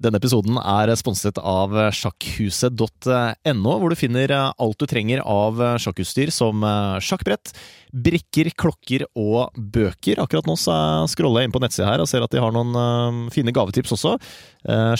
Denne 0.00 0.16
episoden 0.16 0.56
er 0.56 0.88
sponset 0.96 1.36
av 1.44 1.74
sjakkhuset.no, 1.92 3.72
hvor 3.76 3.92
du 3.92 3.96
finner 4.00 4.32
alt 4.32 4.80
du 4.80 4.86
trenger 4.88 5.20
av 5.28 5.60
sjakkutstyr 5.82 6.32
som 6.32 6.64
sjakkbrett, 7.04 7.52
brikker, 7.92 8.48
klokker 8.56 9.04
og 9.12 9.52
bøker. 9.60 10.22
Akkurat 10.24 10.48
nå 10.48 10.56
så 10.56 10.72
scroller 11.12 11.44
jeg 11.44 11.50
inn 11.50 11.56
på 11.56 11.60
nettsida 11.60 11.90
her 11.90 12.00
og 12.00 12.08
ser 12.08 12.24
at 12.24 12.32
de 12.32 12.40
har 12.40 12.54
noen 12.56 13.28
fine 13.34 13.52
gavetips 13.52 13.92
også. 13.98 14.14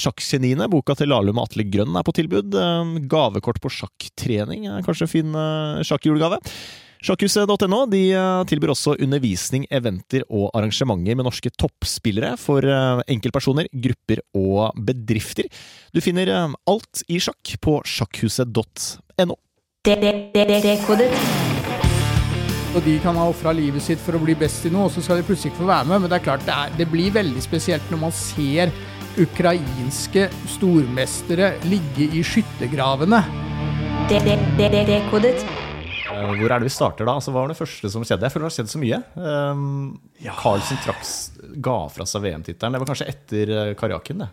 Sjakkgeniene, 0.04 0.68
boka 0.68 0.98
til 0.98 1.08
Lahlum 1.14 1.40
og 1.40 1.48
Atle 1.48 1.64
Grønn 1.72 1.96
er 1.96 2.04
på 2.04 2.16
tilbud. 2.20 2.60
Gavekort 3.08 3.62
på 3.64 3.72
sjakktrening 3.80 4.68
er 4.68 4.84
kanskje 4.84 5.08
en 5.08 5.14
fin 5.16 5.42
sjakkjulegave. 5.88 6.42
Sjakkhuset.no 7.00 7.80
de 7.88 8.02
tilbyr 8.50 8.74
også 8.74 8.96
undervisning, 9.00 9.64
eventer 9.72 10.26
og 10.28 10.50
arrangementer 10.52 11.16
med 11.16 11.24
norske 11.24 11.52
toppspillere 11.56 12.34
for 12.40 12.66
enkeltpersoner, 13.08 13.70
grupper 13.72 14.20
og 14.36 14.76
bedrifter. 14.76 15.48
Du 15.96 16.02
finner 16.04 16.28
alt 16.68 17.04
i 17.08 17.16
sjakk 17.22 17.56
på 17.64 17.78
sjakkhuset.no. 17.88 19.38
Og 22.70 22.84
de 22.84 22.92
kan 23.02 23.16
ha 23.18 23.24
ofra 23.26 23.50
livet 23.56 23.82
sitt 23.82 23.98
for 24.04 24.14
å 24.14 24.20
bli 24.22 24.36
best 24.38 24.68
i 24.68 24.70
noe, 24.70 24.86
og 24.86 24.92
så 24.94 25.02
skal 25.02 25.18
de 25.18 25.26
plutselig 25.26 25.50
ikke 25.50 25.64
få 25.64 25.70
være 25.72 25.88
med. 25.90 26.04
Men 26.04 26.12
det 26.12 26.18
er 26.20 26.26
klart, 26.28 26.44
det, 26.46 26.54
er, 26.54 26.76
det 26.78 26.86
blir 26.92 27.16
veldig 27.16 27.42
spesielt 27.42 27.90
når 27.90 28.02
man 28.04 28.14
ser 28.14 28.70
ukrainske 29.18 30.28
stormestere 30.52 31.54
ligge 31.66 32.06
i 32.14 32.22
skyttergravene. 32.26 33.24
Dekodet. 34.12 35.42
Uh, 35.42 35.69
hvor 36.10 36.50
er 36.50 36.60
det 36.60 36.68
vi 36.68 36.74
starter 36.74 37.08
da? 37.08 37.16
Altså, 37.18 37.32
hva 37.34 37.44
var 37.44 37.52
det 37.52 37.58
første 37.58 37.90
som 37.92 38.04
skjedde? 38.04 38.26
Jeg 38.26 38.34
føler 38.34 38.46
det 38.46 38.50
har 38.50 38.56
skjedd 38.58 38.72
så 38.72 38.82
mye. 38.82 39.00
Um, 39.16 39.64
Carlsen 40.40 40.82
traks, 40.84 41.14
ga 41.62 41.78
fra 41.92 42.06
seg 42.08 42.26
VM-tittelen. 42.26 42.76
Det 42.76 42.82
var 42.82 42.92
kanskje 42.92 43.10
etter 43.12 43.54
uh, 43.54 43.74
Karjakin, 43.78 44.24
det? 44.24 44.30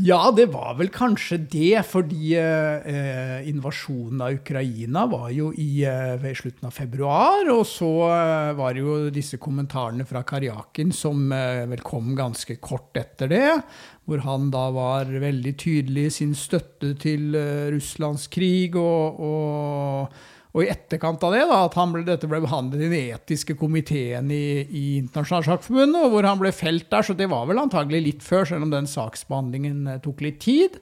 Ja, 0.00 0.30
det 0.32 0.46
var 0.54 0.78
vel 0.78 0.88
kanskje 0.88 1.36
det, 1.52 1.82
fordi 1.84 2.30
eh, 2.40 3.42
invasjonen 3.44 4.22
av 4.24 4.38
Ukraina 4.38 5.02
var 5.04 5.26
jo 5.36 5.50
i, 5.52 5.84
eh, 5.84 6.24
slutten 6.32 6.70
av 6.70 6.72
februar. 6.72 7.44
Og 7.52 7.66
så 7.68 7.90
eh, 8.08 8.52
var 8.56 8.72
det 8.72 8.80
jo 8.80 8.96
disse 9.12 9.36
kommentarene 9.36 10.06
fra 10.08 10.24
Karjakin 10.24 10.94
som 10.96 11.28
eh, 11.36 11.66
vel 11.68 11.84
kom 11.84 12.14
ganske 12.16 12.56
kort 12.64 12.96
etter 12.96 13.28
det. 13.28 13.50
Hvor 14.08 14.24
han 14.24 14.48
da 14.54 14.70
var 14.72 15.12
veldig 15.12 15.52
tydelig 15.60 16.08
i 16.08 16.16
sin 16.22 16.32
støtte 16.40 16.94
til 16.96 17.36
eh, 17.36 17.68
Russlands 17.76 18.30
krig 18.32 18.80
og, 18.80 19.20
og 19.20 20.22
og 20.52 20.64
i 20.64 20.68
etterkant 20.68 21.22
av 21.24 21.32
det, 21.32 21.44
da, 21.48 21.62
at 21.64 21.76
ble, 21.94 22.02
dette 22.04 22.28
ble 22.28 22.42
behandlet 22.44 22.82
i 22.82 22.88
den 22.90 23.14
etiske 23.16 23.56
komiteen 23.56 24.28
i, 24.34 24.60
i 24.68 24.84
Internasjonalt 24.98 25.48
Sjakkforbundet, 25.48 26.10
hvor 26.12 26.28
han 26.28 26.42
ble 26.42 26.52
felt 26.52 26.90
der, 26.92 27.06
så 27.06 27.16
det 27.16 27.30
var 27.32 27.46
vel 27.48 27.62
antagelig 27.62 28.02
litt 28.04 28.26
før, 28.26 28.44
selv 28.50 28.66
om 28.66 28.74
den 28.74 28.90
saksbehandlingen 28.90 29.94
eh, 29.94 30.02
tok 30.04 30.20
litt 30.26 30.42
tid. 30.44 30.76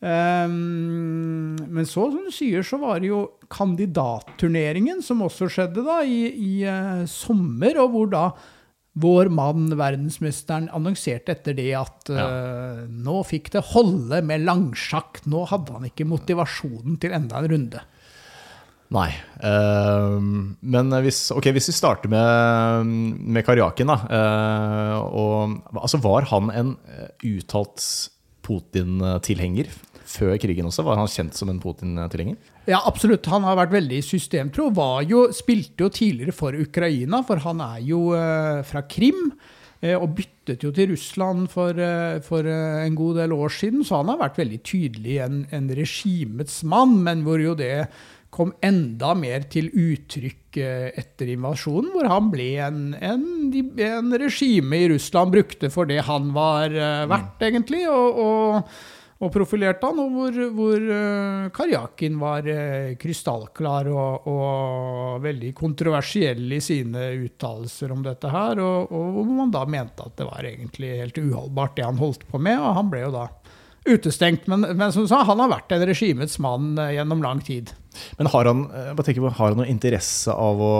Um, 0.00 1.56
men 1.68 1.84
så, 1.88 2.06
som 2.12 2.24
du 2.24 2.32
sier, 2.32 2.64
så 2.64 2.76
var 2.80 3.00
det 3.00 3.08
jo 3.08 3.24
kandidatturneringen, 3.52 5.00
som 5.04 5.24
også 5.24 5.48
skjedde 5.52 5.84
da 5.84 6.00
i, 6.04 6.22
i 6.28 6.52
uh, 6.68 7.04
sommer, 7.08 7.80
og 7.80 7.94
hvor 7.94 8.10
da 8.12 8.24
vår 9.00 9.30
mann, 9.32 9.68
verdensmesteren, 9.78 10.68
annonserte 10.76 11.36
etter 11.36 11.56
det 11.56 11.70
at 11.78 12.10
uh, 12.12 12.20
ja. 12.20 12.28
nå 12.84 13.20
fikk 13.28 13.52
det 13.54 13.64
holde 13.72 14.20
med 14.26 14.44
langsjakk. 14.44 15.22
Nå 15.30 15.46
hadde 15.52 15.76
han 15.78 15.88
ikke 15.88 16.08
motivasjonen 16.10 17.00
til 17.00 17.16
enda 17.16 17.40
en 17.40 17.50
runde. 17.54 17.84
Nei. 18.90 19.10
Uh, 19.38 20.18
men 20.60 20.94
hvis, 21.04 21.28
okay, 21.34 21.54
hvis, 21.54 21.70
vi 21.70 21.76
starter 21.76 22.10
med, 22.10 22.90
med 23.36 23.46
Karjakin, 23.46 23.92
da. 23.92 23.98
Uh, 24.10 24.96
og, 25.14 25.60
altså 25.78 26.00
var 26.02 26.26
han 26.32 26.50
en 26.50 26.72
eh, 26.90 27.12
uttalt 27.36 27.84
Putin-tilhenger 28.46 29.70
før 30.10 30.34
krigen 30.42 30.66
også? 30.66 30.82
Var 30.88 30.98
han 30.98 31.12
kjent 31.12 31.38
som 31.38 31.52
en 31.52 31.62
Putin-tilhenger? 31.62 32.34
Ja, 32.66 32.82
absolutt. 32.82 33.30
Han 33.30 33.46
har 33.46 33.60
vært 33.60 33.76
veldig 33.78 34.02
systemtro. 34.02 34.68
Jo, 35.06 35.28
spilte 35.38 35.86
jo 35.86 35.94
tidligere 35.94 36.34
for 36.34 36.58
Ukraina, 36.58 37.22
for 37.26 37.46
han 37.46 37.62
er 37.70 37.80
jo 37.86 38.10
uh, 38.10 38.66
fra 38.66 38.84
Krim. 38.90 39.30
Og 39.80 40.10
byttet 40.12 40.60
jo 40.60 40.68
til 40.76 40.90
Russland 40.90 41.46
for, 41.48 41.78
for, 42.20 42.44
en 42.44 42.96
god 42.98 43.14
del 43.16 43.32
år 43.32 43.54
siden, 43.56 43.80
så 43.80 44.02
han 44.02 44.10
har 44.12 44.18
vært 44.20 44.36
veldig 44.42 44.58
tydelig 44.60 45.14
en, 45.24 45.38
en 45.56 45.70
regimets 45.72 46.58
mann, 46.68 46.98
men 47.00 47.22
hvor 47.24 47.40
jo 47.40 47.54
det 47.56 47.86
kom 48.30 48.52
enda 48.62 49.10
mer 49.18 49.44
til 49.50 49.68
uttrykk 49.74 50.60
eh, 50.62 50.86
etter 50.98 51.32
invasjonen, 51.34 51.90
hvor 51.94 52.08
han 52.10 52.30
ble 52.32 52.52
en, 52.62 52.80
en, 52.94 53.26
en 53.50 54.14
regime 54.22 54.78
i 54.78 54.88
Russland 54.94 55.34
brukte 55.34 55.70
for 55.74 55.90
det 55.90 56.04
han 56.06 56.30
var 56.36 56.70
eh, 56.70 57.04
verdt, 57.10 57.42
egentlig, 57.48 57.82
og, 57.90 58.20
og, 58.22 58.70
og 59.20 59.32
profilerte 59.34 59.90
han, 59.90 59.98
og 60.00 60.14
hvor, 60.14 60.38
hvor 60.56 60.86
uh, 60.86 61.50
Karjakin 61.52 62.14
var 62.22 62.46
krystallklar 63.02 63.90
og, 63.92 64.30
og, 64.30 65.18
veldig 65.26 65.50
kontroversiell 65.58 66.46
i 66.56 66.62
sine 66.64 67.10
uttalelser 67.26 67.92
om 67.92 68.06
dette 68.06 68.30
her, 68.32 68.62
og 68.62 68.94
hvor 68.94 69.34
man 69.42 69.52
da 69.52 69.66
mente 69.68 70.06
at 70.06 70.16
det 70.22 70.30
var 70.30 70.48
egentlig 70.48 70.94
helt 71.02 71.20
uholdbart, 71.20 71.76
det 71.76 71.90
han 71.90 72.00
holdt 72.00 72.24
på 72.30 72.40
med, 72.40 72.62
og 72.62 72.78
han 72.78 72.94
ble 72.94 73.04
jo 73.08 73.12
da 73.18 73.26
utestengt. 73.88 74.48
Men, 74.50 74.66
men 74.76 74.92
som 74.92 75.08
sa, 75.08 75.22
han 75.28 75.42
har 75.42 75.52
vært 75.52 75.72
en 75.76 75.86
regimets 75.88 76.38
mann 76.42 76.74
uh, 76.78 76.90
gjennom 76.94 77.24
lang 77.24 77.44
tid. 77.44 77.74
Men 78.16 78.26
har 78.26 78.44
han, 78.44 78.64
på, 78.96 79.04
har 79.28 79.48
han 79.50 79.58
noe 79.58 79.68
interesse 79.70 80.32
av 80.32 80.60
å, 80.62 80.74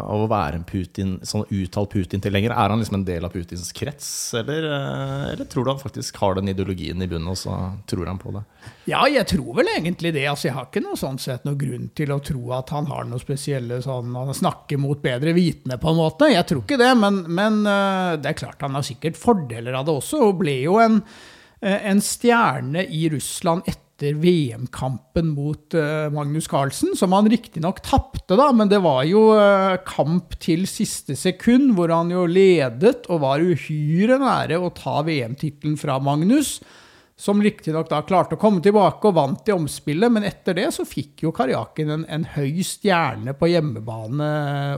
av 0.00 0.24
å 0.24 0.28
være 0.30 0.60
en 0.60 0.66
Putin, 0.66 1.18
sånn 1.26 1.44
uttalt 1.52 1.92
Putin-tilhenger? 1.92 2.54
Er 2.54 2.72
han 2.72 2.80
liksom 2.80 3.00
en 3.00 3.06
del 3.06 3.26
av 3.26 3.34
Putins 3.34 3.72
krets, 3.76 4.08
eller, 4.40 4.64
eh, 4.64 5.26
eller, 5.34 5.48
tror 5.50 5.66
du 5.66 5.72
han 5.74 5.82
faktisk 5.82 6.16
har 6.22 6.38
den 6.38 6.52
ideologien 6.52 7.02
i 7.02 7.08
bunnen, 7.10 7.28
og 7.32 7.38
så 7.38 7.56
tror 7.90 8.08
han 8.08 8.20
på 8.20 8.32
det? 8.36 8.44
Ja, 8.88 9.02
jeg 9.10 9.26
tror 9.30 9.52
vel 9.60 9.72
egentlig 9.74 10.14
det. 10.16 10.24
Altså, 10.30 10.48
jeg 10.48 10.56
har 10.56 10.68
ikke 10.68 10.84
noe 10.84 10.98
sånn 10.98 11.20
sett 11.20 11.44
noe 11.48 11.58
grunn 11.60 11.90
til 11.96 12.14
å 12.14 12.20
tro 12.24 12.54
at 12.56 12.72
han 12.74 12.88
har 12.90 13.06
noe 13.08 13.20
spesielle 13.22 13.80
sånn 13.84 14.14
Han 14.16 14.32
snakker 14.36 14.80
mot 14.80 15.00
bedre 15.02 15.34
vitende, 15.36 15.78
på 15.80 15.92
en 15.92 16.00
måte. 16.00 16.30
Jeg 16.32 16.48
tror 16.48 16.64
ikke 16.64 16.80
det, 16.80 16.92
men, 16.98 17.22
men 17.28 17.60
eh, 17.68 18.16
det 18.20 18.32
er 18.32 18.40
klart 18.40 18.64
han 18.64 18.78
har 18.78 18.86
sikkert 18.86 19.20
fordeler 19.20 19.76
av 19.76 19.86
det 19.88 19.98
også, 20.00 20.24
og 20.30 20.40
ble 20.40 20.56
jo 20.64 20.80
en, 20.82 21.02
eh, 21.02 21.28
en 21.60 22.00
stjerne 22.00 22.86
i 22.88 23.08
Russland 23.12 23.66
etter 23.68 24.14
VM-kampen 24.16 25.28
mot 25.28 25.74
uh, 25.74 26.08
Magnus 26.10 26.48
Carlsen, 26.48 26.96
som 26.96 27.12
han 27.12 27.28
riktignok 27.28 27.82
tapte, 27.84 28.36
da, 28.36 28.48
men 28.52 28.70
det 28.70 28.80
var 28.80 29.04
jo 29.04 29.26
uh, 29.36 29.76
kamp 29.84 30.38
til 30.40 30.64
siste 30.70 31.16
sekund, 31.16 31.74
hvor 31.76 31.92
han 31.92 32.12
jo 32.12 32.24
ledet 32.24 33.04
og 33.12 33.20
var 33.26 33.44
uhyre 33.44 34.16
nære 34.22 34.56
å 34.56 34.72
ta 34.72 35.02
VM-tittelen 35.04 35.76
fra 35.80 35.98
Magnus. 36.00 36.58
Som 37.20 37.42
riktignok 37.44 37.90
da 37.90 37.98
klarte 38.08 38.38
å 38.38 38.40
komme 38.40 38.62
tilbake 38.64 39.10
og 39.10 39.18
vant 39.18 39.48
i 39.50 39.52
omspillet, 39.52 40.08
men 40.08 40.24
etter 40.24 40.56
det 40.56 40.70
så 40.72 40.86
fikk 40.88 41.26
jo 41.26 41.34
Karjakin 41.36 41.92
en, 41.92 42.06
en 42.08 42.24
høy 42.38 42.62
stjerne 42.64 43.34
på 43.36 43.50
hjemmebane 43.52 44.30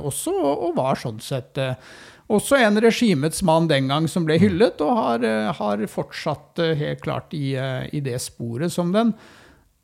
også, 0.03 0.35
og, 0.35 0.65
og 0.67 0.75
var 0.81 0.99
sånn 0.99 1.23
sett 1.23 1.63
også 2.33 2.59
en 2.61 2.81
regimets 2.83 3.43
mann 3.47 3.69
den 3.71 3.91
gang 3.91 4.09
som 4.11 4.27
ble 4.27 4.39
hyllet, 4.41 4.81
og 4.85 4.97
har, 4.99 5.27
eh, 5.27 5.53
har 5.59 5.87
fortsatt 5.91 6.59
eh, 6.63 6.75
helt 6.81 7.05
klart 7.05 7.35
i, 7.37 7.55
eh, 7.59 7.87
i, 7.93 8.01
det 8.01 8.19
sporet 8.23 8.73
som 8.73 8.93
den 8.95 9.15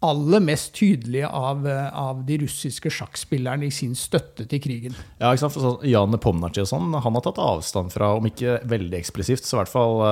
aller 0.04 0.38
mest 0.38 0.76
tydelige 0.78 1.26
av, 1.26 1.64
av 1.66 2.20
de 2.26 2.36
russiske 2.44 2.91
sjakkspillerne 2.94 3.66
i 3.66 3.72
sin 3.75 3.97
støtte 3.98 4.47
til 4.47 4.60
krigen. 4.62 4.94
Ja, 5.19 5.32
ikke 5.32 5.42
sant? 5.42 5.56
For 5.56 5.64
sånn, 5.64 5.88
Jan 5.91 6.14
Pomnaci 6.22 6.62
og 6.62 6.69
sånn, 6.70 6.94
han 6.94 7.19
har 7.19 7.25
tatt 7.25 7.41
avstand 7.42 7.91
fra, 7.91 8.12
om 8.14 8.28
ikke 8.31 8.60
veldig 8.70 8.94
eksplosivt, 9.00 9.42
så 9.42 9.56
i 9.56 9.60
hvert 9.65 9.72
fall 9.72 10.04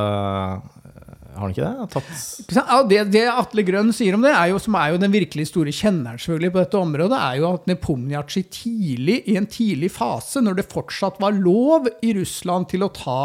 har 1.36 1.44
han 1.44 1.52
ikke 1.52 1.66
det? 1.66 1.86
Tatt... 1.92 2.56
Ja, 2.56 2.78
det, 2.88 3.00
det, 3.14 3.22
Atle 3.30 3.64
Grønn 3.66 3.92
sier 3.94 4.16
om 4.16 4.24
det, 4.24 4.32
er 4.32 4.50
jo, 4.50 4.60
som 4.62 4.76
er 4.78 4.92
jo 4.92 5.00
den 5.02 5.12
virkelig 5.12 5.48
store 5.50 5.72
kjenneren 5.74 6.20
selvfølgelig 6.20 6.52
på 6.54 6.60
dette 6.62 6.80
området, 6.80 7.18
er 7.18 7.40
jo 7.40 7.50
at 7.52 7.66
Nepomniachtchi 7.70 8.42
tidlig, 8.52 9.18
i 9.30 9.36
en 9.38 9.48
tidlig 9.50 9.90
fase, 9.94 10.42
når 10.44 10.60
det 10.60 10.68
fortsatt 10.72 11.20
var 11.22 11.36
lov 11.36 11.90
i 12.00 12.14
Russland 12.16 12.70
til 12.72 12.86
å 12.86 12.92
ta 12.96 13.18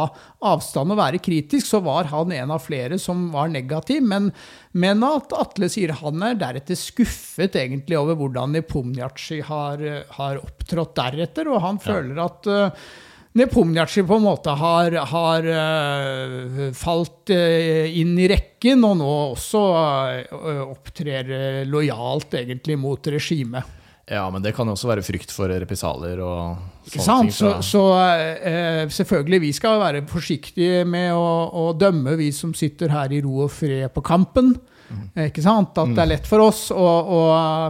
avstand 0.51 0.93
og 0.93 0.99
være 0.99 1.21
kritisk, 1.23 1.69
så 1.69 1.81
var 1.85 2.09
han 2.11 2.33
en 2.35 2.55
av 2.55 2.65
flere 2.65 2.99
som 3.01 3.29
var 3.33 3.51
negativ. 3.53 4.03
Men, 4.03 4.31
men 4.71 5.05
at 5.07 5.35
Atle 5.37 5.69
sier 5.71 5.95
han 6.01 6.25
er 6.25 6.39
deretter 6.41 6.79
skuffet 6.79 7.55
egentlig 7.59 7.99
over 7.99 8.19
hvordan 8.19 8.57
Nepomniachtchi 8.57 9.39
har, 9.47 9.85
har 10.17 10.43
opptrådt 10.43 10.97
deretter, 10.99 11.51
og 11.51 11.63
han 11.63 11.81
føler 11.81 12.19
ja. 12.19 12.27
at 12.27 12.51
uh, 13.37 14.07
på 14.09 14.15
en 14.17 14.25
måte 14.25 14.51
har, 14.59 14.95
har 15.07 15.45
uh, 15.47 16.71
falt 16.75 17.31
uh, 17.31 17.85
inn 17.87 18.17
i 18.19 18.27
rekken, 18.31 18.83
og 18.83 18.97
nå 18.99 19.11
også 19.33 19.61
uh, 20.31 20.65
opptrer 20.67 21.63
lojalt 21.69 22.35
egentlig 22.41 22.75
mot 22.81 23.07
regimet. 23.07 23.77
Ja, 24.11 24.25
men 24.33 24.43
det 24.43 24.51
kan 24.57 24.67
jo 24.67 24.73
også 24.75 24.89
være 24.89 25.03
frykt 25.05 25.31
for 25.31 25.47
represalier 25.47 26.19
og 26.25 26.57
Ikke 26.89 26.99
sånne 26.99 27.05
sant? 27.05 27.29
ting. 27.29 27.35
Så, 27.37 27.51
fra- 27.53 27.61
så 27.63 27.83
eh, 28.43 28.81
selvfølgelig, 28.91 29.39
vi 29.45 29.51
skal 29.55 29.77
være 29.79 30.01
forsiktige 30.09 30.81
med 30.89 31.13
å, 31.15 31.29
å 31.55 31.69
dømme, 31.79 32.17
vi 32.19 32.27
som 32.35 32.51
sitter 32.57 32.91
her 32.91 33.13
i 33.15 33.21
ro 33.23 33.45
og 33.45 33.53
fred 33.55 33.87
på 33.95 34.03
kampen. 34.03 34.57
Eh, 35.15 35.29
Ikke 35.29 35.43
sant? 35.45 35.77
At 35.77 35.93
det 35.95 36.03
er 36.03 36.11
lett 36.13 36.27
for 36.29 36.43
oss 36.45 36.65
å, 36.73 36.85
å 36.85 37.21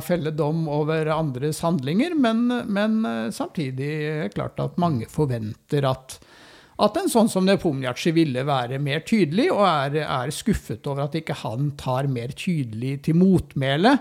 felle 0.06 0.34
dom 0.36 0.66
over 0.72 1.10
andres 1.14 1.62
handlinger, 1.66 2.16
men, 2.18 2.48
men 2.72 3.00
eh, 3.08 3.30
samtidig 3.36 3.92
er 4.08 4.24
det 4.26 4.34
klart 4.36 4.62
at 4.64 4.80
mange 4.82 5.10
forventer 5.12 5.88
at, 5.90 6.18
at 6.82 6.98
en 7.02 7.12
sånn 7.12 7.30
som 7.32 7.46
Nepomniachtchi 7.46 8.14
ville 8.16 8.46
være 8.48 8.82
mer 8.82 9.04
tydelig, 9.08 9.52
og 9.54 9.64
er, 9.68 10.02
er 10.06 10.34
skuffet 10.36 10.88
over 10.90 11.06
at 11.06 11.18
ikke 11.20 11.40
han 11.44 11.74
tar 11.80 12.10
mer 12.12 12.34
tydelig 12.38 13.00
til 13.08 13.20
motmæle. 13.22 13.98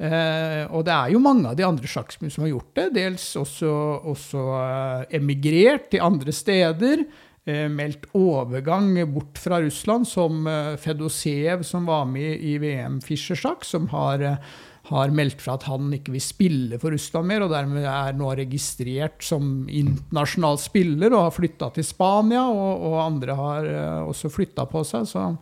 Eh, 0.00 0.62
og 0.72 0.86
det 0.88 0.94
er 0.94 1.10
jo 1.12 1.20
mange 1.20 1.50
av 1.50 1.56
de 1.58 1.64
andre 1.66 1.88
sjakkspillerne 1.90 2.32
som 2.32 2.46
har 2.46 2.54
gjort 2.54 2.70
det. 2.78 2.86
Dels 2.96 3.24
også, 3.36 3.72
også 4.08 4.44
eh, 4.56 5.18
emigrert 5.18 5.90
til 5.92 6.06
andre 6.06 6.32
steder. 6.32 7.02
Eh, 7.48 7.68
meldt 7.72 8.04
overgang 8.12 8.92
bort 9.14 9.38
fra 9.40 9.62
Russland, 9.64 10.08
som 10.08 10.42
Fedosev 10.44 10.80
Fedoseev, 10.82 11.62
som 11.64 11.86
var 11.88 12.04
med 12.04 12.36
i 12.36 12.58
VM 12.60 13.00
Fischer-sjakk, 13.00 13.64
som 13.64 13.88
har, 13.88 14.20
eh, 14.20 14.36
har 14.84 15.08
meldt 15.08 15.40
fra 15.40 15.54
at 15.54 15.62
han 15.62 15.90
ikke 15.90 16.12
vil 16.12 16.20
spille 16.20 16.78
for 16.78 16.90
Russland 16.90 17.26
mer, 17.26 17.40
og 17.40 17.50
dermed 17.50 17.84
er 17.84 18.12
nå 18.12 18.36
registrert 18.36 19.22
som 19.22 19.66
internasjonal 19.68 20.58
spiller 20.58 21.14
og 21.14 21.22
har 21.22 21.30
flytta 21.30 21.72
til 21.72 21.84
Spania, 21.84 22.44
og, 22.44 22.84
og 22.90 23.06
andre 23.06 23.34
har 23.34 23.64
eh, 23.64 24.04
også 24.04 24.28
flytta 24.28 24.66
på 24.66 24.84
seg. 24.84 25.06
så 25.06 25.36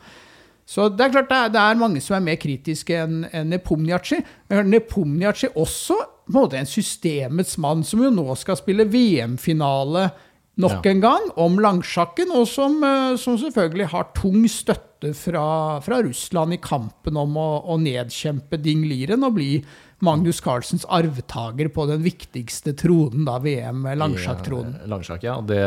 så 0.69 0.91
det 0.93 1.01
er 1.01 1.13
klart 1.15 1.31
det 1.31 1.37
er, 1.37 1.49
det 1.49 1.61
er 1.65 1.79
mange 1.81 2.01
som 2.05 2.19
er 2.19 2.25
mer 2.27 2.37
kritiske 2.37 2.93
enn 2.93 3.23
en 3.33 3.49
Nepomniachtchi. 3.49 4.19
Men 4.51 4.69
Nepomniachtchi 4.69 5.49
også 5.57 5.97
på 5.97 6.35
en 6.35 6.37
måte 6.37 6.59
en 6.59 6.69
systemets 6.69 7.57
mann, 7.57 7.81
som 7.83 8.03
jo 8.05 8.11
nå 8.13 8.35
skal 8.37 8.59
spille 8.61 8.85
VM-finale 8.85 10.11
nok 10.59 10.85
Ja. 10.85 10.91
en 10.91 11.01
gang 11.01 11.29
om 11.37 11.59
langsjakken, 11.63 12.31
og 12.35 12.47
som, 12.51 12.83
eh, 12.85 13.17
som 13.17 13.39
selvfølgelig 13.39 13.87
har 13.93 14.09
tung 14.15 14.45
støtte 14.51 15.15
fra, 15.15 15.79
fra 15.81 16.01
Russland 16.03 16.53
i 16.55 16.57
kampen 16.59 17.17
om 17.17 17.37
å, 17.39 17.51
å 17.71 17.77
nedkjempe 17.79 18.59
Ding 18.61 18.83
Liren 18.91 19.23
og 19.23 19.35
bli 19.37 19.63
Magnus 20.03 20.41
Carlsens 20.41 20.85
arvtaker 20.95 21.69
på 21.75 21.85
den 21.89 22.03
viktigste 22.05 22.73
tronen, 22.79 23.25
da 23.27 23.39
VM, 23.43 23.83
langsjakktronen. 23.99 24.77
Langsjakk, 24.91 25.23
ja. 25.27 25.41
Det 25.43 25.59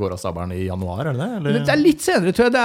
går 0.00 0.12
av 0.12 0.18
stabelen 0.20 0.52
i 0.52 0.66
januar, 0.66 1.06
er 1.08 1.16
det? 1.16 1.28
Eller? 1.38 1.58
Det 1.64 1.72
er 1.72 1.80
litt 1.80 2.00
senere, 2.04 2.32
tror 2.36 2.48
jeg. 2.50 2.52
Det 2.56 2.64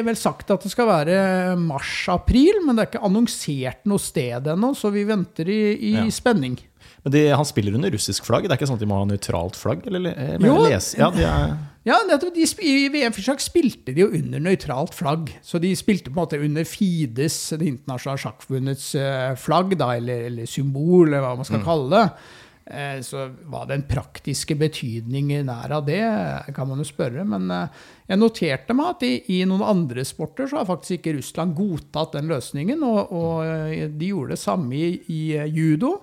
er 0.00 0.02
vel 0.08 0.16
sagt 0.18 0.50
at 0.50 0.62
det 0.66 0.70
skal 0.74 0.86
være 0.90 1.56
mars-april, 1.58 2.62
men 2.66 2.74
det 2.76 2.84
er 2.86 2.90
ikke 2.92 3.06
annonsert 3.06 3.84
noe 3.90 4.02
sted 4.02 4.46
ennå, 4.54 4.72
så 4.78 4.90
vi 4.94 5.04
venter 5.08 5.48
i, 5.50 5.60
i 5.78 5.92
Ja. 5.98 6.06
spenning. 6.10 6.58
Men 7.04 7.12
de, 7.12 7.22
han 7.36 7.44
spiller 7.44 7.74
under 7.76 7.92
russisk 7.92 8.24
flagg? 8.24 8.46
Det 8.48 8.54
er 8.54 8.58
ikke 8.58 8.68
sånn 8.70 8.78
at 8.80 8.84
de 8.84 8.88
må 8.88 8.96
ha 9.02 9.06
nøytralt 9.08 9.58
flagg? 9.60 9.82
Eller, 9.90 10.14
eh, 10.16 10.36
Jo. 10.40 10.54
ja, 10.70 11.10
de 11.12 11.24
er, 11.28 11.56
Ja, 11.84 11.98
de, 12.08 12.46
I 12.64 12.88
VM 12.88 13.12
Fischer 13.12 13.36
spilte 13.44 13.92
de 13.92 14.00
jo 14.00 14.08
under 14.08 14.40
nøytralt 14.40 14.94
flagg. 14.96 15.34
Så 15.44 15.60
de 15.60 15.74
spilte 15.76 16.08
på 16.08 16.16
en 16.16 16.22
måte 16.22 16.40
under 16.40 16.64
Fides, 16.64 17.36
det 17.60 17.68
internasjonale 17.68 18.22
sjakkforbundets 18.24 18.94
eh, 18.96 19.34
flagg, 19.36 19.76
da, 19.76 19.90
eller, 19.98 20.30
eller 20.30 20.48
symbol, 20.48 21.10
eller 21.10 21.20
hva 21.26 21.34
man 21.36 21.44
skal 21.44 21.60
kalle 21.66 21.90
det. 21.92 22.06
Eh, 22.72 23.02
Så 23.04 23.26
hva 23.52 23.66
den 23.68 23.82
praktiske 23.84 24.56
betydningen 24.56 25.50
er 25.52 25.74
av 25.76 25.84
det, 25.84 26.00
kan 26.56 26.70
man 26.70 26.80
jo 26.80 26.88
spørre. 26.88 27.20
Men 27.28 27.50
eh, 27.52 27.68
jeg 28.08 28.22
noterte 28.22 28.72
meg 28.72 28.94
at 28.94 29.04
i, 29.04 29.12
i 29.36 29.42
noen 29.44 29.60
andre 29.60 30.06
sporter 30.08 30.48
så 30.48 30.62
har 30.62 30.70
faktisk 30.72 31.02
ikke 31.02 31.18
Russland 31.18 31.52
godtatt 31.60 32.16
den 32.16 32.32
løsningen. 32.32 32.80
Og, 32.80 33.12
og 33.12 33.44
eh, 33.44 33.90
de 33.92 34.08
gjorde 34.14 34.38
det 34.38 34.40
samme 34.40 34.72
i, 34.80 34.90
i 35.12 35.22
eh, 35.36 35.52
judo. 35.52 35.98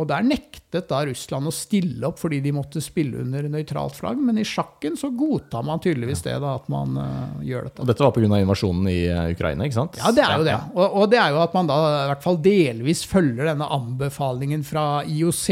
Og 0.00 0.08
der 0.08 0.24
nektet 0.26 0.88
da 0.90 1.02
Russland 1.06 1.50
å 1.50 1.52
stille 1.54 2.08
opp 2.08 2.20
fordi 2.22 2.40
de 2.44 2.54
måtte 2.56 2.82
spille 2.84 3.20
under 3.22 3.46
nøytralt 3.52 3.98
flagg. 3.98 4.20
Men 4.24 4.40
i 4.40 4.46
sjakken 4.46 4.98
så 5.00 5.12
godtar 5.14 5.66
man 5.66 5.82
tydeligvis 5.82 6.24
det, 6.26 6.38
da, 6.42 6.56
at 6.58 6.66
man 6.72 6.96
uh, 6.96 7.44
gjør 7.44 7.68
dette. 7.68 7.84
og 7.84 7.92
dette 7.92 8.06
var 8.06 8.16
pga. 8.16 8.40
invasjonen 8.40 8.90
i 8.90 8.98
eh, 9.10 9.30
Ukraina, 9.34 9.66
ikke 9.66 9.80
sant? 9.80 10.00
Ja, 10.00 10.12
det 10.16 10.26
er 10.26 10.36
jo 10.40 10.48
det. 10.48 10.58
Og, 10.74 10.98
og 11.02 11.08
det 11.12 11.20
er 11.22 11.34
jo 11.34 11.40
at 11.44 11.56
man 11.56 11.70
da 11.70 11.78
i 11.86 12.10
hvert 12.12 12.26
fall 12.26 12.40
delvis 12.44 13.04
følger 13.08 13.52
denne 13.52 13.70
anbefalingen 13.78 14.66
fra 14.66 14.86
IOC. 15.06 15.48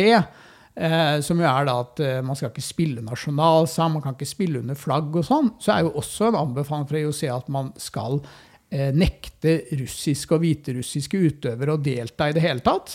Eh, 0.78 1.20
som 1.26 1.40
jo 1.42 1.46
er 1.48 1.64
da 1.66 1.80
at 1.82 2.00
eh, 2.04 2.18
man 2.22 2.38
skal 2.38 2.52
ikke 2.52 2.62
spille 2.62 3.02
nasjonalsang, 3.02 3.96
man 3.96 4.04
kan 4.04 4.14
ikke 4.14 4.28
spille 4.30 4.60
under 4.62 4.78
flagg 4.78 5.16
og 5.18 5.26
sånn. 5.26 5.50
Så 5.58 5.74
er 5.74 5.86
jo 5.86 5.96
også 5.98 6.28
en 6.28 6.38
anbefaling 6.38 6.86
fra 6.90 7.00
IOC 7.00 7.22
at 7.34 7.48
man 7.50 7.72
skal 7.82 8.20
eh, 8.70 8.92
nekte 8.94 9.56
russiske 9.80 10.36
og 10.36 10.44
hviterussiske 10.44 11.18
utøvere 11.18 11.74
å 11.74 11.82
delta 11.82 12.28
i 12.30 12.36
det 12.36 12.44
hele 12.44 12.62
tatt. 12.62 12.94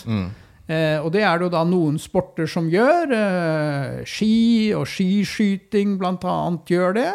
Eh, 0.64 0.96
og 1.04 1.10
det 1.12 1.20
er 1.26 1.38
det 1.38 1.48
jo 1.48 1.52
da 1.52 1.62
noen 1.68 1.98
sporter 2.00 2.48
som 2.48 2.70
gjør. 2.72 3.12
Eh, 3.12 3.98
ski 4.08 4.72
og 4.76 4.86
skiskyting 4.88 5.98
bl.a. 6.00 6.36
gjør 6.70 6.96
det. 6.96 7.10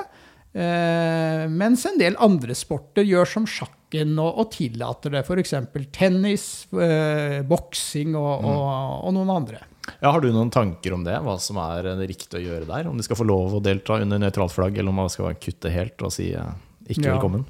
Eh, 0.54 1.46
mens 1.50 1.86
en 1.90 1.98
del 2.02 2.18
andre 2.22 2.56
sporter 2.58 3.06
gjør 3.06 3.30
som 3.30 3.48
sjakken 3.50 4.16
og, 4.22 4.32
og 4.44 4.52
tillater 4.54 5.14
det. 5.16 5.26
F.eks. 5.26 5.56
tennis, 5.96 6.46
eh, 6.74 7.40
boksing 7.50 8.16
og, 8.18 8.46
og, 8.46 8.64
og 9.10 9.14
noen 9.18 9.34
andre. 9.40 9.64
Ja, 10.00 10.12
har 10.14 10.22
du 10.22 10.30
noen 10.30 10.52
tanker 10.54 10.94
om 10.94 11.04
det? 11.06 11.16
Hva 11.26 11.40
som 11.42 11.58
er 11.64 11.88
riktig 12.06 12.38
å 12.38 12.44
gjøre 12.44 12.68
der? 12.70 12.90
Om 12.90 13.00
de 13.00 13.06
skal 13.08 13.18
få 13.18 13.26
lov 13.26 13.58
å 13.58 13.64
delta 13.66 13.98
under 14.04 14.22
nøytralt 14.22 14.54
flagg, 14.54 14.78
eller 14.78 14.94
om 14.94 15.02
man 15.02 15.10
skal 15.10 15.34
kutte 15.42 15.72
helt 15.74 16.02
og 16.06 16.14
si 16.14 16.30
eh, 16.38 16.52
ikke 16.90 17.08
Ja. 17.08 17.16
velkommen? 17.18 17.48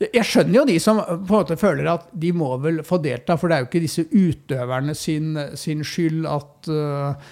Jeg 0.00 0.24
skjønner 0.24 0.60
jo 0.60 0.64
de 0.70 0.78
som 0.80 1.02
på 1.04 1.12
en 1.12 1.26
måte 1.28 1.58
føler 1.60 1.90
at 1.92 2.08
de 2.16 2.32
må 2.32 2.54
vel 2.62 2.80
få 2.86 3.00
delta, 3.02 3.36
for 3.36 3.50
det 3.50 3.56
er 3.56 3.64
jo 3.64 3.68
ikke 3.68 3.84
disse 3.84 4.06
utøverne 4.08 4.96
sin, 4.96 5.34
sin 5.58 5.84
skyld 5.86 6.26
at 6.30 6.72
uh, 6.72 7.30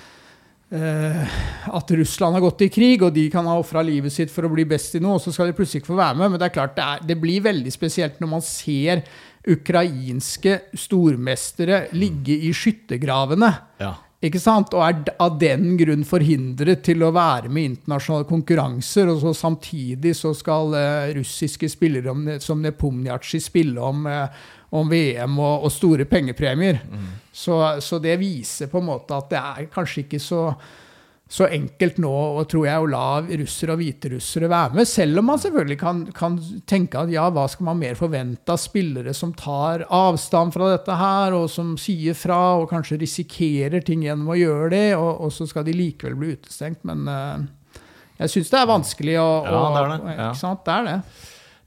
Uh, 0.68 1.24
at 1.72 1.90
Russland 1.96 2.36
har 2.36 2.42
gått 2.44 2.66
i 2.66 2.68
krig, 2.68 3.00
og 3.00 3.14
de 3.16 3.22
kan 3.32 3.46
ha 3.48 3.54
ofra 3.56 3.80
livet 3.80 4.12
sitt 4.12 4.28
for 4.28 4.44
å 4.44 4.50
bli 4.52 4.66
best 4.68 4.98
i 4.98 5.00
noe, 5.00 5.14
og 5.16 5.22
så 5.24 5.32
skal 5.32 5.48
de 5.48 5.54
plutselig 5.56 5.80
ikke 5.80 5.94
få 5.94 5.96
være 5.96 6.18
med. 6.20 6.34
Men 6.34 6.42
det 6.42 6.44
er 6.44 6.52
klart, 6.58 6.74
det, 6.76 6.84
er, 6.84 7.06
det 7.08 7.16
blir 7.22 7.46
veldig 7.46 7.72
spesielt 7.72 8.20
når 8.20 8.30
man 8.34 8.44
ser 8.44 9.00
ukrainske 9.48 10.58
stormestere 10.76 11.86
ligge 11.96 12.36
i 12.36 12.52
skyttergravene. 12.52 13.50
Ja. 13.80 13.94
Ikke 14.18 14.40
sant? 14.42 14.72
Og 14.74 14.82
er 14.82 15.12
av 15.22 15.36
den 15.38 15.76
grunn 15.78 16.02
forhindret 16.06 16.82
til 16.88 17.04
å 17.06 17.12
være 17.14 17.50
med 17.52 17.62
i 17.62 17.68
internasjonale 17.70 18.26
konkurranser. 18.26 19.12
Og 19.12 19.20
så 19.22 19.34
samtidig 19.44 20.16
så 20.18 20.32
skal 20.34 20.74
eh, 20.74 21.12
russiske 21.20 21.70
spillere 21.70 22.10
om, 22.10 22.24
som 22.42 22.58
Nepomniachtchi 22.64 23.38
spille 23.44 23.78
om, 23.78 24.08
eh, 24.10 24.42
om 24.74 24.90
VM 24.90 25.38
og, 25.38 25.68
og 25.68 25.72
store 25.72 26.08
pengepremier. 26.10 26.82
Så, 27.30 27.60
så 27.84 28.02
det 28.02 28.18
viser 28.18 28.72
på 28.72 28.82
en 28.82 28.90
måte 28.90 29.14
at 29.14 29.30
det 29.30 29.38
er 29.38 29.70
kanskje 29.70 30.02
ikke 30.08 30.22
så, 30.22 30.42
så 31.28 31.44
enkelt 31.52 31.98
nå, 32.00 32.10
og 32.10 32.46
tror 32.48 32.64
jeg, 32.64 32.80
å 32.80 32.88
la 32.88 33.20
russere 33.20 33.74
og 33.74 33.82
hviterussere 33.82 34.48
være 34.48 34.78
med. 34.78 34.88
Selv 34.88 35.20
om 35.20 35.26
man 35.28 35.40
selvfølgelig 35.42 35.76
kan, 35.80 36.00
kan 36.16 36.38
tenke 36.68 37.02
at 37.02 37.12
ja, 37.12 37.26
hva 37.34 37.44
skal 37.52 37.68
man 37.68 37.82
mer 37.82 37.98
forvente 38.00 38.54
av 38.54 38.60
spillere 38.62 39.12
som 39.16 39.34
tar 39.36 39.84
avstand 39.92 40.56
fra 40.56 40.70
dette 40.72 40.96
her, 40.96 41.36
og 41.36 41.50
som 41.52 41.74
sier 41.80 42.16
fra, 42.16 42.40
og 42.62 42.70
kanskje 42.72 43.00
risikerer 43.04 43.84
ting 43.84 44.06
gjennom 44.06 44.32
å 44.32 44.38
gjøre 44.40 44.72
det, 44.72 44.86
og, 44.96 45.10
og 45.26 45.34
så 45.36 45.44
skal 45.50 45.68
de 45.68 45.76
likevel 45.76 46.16
bli 46.16 46.32
utestengt. 46.38 46.80
Men 46.88 47.04
uh, 47.12 47.82
jeg 48.22 48.32
syns 48.32 48.54
det 48.54 48.62
er 48.62 48.72
vanskelig 48.72 49.18
å, 49.20 49.28
Ja, 49.44 49.60
det 49.74 49.82
er 49.82 49.92
det, 49.92 49.98
ja. 50.08 50.30
Ikke 50.30 50.40
sant? 50.40 50.64
Det 50.64 50.78
er 50.78 50.88
det. 50.88 50.98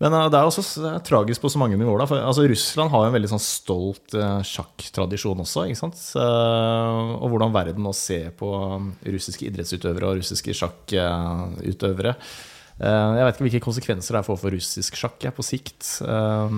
Men 0.01 0.17
eh, 0.17 0.29
det 0.34 0.39
er 0.39 0.50
også 0.50 0.93
tragisk 1.08 1.43
på 1.43 1.51
så 1.53 1.62
mange 1.62 1.79
nivåer. 1.79 2.03
Da. 2.03 2.10
For, 2.10 2.27
altså, 2.31 2.46
Russland 2.50 2.93
har 2.93 3.05
jo 3.05 3.12
en 3.12 3.17
veldig 3.17 3.34
sånn 3.34 3.43
stolt 3.46 4.15
eh, 4.17 4.39
sjakktradisjon 4.51 5.43
også. 5.46 5.67
Og 6.22 7.27
hvordan 7.31 7.53
verden 7.55 7.86
nå 7.86 7.93
ser 7.98 8.31
på 8.38 8.50
um, 8.50 8.93
russiske 9.05 9.46
idrettsutøvere 9.50 10.10
og 10.10 10.24
russiske 10.24 10.58
sjakkutøvere. 10.58 12.15
Eh, 12.81 13.12
jeg 13.20 13.27
vet 13.27 13.36
ikke 13.36 13.48
hvilke 13.48 13.67
konsekvenser 13.67 14.15
det 14.15 14.24
er 14.24 14.27
for, 14.27 14.50
russisk 14.55 14.98
sjakk 14.98 15.27
jeg, 15.27 15.36
på 15.38 15.46
sikt. 15.46 15.89
Eh, 16.01 16.55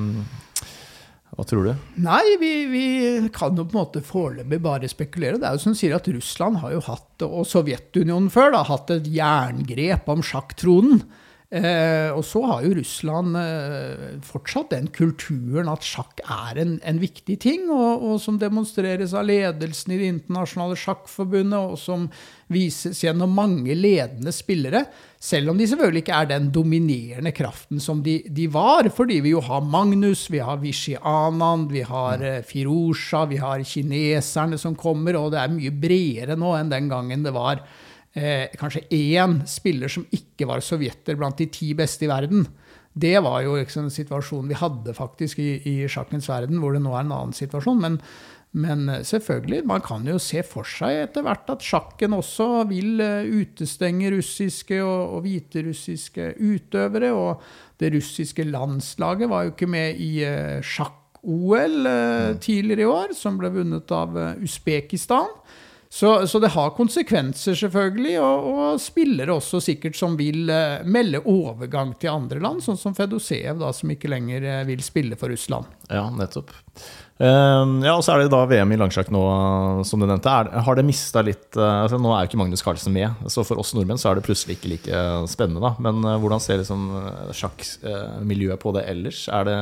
hva 1.34 1.46
tror 1.50 1.66
du? 1.66 1.72
Nei, 2.06 2.38
vi, 2.40 2.52
vi 2.70 2.86
kan 3.34 3.58
jo 3.58 3.66
på 3.66 3.74
en 3.74 3.82
måte 3.82 4.04
foreløpig 4.06 4.60
bare 4.64 4.92
spekulere. 4.92 5.40
Det 5.42 5.50
er 5.50 5.58
jo 5.58 5.66
som 5.66 5.76
sier 5.78 5.98
at 5.98 6.08
Russland 6.14 6.62
har 6.62 6.76
jo 6.76 6.84
hatt, 6.86 7.26
og 7.26 7.44
Sovjetunionen 7.50 8.30
før, 8.34 8.54
da, 8.56 8.64
hatt 8.70 8.94
et 8.94 9.10
jerngrep 9.12 10.10
om 10.14 10.24
sjakktronen. 10.24 11.04
Eh, 11.54 12.10
og 12.10 12.24
så 12.26 12.40
har 12.50 12.64
jo 12.66 12.72
Russland 12.80 13.36
eh, 13.38 14.06
fortsatt 14.26 14.72
den 14.72 14.88
kulturen 14.90 15.68
at 15.70 15.86
sjakk 15.86 16.24
er 16.26 16.58
en, 16.64 16.72
en 16.82 17.02
viktig 17.02 17.36
ting, 17.44 17.68
og, 17.70 18.02
og 18.02 18.16
som 18.24 18.40
demonstreres 18.42 19.14
av 19.14 19.28
ledelsen 19.30 19.94
i 19.94 20.00
Det 20.02 20.08
internasjonale 20.16 20.78
sjakkforbundet, 20.82 21.60
og 21.60 21.78
som 21.78 22.08
vises 22.54 23.04
gjennom 23.06 23.38
mange 23.38 23.78
ledende 23.78 24.34
spillere. 24.34 24.82
Selv 25.22 25.54
om 25.54 25.62
de 25.62 25.70
selvfølgelig 25.70 26.04
ikke 26.04 26.18
er 26.24 26.32
den 26.34 26.50
dominerende 26.56 27.36
kraften 27.38 27.78
som 27.84 28.02
de, 28.02 28.18
de 28.26 28.50
var, 28.50 28.90
fordi 28.90 29.22
vi 29.22 29.36
jo 29.36 29.46
har 29.46 29.62
Magnus, 29.62 30.26
vi 30.34 30.42
har 30.42 30.58
Vishy 30.64 30.98
Anand, 30.98 31.70
vi 31.70 31.86
har 31.86 32.26
eh, 32.26 32.42
Firusha, 32.50 33.28
vi 33.30 33.38
har 33.44 33.62
kineserne 33.62 34.58
som 34.58 34.74
kommer, 34.74 35.22
og 35.22 35.36
det 35.36 35.44
er 35.44 35.54
mye 35.54 35.78
bredere 35.86 36.40
nå 36.40 36.58
enn 36.58 36.74
den 36.74 36.90
gangen 36.90 37.30
det 37.30 37.38
var 37.38 37.62
eh, 38.16 38.50
kanskje 38.60 38.86
én 38.94 39.42
spiller 39.50 39.92
som 39.92 40.06
ikke 40.14 40.48
var 40.50 40.64
sovjeter 40.66 41.18
blant 41.20 41.40
de 41.42 41.50
ti 41.52 41.74
beste 41.78 42.06
i 42.08 42.12
verden. 42.12 42.48
Det 42.94 43.16
var 43.26 43.42
jo 43.42 43.58
liksom 43.58 43.88
en 43.88 43.94
situasjon 43.94 44.52
vi 44.52 44.60
hadde 44.60 44.94
faktisk 44.94 45.42
i, 45.42 45.58
i 45.66 45.76
sjakkens 45.90 46.30
verden, 46.30 46.60
hvor 46.62 46.76
det 46.76 46.84
nå 46.84 46.94
er 46.94 47.02
en 47.02 47.16
annen 47.16 47.36
situasjon. 47.36 47.82
Men, 47.82 47.98
men 48.54 48.86
selvfølgelig, 49.02 49.64
man 49.70 49.82
kan 49.86 50.06
jo 50.06 50.20
se 50.22 50.44
for 50.46 50.68
seg 50.70 51.08
etter 51.08 51.26
hvert 51.26 51.50
at 51.50 51.66
sjakken 51.66 52.14
også 52.20 52.68
vil 52.70 53.02
eh, 53.02 53.32
utestenge 53.42 54.14
russiske 54.14 54.78
og, 54.86 55.18
og 55.18 55.26
hviterussiske 55.26 56.36
utøvere. 56.38 57.14
Og 57.18 57.42
det 57.82 57.96
russiske 57.98 58.46
landslaget 58.46 59.32
var 59.32 59.48
jo 59.48 59.56
ikke 59.56 59.72
med 59.74 59.98
i 59.98 60.12
eh, 60.28 60.60
sjakk-OL 60.62 61.90
eh, 61.90 62.30
tidligere 62.46 62.86
i 62.86 62.92
år, 62.94 63.18
som 63.18 63.42
ble 63.42 63.56
vunnet 63.58 63.98
av 63.98 64.22
Usbekistan. 64.38 65.34
Så, 65.94 66.28
så 66.28 66.40
det 66.42 66.50
har 66.56 66.72
konsekvenser, 66.74 67.54
selvfølgelig, 67.54 68.16
og, 68.18 68.46
og 68.50 68.80
spillere 68.82 69.36
også 69.36 69.60
sikkert 69.62 69.94
som 69.94 70.16
vil 70.18 70.50
eh, 70.50 70.82
melde 70.90 71.20
overgang 71.30 71.92
til 72.02 72.10
andre 72.10 72.42
land, 72.42 72.64
sånn 72.66 72.80
som 72.82 72.96
Fedoseev, 72.98 73.60
da, 73.62 73.70
som 73.78 73.94
ikke 73.94 74.10
lenger 74.10 74.42
eh, 74.42 74.64
vil 74.66 74.82
spille 74.82 75.20
for 75.22 75.30
Russland. 75.30 75.70
Ja, 75.94 76.08
nettopp. 76.10 76.50
Ehm, 77.24 77.78
ja, 77.86 77.94
og 77.96 78.04
så 78.04 78.14
er 78.14 78.24
det 78.24 78.32
da 78.34 78.42
VM 78.50 78.74
i 78.76 78.78
langsjakk 78.80 79.12
nå, 79.14 79.22
som 79.88 80.02
du 80.02 80.08
nevnte. 80.08 80.32
Er, 80.32 80.50
har 80.66 80.78
det 80.78 80.84
mista 80.88 81.24
litt 81.24 81.56
eh, 81.56 81.78
altså 81.86 82.00
Nå 82.02 82.12
er 82.12 82.26
jo 82.26 82.32
ikke 82.32 82.40
Magnus 82.42 82.64
Carlsen 82.66 82.96
med, 82.96 83.24
så 83.32 83.46
for 83.48 83.62
oss 83.62 83.72
nordmenn 83.78 84.02
så 84.02 84.12
er 84.12 84.20
det 84.20 84.26
plutselig 84.28 84.58
ikke 84.58 84.74
like 84.74 85.02
spennende, 85.32 85.64
da. 85.64 85.74
Men 85.84 86.04
eh, 86.04 86.20
hvordan 86.20 86.44
ser 86.44 86.60
liksom 86.60 86.86
eh, 87.00 87.34
sjakkmiljøet 87.40 88.62
på 88.64 88.76
det 88.76 88.86
ellers? 88.92 89.24
Er 89.32 89.48
det, 89.48 89.58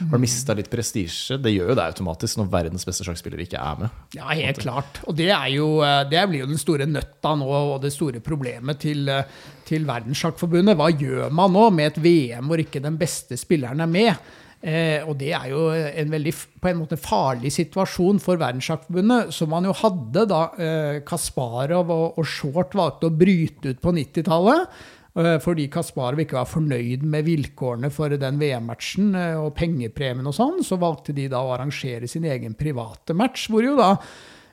har 0.00 0.16
det 0.16 0.22
mista 0.24 0.58
litt 0.58 0.70
prestisje? 0.72 1.38
Det 1.42 1.54
gjør 1.54 1.72
jo 1.72 1.78
det 1.78 1.86
automatisk 1.86 2.40
når 2.40 2.52
verdens 2.56 2.88
beste 2.88 3.06
sjakkspillere 3.06 3.46
ikke 3.46 3.62
er 3.62 3.84
med. 3.84 4.04
Ja, 4.16 4.28
helt 4.32 4.62
klart. 4.64 5.02
Og 5.06 5.18
det, 5.18 5.30
er 5.36 5.50
jo, 5.54 5.68
eh, 5.86 6.02
det 6.10 6.24
blir 6.30 6.44
jo 6.44 6.50
den 6.50 6.60
store 6.60 6.88
nøtta 6.90 7.36
nå, 7.38 7.50
og 7.74 7.76
det 7.84 7.94
store 7.94 8.22
problemet 8.24 8.82
til, 8.82 9.06
eh, 9.12 9.26
til 9.68 9.86
Verdenssjakkforbundet. 9.86 10.78
Hva 10.80 10.90
gjør 10.90 11.30
man 11.34 11.54
nå 11.54 11.68
med 11.74 11.92
et 11.92 12.02
VM 12.02 12.50
hvor 12.50 12.62
ikke 12.62 12.82
den 12.82 12.98
beste 12.98 13.38
spilleren 13.38 13.84
er 13.84 13.90
med? 14.00 14.32
Eh, 14.64 15.04
og 15.04 15.18
det 15.20 15.34
er 15.36 15.50
jo 15.50 15.66
en 15.74 16.12
veldig 16.14 16.32
på 16.62 16.70
en 16.70 16.78
måte 16.80 16.96
farlig 16.96 17.50
situasjon 17.52 18.16
for 18.24 18.40
Verdenssjakkforbundet, 18.40 19.34
som 19.36 19.50
man 19.52 19.68
jo 19.68 19.74
hadde 19.76 20.24
da 20.30 20.42
eh, 20.56 21.00
Kasparov 21.04 21.92
og, 21.92 22.20
og 22.20 22.28
Short 22.28 22.76
valgte 22.78 23.10
å 23.10 23.16
bryte 23.24 23.74
ut 23.74 23.82
på 23.84 23.92
90-tallet. 23.92 24.70
Eh, 25.14 25.36
Fordi 25.44 25.68
Kasparov 25.70 26.22
ikke 26.24 26.40
var 26.40 26.48
fornøyd 26.50 27.04
med 27.06 27.28
vilkårene 27.28 27.90
for 27.94 28.16
den 28.18 28.40
VM-matchen 28.40 29.12
eh, 29.18 29.36
og 29.38 29.52
pengepremien 29.58 30.26
og 30.26 30.34
sånn, 30.34 30.58
så 30.66 30.80
valgte 30.80 31.14
de 31.14 31.28
da 31.30 31.44
å 31.44 31.52
arrangere 31.54 32.08
sin 32.10 32.26
egen 32.26 32.56
private 32.58 33.14
match, 33.14 33.46
hvor 33.52 33.62
jo 33.68 33.76
da 33.78 33.92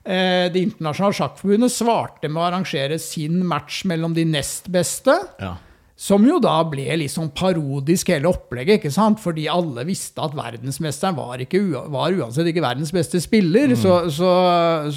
eh, 0.03 0.51
Det 0.53 0.68
internasjonale 0.68 1.18
sjakkforbundet 1.18 1.74
svarte 1.74 2.30
med 2.30 2.44
å 2.44 2.48
arrangere 2.51 3.00
sin 3.01 3.41
match 3.48 3.86
mellom 3.89 4.13
de 4.18 4.27
nest 4.27 4.70
beste. 4.74 5.18
Ja. 5.41 5.56
Som 6.01 6.24
jo 6.25 6.39
da 6.41 6.55
ble 6.65 6.88
litt 6.98 7.13
sånn 7.13 7.29
parodisk 7.38 8.10
hele 8.10 8.31
opplegget, 8.31 8.79
ikke 8.79 8.89
sant? 8.93 9.20
fordi 9.22 9.43
alle 9.51 9.84
visste 9.86 10.24
at 10.25 10.34
verdensmesteren 10.34 11.13
var, 11.13 11.43
ikke, 11.43 11.60
var 11.93 12.15
uansett 12.17 12.50
ikke 12.50 12.63
verdens 12.65 12.89
beste 12.96 13.22
spiller. 13.22 13.75
Så, 13.77 14.00
så, 14.10 14.31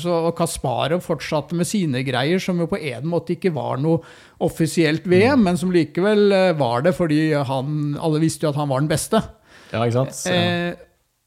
så 0.00 0.14
Kasparov 0.38 1.04
fortsatte 1.04 1.58
med 1.58 1.68
sine 1.68 2.00
greier, 2.06 2.40
som 2.40 2.62
jo 2.62 2.70
på 2.70 2.80
en 2.80 3.10
måte 3.10 3.36
ikke 3.36 3.52
var 3.52 3.82
noe 3.84 4.00
offisielt 4.44 5.04
VM, 5.04 5.44
men 5.44 5.60
som 5.60 5.74
likevel 5.74 6.32
eh, 6.32 6.54
var 6.56 6.86
det, 6.88 6.94
fordi 6.96 7.20
han, 7.36 7.92
alle 8.00 8.22
visste 8.24 8.48
jo 8.48 8.54
at 8.54 8.62
han 8.62 8.72
var 8.72 8.80
den 8.80 8.88
beste. 8.94 9.20
ja, 9.74 9.84
ikke 9.84 9.98
sant? 9.98 10.24
Eh, 10.32 10.72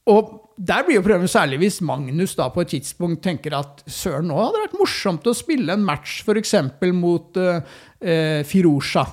og 0.10 0.34
der 0.58 0.88
blir 0.88 0.98
jo 0.98 1.04
problemet 1.06 1.30
særlig 1.30 1.62
hvis 1.62 1.80
Magnus 1.86 2.34
da 2.40 2.48
på 2.50 2.64
et 2.64 2.74
tidspunkt 2.74 3.22
tenker 3.26 3.54
at 3.60 3.86
søren, 3.86 4.32
nå 4.32 4.40
hadde 4.40 4.58
det 4.58 4.66
vært 4.66 4.82
morsomt 4.82 5.30
å 5.30 5.38
spille 5.38 5.78
en 5.78 5.86
match 5.86 6.24
f.eks. 6.26 6.58
mot 6.98 7.38
eh, 7.46 7.80
eh, 8.02 8.42
Firusha. 8.48 9.06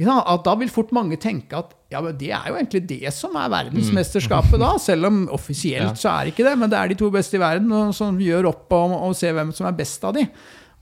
At 0.00 0.44
da 0.46 0.54
vil 0.60 0.70
fort 0.72 0.92
mange 0.96 1.18
tenke 1.20 1.58
at 1.58 1.74
ja, 1.92 2.00
det 2.00 2.30
er 2.32 2.46
jo 2.48 2.56
egentlig 2.56 2.80
det 2.88 3.12
som 3.12 3.34
er 3.36 3.50
verdensmesterskapet 3.52 4.60
da, 4.62 4.70
selv 4.80 5.10
om 5.10 5.22
offisielt 5.34 6.00
så 6.00 6.08
er 6.14 6.24
det 6.24 6.32
ikke 6.34 6.46
det. 6.48 6.54
Men 6.58 6.70
det 6.72 6.78
er 6.78 6.88
de 6.92 6.96
to 7.02 7.10
beste 7.12 7.36
i 7.36 7.42
verden 7.42 7.92
som 7.92 8.16
gjør 8.20 8.48
opp 8.52 8.72
og, 8.72 8.94
og 9.10 9.16
ser 9.18 9.34
hvem 9.36 9.52
som 9.52 9.68
er 9.68 9.76
best 9.76 10.04
av 10.08 10.14
de. 10.16 10.24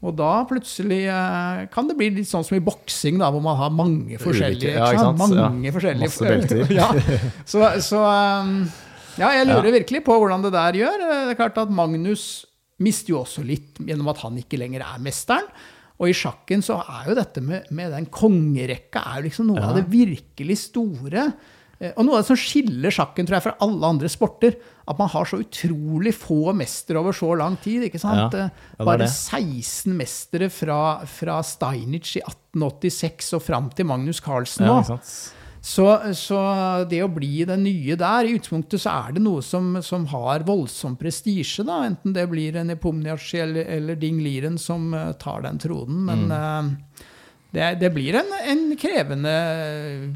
Og 0.01 0.15
da 0.17 0.31
plutselig 0.49 1.03
eh, 1.13 1.65
kan 1.73 1.89
det 1.91 1.97
bli 1.99 2.07
litt 2.15 2.29
sånn 2.31 2.45
som 2.47 2.57
i 2.57 2.63
boksing, 2.65 3.19
da, 3.21 3.29
hvor 3.35 3.43
man 3.45 3.59
har 3.59 3.73
mange 3.75 4.17
forskjellige 4.23 4.73
ja, 4.79 4.87
ikke 4.95 5.03
sant? 5.03 5.19
Mange 5.21 5.67
Ja. 5.69 5.75
forskjellige 5.75 6.07
Masse 6.07 6.31
belter. 6.31 6.73
ja. 6.81 6.87
Så, 7.45 7.67
så 7.85 8.01
um, 8.01 8.55
ja, 9.21 9.35
jeg 9.37 9.51
lurer 9.51 9.75
virkelig 9.81 10.01
på 10.07 10.17
hvordan 10.17 10.47
det 10.47 10.55
der 10.55 10.79
gjør. 10.81 11.05
Det 11.05 11.35
er 11.35 11.37
klart 11.43 11.61
at 11.61 11.75
Magnus 11.75 12.47
mister 12.81 13.13
jo 13.13 13.21
også 13.27 13.45
litt 13.45 13.77
gjennom 13.85 14.09
at 14.15 14.23
han 14.25 14.39
ikke 14.41 14.57
lenger 14.63 14.87
er 14.87 15.03
mesteren. 15.05 15.51
Og 16.01 16.09
i 16.09 16.17
sjakken 16.17 16.63
så 16.65 16.79
er 16.81 17.11
jo 17.11 17.15
dette 17.19 17.43
med, 17.45 17.67
med 17.77 17.93
den 17.93 18.07
kongerekka 18.09 19.03
er 19.05 19.21
jo 19.21 19.27
liksom 19.29 19.51
noe 19.53 19.61
av 19.69 19.75
det 19.77 19.83
virkelig 19.93 20.57
store. 20.63 21.27
Eh, 21.81 21.93
Og 21.97 22.05
noe 22.07 22.17
av 22.19 22.23
det 22.23 22.29
som 22.31 22.39
skiller 22.41 22.93
sjakken 22.93 23.29
tror 23.29 23.37
jeg, 23.39 23.45
fra 23.47 23.55
alle 23.65 23.87
andre 23.95 24.09
sporter, 24.13 24.57
at 24.89 24.99
man 24.99 25.09
har 25.13 25.25
så 25.29 25.39
utrolig 25.41 26.15
få 26.17 26.53
mestere 26.57 26.99
over 27.01 27.13
så 27.17 27.31
lang 27.39 27.57
tid. 27.63 27.85
ikke 27.89 28.01
sant? 28.01 28.33
Ja. 28.33 28.47
Eh, 28.49 28.65
det 28.81 28.87
Bare 28.89 29.07
16 29.09 29.93
mestere 29.97 30.49
fra, 30.53 30.81
fra 31.07 31.39
Steinitz 31.45 32.17
i 32.17 32.25
1886 32.25 33.35
og 33.37 33.45
fram 33.45 33.69
til 33.77 33.87
Magnus 33.89 34.21
Carlsen 34.25 34.67
Ja, 34.67 34.81
nå. 34.81 34.87
sant? 34.89 35.35
Så, 35.61 35.87
så 36.17 36.41
det 36.89 37.03
å 37.05 37.11
bli 37.13 37.45
den 37.49 37.67
nye 37.67 37.97
der, 38.01 38.25
i 38.25 38.37
utgangspunktet 38.39 38.81
så 38.81 38.95
er 39.05 39.17
det 39.17 39.25
noe 39.25 39.45
som, 39.45 39.75
som 39.85 40.07
har 40.13 40.47
voldsom 40.49 40.97
prestisje, 41.01 41.67
da. 41.69 41.83
Enten 41.89 42.17
det 42.17 42.25
blir 42.33 42.57
en 42.57 42.73
Epomniachi 42.73 43.43
eller, 43.45 43.69
eller 43.77 44.01
Ding 44.01 44.23
Liren 44.25 44.57
som 44.61 44.89
eh, 44.97 45.13
tar 45.21 45.45
den 45.45 45.61
tronen. 45.61 46.07
Men 46.09 46.33
eh, 46.33 47.11
det, 47.51 47.67
det 47.81 47.91
blir 47.91 48.15
en, 48.15 48.29
en 48.47 48.61
krevende, 48.79 49.35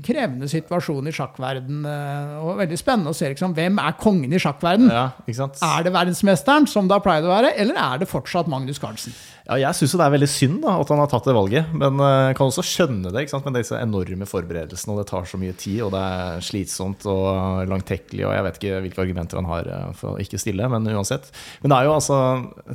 krevende 0.06 0.48
situasjon 0.50 1.10
i 1.10 1.14
sjakkverden. 1.14 1.80
uh, 1.82 2.36
og 2.44 2.60
veldig 2.62 2.78
spennende 2.78 3.10
å 3.10 3.16
se 3.18 3.32
liksom, 3.32 3.56
hvem 3.56 3.80
er 3.82 3.96
kongen 3.98 4.32
i 4.32 4.38
sjakkverden. 4.38 4.86
Ja? 4.86 5.08
Er 5.26 5.82
det 5.82 5.92
verdensmesteren, 5.96 6.68
som 6.70 6.86
det 6.86 6.94
har 6.94 7.02
pleid 7.02 7.26
å 7.26 7.32
være, 7.32 7.50
eller 7.58 7.80
er 7.82 8.04
det 8.04 8.10
fortsatt 8.10 8.50
Magnus 8.50 8.78
Carlsen? 8.78 9.16
Ja, 9.44 9.58
jeg 9.60 9.76
syns 9.76 9.92
det 9.92 10.00
er 10.00 10.12
veldig 10.14 10.28
synd 10.30 10.62
da, 10.62 10.78
at 10.80 10.88
han 10.88 11.00
har 11.02 11.08
tatt 11.12 11.26
det 11.28 11.34
valget. 11.36 11.72
Men 11.76 12.00
eh, 12.00 12.30
jeg 12.30 12.36
kan 12.38 12.48
også 12.48 12.64
skjønne 12.64 13.10
det 13.12 13.24
ikke 13.24 13.34
sant? 13.34 13.44
med 13.44 13.58
disse 13.58 13.76
enorme 13.76 14.28
forberedelsene. 14.28 14.94
Og 14.94 15.02
det 15.02 15.08
tar 15.10 15.26
så 15.28 15.40
mye 15.40 15.56
tid, 15.60 15.82
og 15.84 15.90
det 15.92 16.00
er 16.00 16.44
slitsomt 16.46 17.04
og 17.12 17.68
langtekkelig. 17.68 18.24
Og 18.24 18.32
jeg 18.32 18.46
vet 18.46 18.60
ikke 18.60 18.78
hvilke 18.86 19.02
argumenter 19.04 19.40
han 19.40 19.50
har 19.50 19.68
eh, 19.68 19.90
for 19.98 20.14
å 20.14 20.22
ikke 20.24 20.40
stille, 20.40 20.68
men 20.72 20.88
uansett. 20.94 21.28
Men 21.60 21.74
det 21.74 21.80
er 21.80 21.88
jo 21.88 21.96
altså 21.98 22.20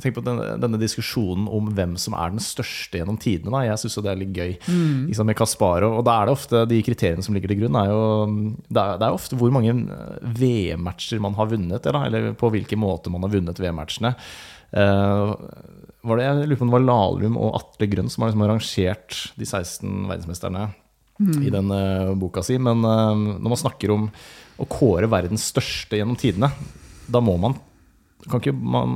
Tenk 0.00 0.14
på 0.16 0.22
denne, 0.24 0.52
denne 0.62 0.78
diskusjonen 0.80 1.48
om 1.50 1.72
hvem 1.74 1.96
som 2.00 2.14
er 2.14 2.30
den 2.36 2.44
største 2.44 3.00
gjennom 3.00 3.18
tidene. 3.20 3.50
Da. 3.56 3.64
Jeg 3.66 3.82
syns 3.82 3.98
jo 3.98 4.04
det 4.06 4.12
er 4.12 4.22
litt 4.22 4.38
gøy 4.38 4.54
mm. 4.62 5.10
liksom, 5.10 5.26
med 5.26 5.38
Kasparov. 5.40 5.98
Og 5.98 6.06
da 6.06 6.20
er 6.20 6.30
det 6.30 6.36
ofte 6.36 6.62
de 6.70 6.78
kriteriene 6.86 7.26
som 7.26 7.34
ligger 7.34 7.50
til 7.50 7.64
grunn, 7.64 7.80
er 7.82 7.90
jo 7.90 8.06
Det 8.70 8.78
er, 8.78 9.02
det 9.02 9.08
er 9.08 9.18
ofte 9.18 9.40
hvor 9.42 9.50
mange 9.58 9.74
eh, 9.74 10.30
VM-matcher 10.38 11.18
man 11.26 11.34
har 11.34 11.50
vunnet, 11.50 11.82
eller, 11.82 12.06
eller 12.06 12.32
på 12.38 12.54
hvilken 12.54 12.78
måte 12.86 13.10
man 13.10 13.26
har 13.26 13.34
vunnet 13.34 13.58
VM-matchene. 13.58 14.14
Eh, 14.72 15.32
var 16.00 16.16
det, 16.16 16.26
jeg 16.26 16.48
lurer 16.48 16.58
på 16.60 16.64
om 16.64 16.70
det 16.70 16.76
var 16.78 16.86
Lahlum 16.86 17.38
og 17.40 17.56
Atle 17.58 17.88
Grønn 17.90 18.10
som 18.12 18.24
har 18.24 18.30
liksom 18.30 18.44
arrangert 18.46 19.16
de 19.36 19.48
16 19.48 20.06
verdensmesterne 20.08 20.68
i 21.20 21.50
den 21.52 21.72
eh, 21.74 22.12
boka 22.16 22.44
si. 22.46 22.56
Men 22.62 22.84
eh, 22.86 23.24
når 23.36 23.48
man 23.52 23.60
snakker 23.60 23.92
om 23.94 24.06
å 24.60 24.68
kåre 24.70 25.10
verdens 25.10 25.48
største 25.52 26.00
gjennom 26.00 26.18
tidene, 26.20 26.52
da 27.10 27.22
må 27.24 27.36
man 27.40 27.58
kan 28.28 28.42
ikke, 28.42 28.52
man, 28.52 28.90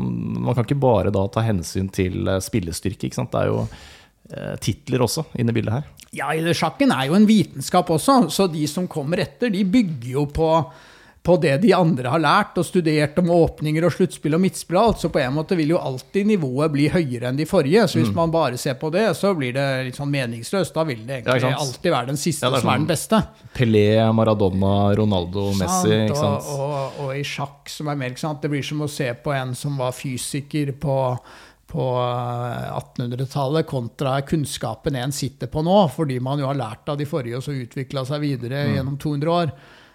man 0.45 0.52
kan 0.52 0.66
ikke 0.66 0.76
bare 0.76 1.12
da 1.12 1.23
ta 1.33 1.40
hensyn 1.47 1.87
til 1.88 2.28
spillestyrke. 2.45 3.09
Ikke 3.09 3.16
sant? 3.16 3.33
Det 3.33 3.40
er 3.40 3.49
jo 3.49 3.62
titler 4.61 5.00
også 5.04 5.25
inne 5.40 5.52
i 5.52 5.57
bildet 5.57 5.78
her. 5.78 5.87
Ja, 6.14 6.28
sjakken 6.57 6.93
er 6.93 7.09
jo 7.09 7.16
en 7.16 7.26
vitenskap 7.28 7.88
også, 7.93 8.19
så 8.33 8.47
de 8.52 8.66
som 8.71 8.85
kommer 8.90 9.23
etter, 9.25 9.50
de 9.52 9.64
bygger 9.64 10.11
jo 10.12 10.26
på, 10.28 10.50
på 11.25 11.38
det 11.40 11.54
de 11.62 11.71
andre 11.73 12.11
har 12.12 12.21
lært 12.21 12.59
og 12.61 12.66
studert 12.69 13.16
om 13.23 13.31
åpninger 13.33 13.87
og 13.88 13.93
sluttspill 13.95 14.35
og 14.37 14.43
midtspill. 14.43 14.76
og 14.76 14.88
alt, 14.90 14.99
Så 15.00 15.09
på 15.09 15.23
en 15.23 15.33
måte 15.33 15.57
vil 15.57 15.71
jo 15.73 15.78
alltid 15.81 16.26
nivået 16.28 16.71
bli 16.75 16.88
høyere 16.93 17.31
enn 17.31 17.37
de 17.38 17.47
forrige. 17.49 17.87
Så 17.88 17.97
hvis 18.02 18.12
man 18.12 18.31
bare 18.31 18.59
ser 18.61 18.75
på 18.76 18.90
det, 18.93 19.07
så 19.16 19.31
blir 19.35 19.54
det 19.57 19.64
litt 19.87 19.97
sånn 19.97 20.11
meningsløst. 20.12 20.75
Da 20.76 20.85
vil 20.85 21.00
det 21.07 21.23
egentlig 21.25 21.49
ja, 21.49 21.57
alltid 21.57 21.90
være 21.95 22.07
den 22.12 22.21
siste 22.21 22.45
Ja, 22.45 22.52
er 22.52 22.61
som 22.61 22.69
er 22.69 22.73
sånn- 22.75 22.85
den 22.85 22.90
beste. 22.93 23.23
Pelé, 23.57 23.87
Maradona, 24.12 24.75
Ronaldo, 25.00 25.47
Messi. 25.57 25.95
Ikke 26.11 26.16
sant? 26.21 26.45
Og, 26.45 26.61
og, 26.61 27.00
og 27.07 27.16
i 27.16 27.23
sjakk, 27.25 27.73
som 27.73 27.88
er 27.88 27.97
mer 27.97 28.11
ikke 28.12 28.21
sant? 28.26 28.43
Det 28.45 28.50
blir 28.52 28.62
som 28.62 28.85
å 28.85 28.90
se 28.90 29.09
på 29.25 29.33
en 29.33 29.54
som 29.54 29.78
var 29.81 29.93
fysiker 29.97 30.75
på, 30.76 30.99
på 31.73 31.87
eh, 32.04 32.69
1800-tallet, 32.76 33.66
kontra 33.66 34.19
kunnskapen 34.28 34.97
en 35.00 35.12
sitter 35.12 35.47
på 35.50 35.62
nå, 35.64 35.78
fordi 35.95 36.21
man 36.21 36.38
jo 36.38 36.47
har 36.50 36.54
lært 36.59 36.88
av 36.93 36.99
de 37.00 37.07
forrige 37.09 37.40
og 37.40 37.47
så 37.49 37.57
utvikla 37.57 38.04
seg 38.04 38.21
videre 38.21 38.66
Mm. 38.69 38.75
gjennom 38.76 38.99
200 39.00 39.31
år. 39.40 39.52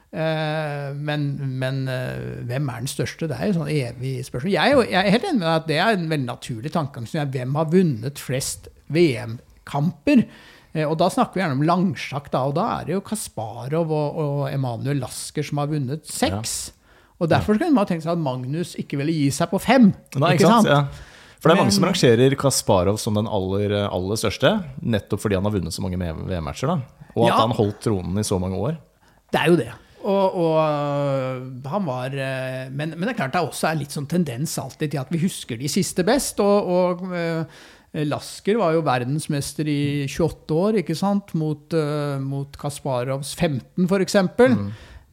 Eh, 0.10 0.88
men, 0.98 1.26
men 1.62 1.84
eh, 1.88 2.44
hvem 2.50 2.70
er 2.74 2.80
den 2.82 2.90
største? 2.90 3.28
Det 3.30 3.38
er 3.38 3.52
jo 3.52 3.60
sånn 3.60 3.70
evig 3.70 4.16
spørsmål. 4.26 4.54
Jeg, 4.56 4.74
er 4.74 4.88
jeg 4.90 5.02
er 5.06 5.14
helt 5.14 5.28
enig 5.30 5.42
med 5.42 5.48
deg 5.48 5.58
at 5.60 5.68
det 5.70 5.78
er 5.84 5.98
en 6.00 6.08
veldig 6.10 6.30
naturlig 6.32 6.72
tankegang. 6.74 7.30
Hvem 7.36 7.60
har 7.60 7.70
vunnet 7.74 8.22
flest 8.24 8.70
VM-kamper? 8.90 10.24
Eh, 10.74 10.86
Og 10.90 10.98
da 11.02 11.10
snakker 11.14 11.38
vi 11.38 11.44
gjerne 11.44 11.58
om 11.60 11.66
langsjakk, 11.66 12.32
da, 12.34 12.44
og 12.50 12.56
da 12.58 12.66
er 12.80 12.90
det 12.90 12.98
jo 12.98 13.04
Kasparov 13.06 13.94
og, 13.94 14.20
og 14.24 14.42
Emanuel 14.52 15.00
Lasker 15.04 15.46
som 15.46 15.62
har 15.62 15.70
vunnet 15.72 16.06
seks. 16.10 16.58
Og 17.20 17.28
derfor 17.30 17.58
kunne 17.60 17.76
man 17.76 17.88
tenke 17.90 18.06
seg 18.06 18.14
at 18.16 18.22
Magnus 18.24 18.76
ikke 18.80 18.98
ville 19.02 19.12
gi 19.14 19.28
seg 19.36 19.50
på 19.52 19.60
fem. 19.62 19.90
Nei, 20.22 20.36
ikke 20.38 20.48
sant? 20.50 20.70
Ja. 20.72 20.84
For 21.40 21.48
det 21.52 21.56
er 21.56 21.62
mange 21.62 21.72
som 21.76 21.86
rangerer 21.88 22.34
Kasparov 22.40 22.98
som 23.00 23.16
den 23.16 23.28
aller, 23.32 23.74
aller 23.88 24.18
største, 24.20 24.54
nettopp 24.84 25.22
fordi 25.24 25.38
han 25.38 25.46
har 25.48 25.54
vunnet 25.56 25.76
så 25.76 25.84
mange 25.84 26.00
VM-matcher. 26.00 26.72
Og 27.16 27.26
at 27.26 27.32
Ja. 27.34 27.38
han 27.44 27.54
holdt 27.56 27.80
tronen 27.84 28.20
i 28.20 28.26
så 28.28 28.40
mange 28.40 28.60
år. 28.60 28.78
Det 29.32 29.40
er 29.40 29.48
jo 29.54 29.60
det. 29.60 29.70
Og, 30.00 30.36
og 30.40 30.56
øh, 30.64 31.48
han 31.68 31.88
var 31.88 32.14
øh, 32.14 32.70
men, 32.72 32.94
men 32.96 33.04
det 33.04 33.14
er 33.14 33.20
klart 33.22 33.34
det 33.36 33.42
også 33.44 33.68
er 33.70 33.82
litt 33.82 33.96
sånn 33.96 34.08
tendens 34.10 34.54
alltid 34.62 34.94
til 34.94 35.02
at 35.02 35.12
vi 35.12 35.22
husker 35.24 35.60
de 35.60 35.72
siste 35.72 36.06
best. 36.08 36.40
Og, 36.44 36.70
og 36.70 37.10
øh, 37.12 37.66
Lasker 38.06 38.60
var 38.60 38.76
jo 38.76 38.86
verdensmester 38.86 39.66
i 39.66 40.06
28 40.06 40.60
år, 40.62 40.80
ikke 40.84 40.94
sant? 40.94 41.34
Mot, 41.34 41.74
mot 42.22 42.60
Kasparovs 42.62 43.32
15, 43.34 43.88
f.eks. 43.90 44.18
Mm. 44.38 44.68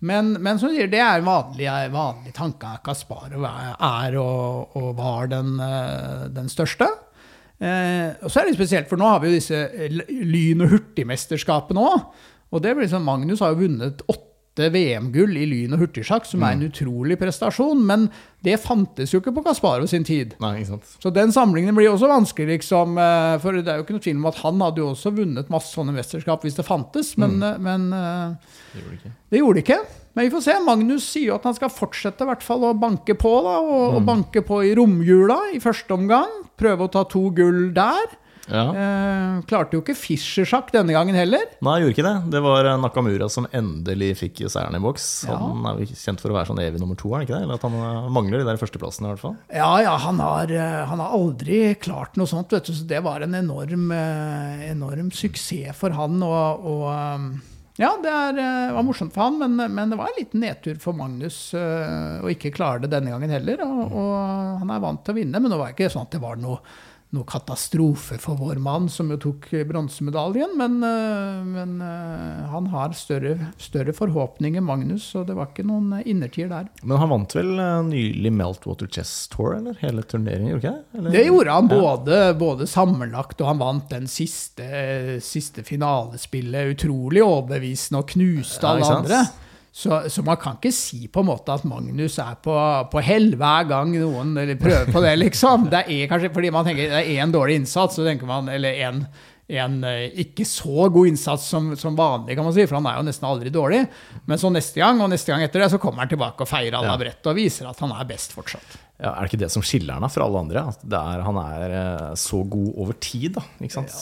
Men, 0.05 0.35
men 0.45 0.61
som 0.61 0.69
du 0.69 0.77
sier, 0.77 0.91
det 0.93 1.01
er 1.01 1.25
vanlig, 1.25 1.71
vanlig 1.95 2.35
tanke 2.37 2.75
at 2.77 2.85
Kasparov 2.85 3.49
er, 3.49 4.19
og, 4.21 4.77
og, 4.77 4.91
var 4.99 5.33
den, 5.33 5.57
den 6.37 6.53
største. 6.53 6.91
Eh, 7.57 8.13
og 8.21 8.29
så 8.29 8.43
er 8.43 8.51
det 8.51 8.59
spesielt, 8.59 8.89
for 8.91 9.01
nå 9.01 9.09
har 9.09 9.23
vi 9.23 9.31
jo 9.31 9.39
disse 9.39 9.63
lyn- 9.89 10.65
og 10.65 10.75
hurtigmesterskapene 10.75 11.85
òg. 11.89 12.25
Og 12.55 12.63
det 12.63 12.77
blir 12.77 12.91
sånn, 12.91 13.07
Magnus 13.07 13.43
har 13.43 13.55
jo 13.55 13.65
vunnet 13.65 14.05
åtte 14.07 14.26
VM-gull 14.57 15.37
i 15.37 15.47
lyn- 15.51 15.75
og 15.77 15.83
hurtigsjakk, 15.85 16.25
som 16.29 16.45
er 16.47 16.57
en 16.57 16.65
utrolig 16.67 17.19
prestasjon. 17.21 17.83
Men 17.87 18.09
det 18.47 18.57
fantes 18.63 19.13
jo 19.13 19.21
ikke 19.21 19.35
på 19.37 19.45
Kasparov 19.45 19.89
sin 19.91 20.07
tid. 20.07 20.35
Nei, 20.41 20.61
ikke 20.61 20.71
sant. 20.75 20.95
Så 21.03 21.13
den 21.15 21.35
samlingen 21.35 21.77
blir 21.77 21.91
også 21.93 22.09
vanskelig, 22.11 22.57
liksom. 22.57 22.97
eh, 22.99 23.37
For 23.43 23.59
det 23.59 23.69
er 23.69 23.81
jo 23.81 23.87
ikke 23.87 23.99
noe 23.99 24.07
tvil 24.07 24.17
om 24.17 24.31
at 24.31 24.41
han 24.45 24.65
hadde 24.65 24.83
jo 24.83 24.91
også 24.95 25.15
vunnet 25.17 25.53
masse 25.53 25.75
sånne 25.75 25.95
mesterskap 25.97 26.47
hvis 26.47 26.59
det 26.59 26.67
fantes, 26.67 27.15
men, 27.21 27.39
mm. 27.43 27.63
men 27.63 27.87
eh, 27.93 28.59
Det 28.73 28.83
gjorde 28.83 29.15
det 29.31 29.41
gjorde 29.43 29.59
det 29.59 29.65
ikke. 29.67 29.81
Men 30.17 30.25
vi 30.25 30.33
får 30.33 30.45
se. 30.47 30.59
Magnus 30.65 31.07
sier 31.13 31.33
jo 31.33 31.37
at 31.37 31.45
han 31.45 31.57
skal 31.57 31.73
fortsette 31.73 32.25
i 32.25 32.31
hvert 32.31 32.45
fall 32.45 32.63
å 32.65 32.77
banke 32.79 33.17
på, 33.19 33.33
da, 33.45 33.59
og, 33.61 33.99
og 33.99 34.07
banke 34.07 34.41
på 34.47 34.63
i 34.65 34.73
romjula 34.79 35.37
i 35.53 35.61
første 35.61 35.93
omgang. 35.93 36.31
Prøve 36.57 36.87
å 36.87 36.93
ta 36.93 37.03
to 37.05 37.27
gull 37.37 37.67
der. 37.77 38.15
Ja. 38.47 38.65
Eh, 38.71 39.39
klarte 39.51 39.77
jo 39.77 39.83
ikke 39.83 39.97
Fischer-sjakk 39.99 40.71
denne 40.75 40.95
gangen 40.95 41.19
heller. 41.19 41.49
Nei, 41.65 41.79
gjorde 41.83 41.95
ikke 41.97 42.07
det. 42.07 42.15
Det 42.35 42.43
var 42.45 42.69
eh, 42.71 42.79
Nakamura 42.83 43.29
som 43.33 43.49
endelig 43.57 44.13
fikk 44.23 44.45
seieren 44.47 44.79
i 44.79 44.83
boks. 44.83 45.09
Ja. 45.31 45.39
Han 45.43 45.67
er 45.71 45.83
jo 45.83 45.89
kjent 45.91 46.23
for 46.23 46.33
å 46.33 46.39
være 46.39 46.51
sånn 46.53 46.63
evig 46.63 46.83
nummer 46.83 46.99
to, 47.01 47.11
er 47.11 47.21
han 47.21 47.27
ikke 47.27 47.37
det? 47.37 47.43
Eller 47.47 47.59
at 47.59 47.67
han 47.67 47.79
eh, 47.81 48.13
mangler 48.19 48.43
de 48.43 48.49
der 48.51 48.63
førsteplassene, 48.63 49.11
i 49.11 49.15
hvert 49.15 49.25
fall. 49.25 49.37
Ja, 49.51 49.73
ja, 49.85 49.97
han 50.07 50.23
har, 50.23 50.55
eh, 50.55 50.79
han 50.93 51.03
har 51.03 51.19
aldri 51.19 51.61
klart 51.83 52.17
noe 52.21 52.31
sånt, 52.31 52.55
vet 52.55 52.71
du. 52.71 52.75
Så 52.77 52.87
det 52.89 53.03
var 53.07 53.27
en 53.27 53.37
enorm, 53.37 53.91
enorm 53.91 55.13
suksess 55.15 55.77
for 55.77 55.95
han. 55.97 56.23
Og, 56.23 56.67
og 56.71 56.89
ja, 57.77 57.91
det 58.01 58.09
er, 58.09 58.39
var 58.73 58.85
morsomt 58.87 59.13
for 59.13 59.27
han, 59.27 59.37
men, 59.37 59.75
men 59.75 59.91
det 59.93 59.99
var 60.01 60.09
en 60.09 60.17
liten 60.17 60.41
nedtur 60.41 60.79
for 60.81 60.97
Magnus 60.97 61.51
eh, 61.57 62.23
å 62.25 62.31
ikke 62.33 62.55
klare 62.57 62.81
det 62.85 62.93
denne 62.95 63.13
gangen 63.13 63.35
heller. 63.37 63.61
Og, 63.67 63.93
og 63.93 64.13
han 64.63 64.73
er 64.73 64.85
vant 64.85 65.03
til 65.05 65.13
å 65.13 65.19
vinne, 65.19 65.43
men 65.43 65.53
det 65.53 65.59
var 65.61 65.75
ikke 65.75 65.91
sånn 65.93 66.07
at 66.09 66.17
det 66.17 66.23
var 66.23 66.41
noe, 66.41 66.63
noe 67.15 67.27
katastrofe 67.29 68.19
for 68.19 68.39
vår 68.41 68.59
mann, 68.63 68.89
som 68.91 69.11
jo 69.13 69.19
tok 69.21 69.49
bronsemedaljen. 69.69 70.57
Men, 70.59 70.77
eh, 70.83 71.45
men 71.47 71.77
eh, 71.85 72.43
han 72.51 72.67
har 72.73 72.97
større, 72.99 73.53
større 73.63 73.95
forhåpninger, 73.97 74.61
Magnus, 74.65 75.07
så 75.15 75.23
det 75.27 75.37
var 75.39 75.53
ikke 75.53 75.67
noen 75.69 76.01
innertier 76.03 76.51
der. 76.51 76.69
Men 76.83 77.01
han 77.03 77.13
vant 77.15 77.39
vel 77.39 77.55
eh, 77.63 77.79
nylig 77.87 78.33
Meltwater 78.35 78.91
Chess 78.91 79.15
Tour, 79.33 79.55
eller? 79.61 79.79
Hele 79.85 80.03
turneringen, 80.03 80.57
gjorde 80.57 80.65
ikke? 80.65 80.99
Eller? 80.99 81.17
Det 81.17 81.25
gjorde 81.29 81.57
han 81.61 81.71
både, 81.71 82.21
både 82.43 82.71
sammenlagt, 82.71 83.41
og 83.41 83.53
han 83.53 83.63
vant 83.63 83.91
den 83.95 84.11
siste, 84.11 84.67
siste 85.25 85.65
finalespillet 85.67 86.75
utrolig 86.75 87.23
overbevisende 87.25 88.03
og 88.03 88.15
knuste 88.17 88.67
alle 88.67 88.87
ja, 88.87 88.95
andre. 89.01 89.27
Så, 89.77 89.93
så 90.09 90.23
man 90.25 90.39
kan 90.41 90.55
ikke 90.57 90.71
si 90.73 91.03
på 91.13 91.21
en 91.21 91.29
måte 91.29 91.53
at 91.53 91.65
Magnus 91.69 92.15
er 92.23 92.39
på, 92.41 92.53
på 92.89 93.01
hell 93.05 93.35
hver 93.37 93.67
gang 93.69 93.91
noen 93.93 94.31
eller 94.41 94.57
prøver 94.57 94.89
på 94.95 95.03
det, 95.05 95.11
liksom. 95.21 95.67
Det 95.73 95.83
er 95.93 96.09
kanskje 96.09 96.31
fordi 96.33 96.49
man 96.55 96.65
tenker 96.65 96.89
det 96.95 97.03
er 97.03 97.11
én 97.21 97.35
dårlig 97.35 97.59
innsats, 97.61 97.99
så 97.99 98.07
tenker 98.07 98.25
man, 98.31 98.49
eller 98.49 98.79
en, 98.87 99.03
en 99.53 99.75
eh, 99.85 100.07
ikke 100.25 100.47
så 100.49 100.87
god 100.95 101.11
innsats 101.11 101.45
som, 101.53 101.69
som 101.77 101.99
vanlig, 101.99 102.39
kan 102.39 102.49
man 102.49 102.57
si, 102.57 102.65
for 102.65 102.79
han 102.81 102.89
er 102.89 103.03
jo 103.03 103.05
nesten 103.11 103.29
aldri 103.29 103.53
dårlig. 103.53 103.83
Men 104.25 104.41
så 104.41 104.49
neste 104.55 104.81
gang 104.81 105.03
og 105.05 105.13
neste 105.13 105.35
gang 105.35 105.45
etter 105.45 105.67
det, 105.67 105.69
så 105.75 105.83
kommer 105.83 106.07
han 106.07 106.15
tilbake 106.15 106.47
og 106.47 106.49
feirer 106.49 106.79
alle 106.81 106.95
Ja. 106.95 106.97
av 106.97 107.05
brettet 107.05 107.29
og 107.35 107.37
viser 107.37 107.69
at 107.69 107.85
han 107.85 107.93
er 107.93 108.09
best 108.09 108.33
fortsatt. 108.39 108.79
Ja, 108.97 109.13
er 109.13 109.27
det 109.27 109.35
ikke 109.35 109.43
det 109.45 109.53
som 109.53 109.67
skiller 109.67 110.01
han 110.01 110.09
fra 110.09 110.25
alle 110.25 110.41
andre? 110.47 110.65
At 110.73 110.81
det 110.89 111.03
er, 111.03 111.27
han 111.29 111.43
er 111.45 111.77
eh, 111.83 112.15
så 112.17 112.41
god 112.49 112.73
over 112.81 112.97
tid, 112.97 113.35
da. 113.37 113.45
Ikke 113.61 113.77
sant? 113.83 113.93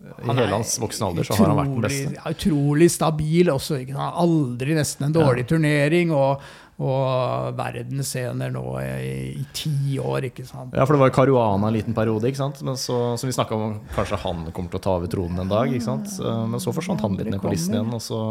I 0.00 0.32
hele 0.32 0.48
hans 0.54 0.78
voksne 0.80 1.10
alder 1.10 1.26
så 1.28 1.36
har 1.36 1.50
han 1.52 1.58
vært 1.60 1.74
den 1.74 1.84
beste. 1.84 2.14
ja, 2.16 2.32
Utrolig 2.32 2.88
stabil 2.90 3.50
også. 3.52 3.80
Ikke? 3.84 3.94
sant? 3.98 4.16
Aldri 4.24 4.74
nesten 4.78 5.06
en 5.10 5.16
dårlig 5.16 5.44
turnering. 5.50 6.12
Og, 6.16 6.40
og 6.80 7.52
verdensscener 7.58 8.48
nå 8.54 8.62
i, 8.80 9.10
i 9.36 9.44
ti 9.52 9.98
år, 10.00 10.30
ikke 10.30 10.46
sant. 10.48 10.72
Ja, 10.72 10.86
for 10.88 10.96
det 10.96 11.02
var 11.02 11.12
Caruana 11.12 11.68
en 11.68 11.76
liten 11.76 11.92
periode, 11.96 12.24
ikke 12.30 12.40
sant? 12.40 12.62
Men 12.64 12.78
så, 12.80 12.96
som 13.20 13.28
vi 13.28 13.34
snakka 13.36 13.58
om, 13.58 13.74
kanskje 13.92 14.16
han 14.24 14.46
kommer 14.56 14.72
til 14.72 14.80
å 14.80 14.84
ta 14.86 14.94
over 14.96 15.12
tronen 15.12 15.44
en 15.44 15.52
dag. 15.52 15.68
ikke 15.76 15.84
sant? 15.90 16.08
Eh, 16.16 16.44
Men 16.48 16.62
så 16.64 16.72
forsvant 16.72 17.04
han 17.04 17.18
litt 17.20 17.28
ned 17.34 17.42
på 17.44 17.52
listen 17.52 17.76
igjen, 17.76 17.92
og 17.92 18.00
så 18.00 18.22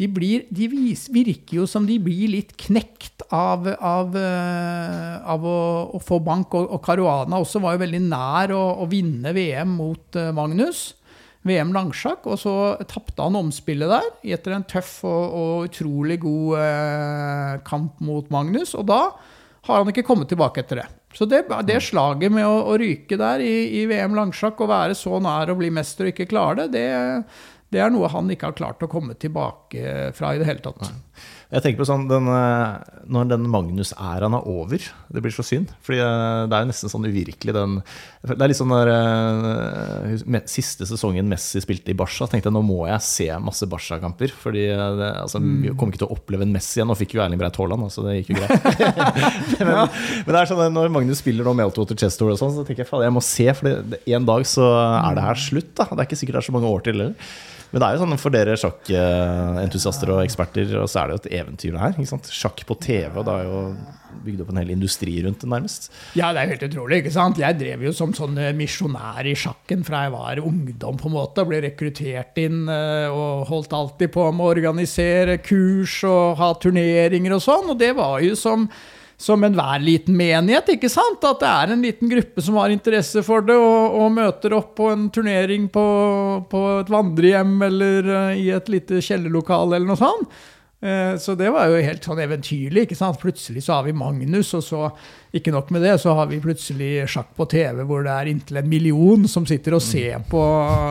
De, 0.00 0.08
blir, 0.08 0.46
de 0.48 0.66
vis, 0.72 1.04
virker 1.12 1.58
jo 1.60 1.66
som 1.68 1.84
de 1.86 1.98
blir 2.00 2.30
litt 2.32 2.54
knekt 2.60 3.26
av, 3.28 3.66
av, 3.76 4.16
eh, 4.16 5.18
av 5.34 5.44
å, 5.44 5.58
å 5.92 6.00
få 6.00 6.18
bank. 6.24 6.56
Og, 6.56 6.70
og 6.72 6.80
Caruana 6.84 7.42
også 7.42 7.60
var 7.62 7.76
jo 7.76 7.82
veldig 7.84 8.00
nær 8.06 8.54
å, 8.56 8.62
å 8.82 8.88
vinne 8.90 9.34
VM 9.36 9.76
mot 9.82 10.18
eh, 10.18 10.32
Magnus. 10.34 10.90
VM 11.42 11.72
langsjakk, 11.74 12.26
og 12.30 12.38
så 12.38 12.54
tapte 12.86 13.24
han 13.24 13.34
omspillet 13.34 13.90
der 13.90 14.34
etter 14.36 14.54
en 14.54 14.66
tøff 14.70 15.00
og, 15.02 15.22
og 15.34 15.64
utrolig 15.66 16.20
god 16.22 16.58
eh, 16.62 17.54
kamp 17.66 17.98
mot 18.06 18.28
Magnus. 18.30 18.76
Og 18.78 18.86
da 18.88 19.00
har 19.66 19.82
han 19.82 19.90
ikke 19.90 20.06
kommet 20.06 20.30
tilbake 20.30 20.62
etter 20.62 20.82
det. 20.82 20.88
Så 21.12 21.26
det, 21.28 21.44
det 21.68 21.80
slaget 21.84 22.32
med 22.32 22.46
å, 22.48 22.54
å 22.72 22.76
ryke 22.80 23.18
der 23.20 23.42
i, 23.44 23.82
i 23.82 23.86
VM 23.90 24.14
langsjakk 24.16 24.62
og 24.64 24.70
være 24.70 24.96
så 24.96 25.18
nær 25.22 25.52
å 25.52 25.58
bli 25.58 25.68
mester 25.74 26.08
og 26.08 26.14
ikke 26.14 26.30
klare 26.30 26.64
det, 26.70 26.72
det, 26.72 26.86
det 27.72 27.80
er 27.80 27.92
noe 27.92 28.10
han 28.12 28.28
ikke 28.32 28.50
har 28.50 28.58
klart 28.58 28.84
å 28.84 28.90
komme 28.90 29.16
tilbake 29.16 30.10
fra 30.16 30.34
i 30.34 30.40
det 30.42 30.48
hele 30.48 30.64
tatt. 30.64 30.92
Jeg 31.52 31.60
tenker 31.60 31.82
på 31.82 31.86
sånn, 31.88 32.06
den, 32.08 32.28
eh, 32.32 32.92
Når 33.12 33.28
den 33.28 33.44
Magnus-æraen 33.52 34.32
er 34.38 34.46
over 34.48 34.80
Det 35.12 35.20
blir 35.20 35.34
så 35.34 35.44
synd. 35.44 35.72
Fordi 35.84 35.98
eh, 36.00 36.44
det 36.48 36.56
er 36.56 36.64
jo 36.64 36.68
nesten 36.70 36.92
sånn 36.92 37.04
uvirkelig 37.04 37.52
den 37.52 37.74
Det 38.24 38.38
er 38.38 38.48
litt 38.48 38.58
sånn 38.58 38.72
der 38.72 38.90
eh, 38.94 40.40
Siste 40.48 40.88
sesongen 40.88 41.28
Messi 41.28 41.60
spilte 41.60 41.92
i 41.92 41.96
Barca, 41.98 42.26
tenkte 42.30 42.48
jeg 42.48 42.56
nå 42.56 42.62
må 42.64 42.86
jeg 42.88 43.04
se 43.04 43.28
masse 43.44 43.68
Barca-kamper. 43.68 44.32
Fordi 44.32 44.64
det, 44.72 45.10
altså, 45.20 45.42
vi 45.42 45.74
kom 45.76 45.92
ikke 45.92 46.02
til 46.04 46.08
å 46.08 46.16
oppleve 46.16 46.46
en 46.46 46.56
Messi 46.56 46.80
igjen. 46.80 46.88
Nå 46.88 46.96
fikk 46.98 47.16
jo 47.18 47.22
Erling 47.24 47.40
Breit 47.40 47.60
Haaland, 47.60 47.84
så 47.92 48.06
det 48.06 48.18
gikk 48.22 48.32
jo 48.32 48.40
greit. 48.40 48.66
men, 49.60 49.76
men 49.76 50.32
det 50.32 50.40
er 50.40 50.50
sånn 50.50 50.64
når 50.72 50.92
Magnus 50.94 51.20
spiller 51.20 51.46
nå 51.46 51.54
Meltwater 51.58 51.98
Chestor 52.00 52.32
og 52.32 52.40
sånn, 52.40 52.54
så 52.56 52.64
tenker 52.64 52.86
jeg 52.86 52.90
faen, 52.90 53.04
jeg 53.06 53.16
må 53.16 53.24
se, 53.24 53.48
for 53.58 53.96
en 54.16 54.28
dag 54.28 54.48
så 54.48 54.68
er 54.96 55.18
det 55.18 55.28
her 55.28 55.46
slutt. 55.48 55.74
da 55.76 55.90
Det 55.92 56.00
er 56.00 56.08
ikke 56.08 56.22
sikkert 56.22 56.40
det 56.40 56.44
er 56.44 56.48
så 56.48 56.56
mange 56.56 56.72
år 56.72 56.84
til 56.86 56.96
heller. 56.96 57.32
Men 57.72 57.80
det 57.80 57.86
er 57.88 57.96
jo 57.96 58.04
sånn 58.04 58.20
for 58.20 58.34
dere 58.34 58.58
sjakkentusiaster 58.60 60.12
og 60.12 60.22
eksperter, 60.26 60.76
og 60.82 60.90
så 60.92 61.02
er 61.02 61.08
det 61.08 61.14
jo 61.16 61.22
et 61.22 61.32
eventyr 61.40 61.72
det 61.72 61.80
her. 61.80 62.22
Sjakk 62.28 62.64
på 62.68 62.76
TV, 62.84 63.08
og 63.16 63.24
det 63.28 63.36
er 63.38 63.48
jo 63.48 63.62
bygd 64.22 64.42
opp 64.44 64.50
en 64.52 64.60
hel 64.60 64.72
industri 64.74 65.14
rundt 65.24 65.40
det, 65.42 65.48
nærmest. 65.48 65.88
Ja, 66.18 66.30
det 66.34 66.42
er 66.42 66.52
helt 66.52 66.66
utrolig. 66.68 67.00
ikke 67.00 67.14
sant? 67.14 67.40
Jeg 67.40 67.58
drev 67.58 67.86
jo 67.86 67.94
som 67.96 68.12
sånn 68.16 68.36
eh, 68.40 68.52
misjonær 68.56 69.26
i 69.28 69.34
sjakken 69.38 69.86
fra 69.86 70.04
jeg 70.04 70.14
var 70.14 70.42
ungdom, 70.44 70.98
på 71.00 71.08
en 71.08 71.16
måte. 71.16 71.46
Ble 71.48 71.62
rekruttert 71.64 72.38
inn 72.42 72.66
eh, 72.70 73.08
og 73.08 73.48
holdt 73.50 73.76
alltid 73.76 74.12
på 74.14 74.28
med 74.30 74.44
å 74.44 74.52
organisere 74.52 75.38
kurs 75.42 76.02
og 76.08 76.36
ha 76.42 76.52
turneringer 76.60 77.38
og 77.38 77.44
sånn. 77.44 77.72
Og 77.72 77.80
det 77.80 77.94
var 77.98 78.20
jo 78.24 78.36
som 78.38 78.68
som 79.22 79.44
enhver 79.46 79.82
liten 79.84 80.16
menighet, 80.18 80.72
ikke 80.74 80.90
sant? 80.90 81.22
At 81.22 81.42
det 81.42 81.50
er 81.50 81.74
en 81.74 81.84
liten 81.84 82.10
gruppe 82.10 82.42
som 82.42 82.58
har 82.58 82.72
interesse 82.74 83.22
for 83.26 83.44
det, 83.46 83.54
og, 83.54 83.98
og 84.02 84.16
møter 84.16 84.56
opp 84.56 84.74
på 84.80 84.88
en 84.90 85.06
turnering 85.14 85.68
på, 85.72 85.84
på 86.50 86.62
et 86.80 86.90
vandrehjem 86.90 87.54
eller 87.68 88.10
eh, 88.16 88.40
i 88.42 88.48
et 88.56 88.72
lite 88.72 88.98
kjellerlokale 89.04 89.78
eller 89.78 89.92
noe 89.92 90.00
sånt. 90.00 90.42
Eh, 90.82 91.16
Så 91.22 91.36
det 91.38 91.46
var 91.54 91.68
jo 91.70 91.78
helt 91.82 92.02
sånn 92.02 92.18
eventyrlig. 92.18 92.88
ikke 92.88 92.96
sant? 92.98 93.20
Plutselig 93.22 93.62
så 93.62 93.76
har 93.78 93.84
vi 93.86 93.92
Magnus, 93.94 94.48
og 94.58 94.62
så, 94.66 94.80
ikke 95.32 95.52
nok 95.54 95.70
med 95.70 95.82
det, 95.86 95.92
så 96.02 96.12
har 96.18 96.26
vi 96.26 96.40
plutselig 96.42 97.06
sjakk 97.08 97.30
på 97.38 97.46
TV 97.48 97.84
hvor 97.88 98.02
det 98.04 98.10
er 98.12 98.28
inntil 98.32 98.58
en 98.58 98.68
million 98.68 99.22
som 99.30 99.46
sitter 99.48 99.76
og 99.78 99.80
ser 99.84 100.18
på 100.28 100.42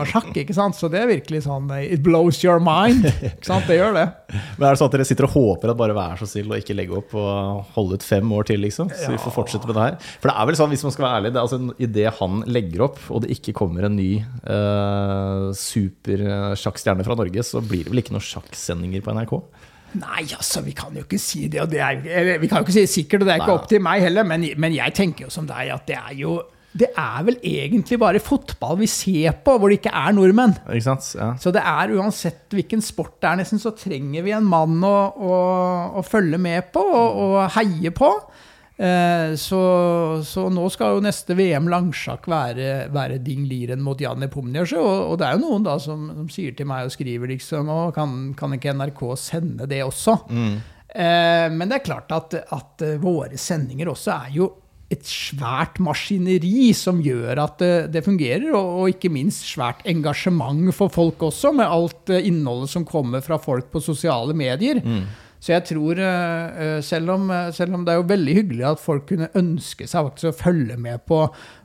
sjakk. 0.08 0.32
ikke 0.34 0.56
sant? 0.56 0.74
Så 0.78 0.88
det 0.90 1.02
er 1.02 1.10
virkelig 1.12 1.42
sånn 1.44 1.68
eh, 1.76 1.92
It 1.92 2.02
blows 2.02 2.40
your 2.42 2.58
mind. 2.58 3.04
ikke 3.20 3.44
sant? 3.50 3.68
Det 3.68 3.76
gjør 3.78 3.92
det. 4.00 4.06
Men 4.56 4.64
er 4.66 4.72
det 4.72 4.80
sånn 4.80 4.88
at 4.88 4.96
dere 4.96 5.04
sitter 5.10 5.28
og 5.28 5.34
håper 5.36 5.74
at 5.74 5.78
bare 5.82 5.94
vær 5.94 6.16
så 6.18 6.26
snill 6.30 6.48
og 6.54 6.58
ikke 6.62 6.74
legge 6.78 6.96
opp 6.96 7.12
og 7.20 7.68
holde 7.76 8.00
ut 8.00 8.06
fem 8.06 8.32
år 8.32 8.48
til, 8.48 8.62
liksom? 8.64 8.88
Så 8.96 9.12
vi 9.12 9.20
får 9.20 9.34
fortsette 9.36 9.68
med 9.68 9.76
det 9.76 9.84
her. 9.90 9.98
For 10.22 10.32
det 10.32 10.36
er 10.40 10.48
vel 10.48 10.56
sånn, 10.58 10.72
hvis 10.72 10.84
man 10.88 10.94
skal 10.96 11.04
være 11.04 11.20
ærlig, 11.20 11.32
det 11.34 11.38
er 11.42 11.44
altså 11.44 11.60
idet 11.84 12.14
han 12.22 12.40
legger 12.48 12.86
opp, 12.88 12.98
og 13.12 13.22
det 13.26 13.34
ikke 13.36 13.52
kommer 13.60 13.84
en 13.90 13.96
ny 14.00 14.10
uh, 14.48 15.52
supersjakkstjerne 15.52 17.04
fra 17.06 17.16
Norge, 17.18 17.44
så 17.44 17.60
blir 17.60 17.84
det 17.84 17.92
vel 17.92 18.00
ikke 18.02 18.16
noen 18.16 18.24
sjakksendinger 18.24 19.04
på 19.04 19.14
NRK? 19.16 19.36
Nei, 20.00 20.24
altså, 20.24 20.62
vi 20.64 20.72
kan 20.76 20.94
jo 20.96 21.04
ikke 21.04 21.20
si 21.20 21.46
det. 21.52 21.60
Og 21.64 21.70
det 21.72 21.82
er, 21.84 22.00
eller, 22.00 22.40
vi 22.40 22.48
kan 22.48 22.62
jo 22.62 22.66
ikke 22.66 22.74
si 22.78 22.86
det 22.86 22.92
sikkert, 22.92 23.22
og 23.22 23.28
det 23.28 23.34
er 23.34 23.44
ikke 23.44 23.58
opp 23.58 23.68
til 23.70 23.82
meg 23.84 24.04
heller, 24.06 24.26
men, 24.28 24.46
men 24.56 24.76
jeg 24.76 24.94
tenker 24.96 25.26
jo 25.26 25.32
som 25.32 25.48
deg 25.48 25.72
at 25.74 25.86
det 25.88 25.98
er 25.98 26.16
jo 26.22 26.40
Det 26.72 26.88
er 26.96 27.24
vel 27.26 27.36
egentlig 27.44 27.98
bare 28.00 28.20
fotball 28.24 28.78
vi 28.80 28.86
ser 28.88 29.34
på 29.44 29.58
hvor 29.60 29.68
det 29.68 29.82
ikke 29.82 29.92
er 29.92 30.14
nordmenn. 30.16 30.54
Ikke 30.72 30.86
sant? 30.86 31.10
Ja. 31.18 31.34
Så 31.36 31.52
det 31.52 31.60
er 31.60 31.92
uansett 31.98 32.56
hvilken 32.56 32.80
sport 32.80 33.18
det 33.20 33.28
er, 33.28 33.42
nesten, 33.42 33.60
så 33.60 33.74
trenger 33.76 34.24
vi 34.24 34.32
en 34.32 34.48
mann 34.48 34.78
å, 34.80 34.96
å, 35.12 35.34
å 36.00 36.04
følge 36.06 36.40
med 36.40 36.72
på 36.72 36.80
og, 36.80 37.20
og 37.26 37.36
heie 37.58 37.92
på. 37.92 38.08
Eh, 38.76 39.34
så, 39.36 39.62
så 40.24 40.46
nå 40.50 40.64
skal 40.72 40.96
jo 40.96 41.04
neste 41.04 41.36
VM 41.38 41.68
langsjakk 41.70 42.26
være, 42.30 42.70
være 42.94 43.20
Ding 43.22 43.44
Liren 43.50 43.82
mot 43.84 44.00
Jan 44.00 44.22
Nepomniachtchi. 44.22 44.80
Og, 44.80 45.12
og 45.12 45.20
det 45.20 45.28
er 45.28 45.36
jo 45.36 45.44
noen 45.44 45.66
da 45.66 45.76
som, 45.82 46.08
som 46.16 46.30
sier 46.32 46.56
til 46.56 46.68
meg 46.70 46.88
og 46.88 46.94
skriver 46.94 47.34
liksom 47.34 47.70
å, 47.72 47.80
kan, 47.96 48.32
kan 48.38 48.56
ikke 48.56 48.74
NRK 48.78 49.04
sende 49.20 49.68
det 49.70 49.82
også? 49.86 50.18
Eh, 50.92 51.46
men 51.52 51.68
det 51.68 51.80
er 51.80 51.86
klart 51.86 52.12
at, 52.12 52.36
at 52.52 52.84
eh, 52.84 52.98
våre 53.00 53.38
sendinger 53.40 53.92
også 53.92 54.16
er 54.16 54.34
jo 54.40 54.50
et 54.92 55.06
svært 55.08 55.78
maskineri 55.80 56.68
som 56.76 56.98
gjør 57.00 57.40
at 57.40 57.62
det, 57.62 57.72
det 57.94 58.02
fungerer, 58.04 58.50
og, 58.52 58.72
og 58.82 58.92
ikke 58.92 59.08
minst 59.12 59.46
svært 59.48 59.80
engasjement 59.88 60.68
for 60.76 60.92
folk 60.92 61.22
også, 61.30 61.54
med 61.56 61.68
alt 61.68 62.12
eh, 62.12 62.26
innholdet 62.28 62.72
som 62.74 62.84
kommer 62.88 63.24
fra 63.24 63.38
folk 63.40 63.70
på 63.72 63.80
sosiale 63.84 64.36
medier. 64.36 64.82
Så 65.42 65.56
jeg 65.56 65.64
tror, 65.72 65.98
eh, 65.98 66.60
eh, 66.64 66.80
selv 66.86 67.16
om, 67.16 67.30
eh, 67.30 67.50
selv 67.50 67.74
om 67.74 67.84
det 67.84 67.92
er 67.92 67.98
jo 67.98 68.10
veldig 68.12 68.34
hyggelig 68.36 68.68
at 68.68 68.82
folk 68.82 69.08
kunne 69.08 69.32
ønske 69.34 69.88
seg 69.90 70.06
faktisk 70.06 70.30
å 70.30 70.38
følge 70.38 70.76
med 70.78 71.02
på, 71.10 71.18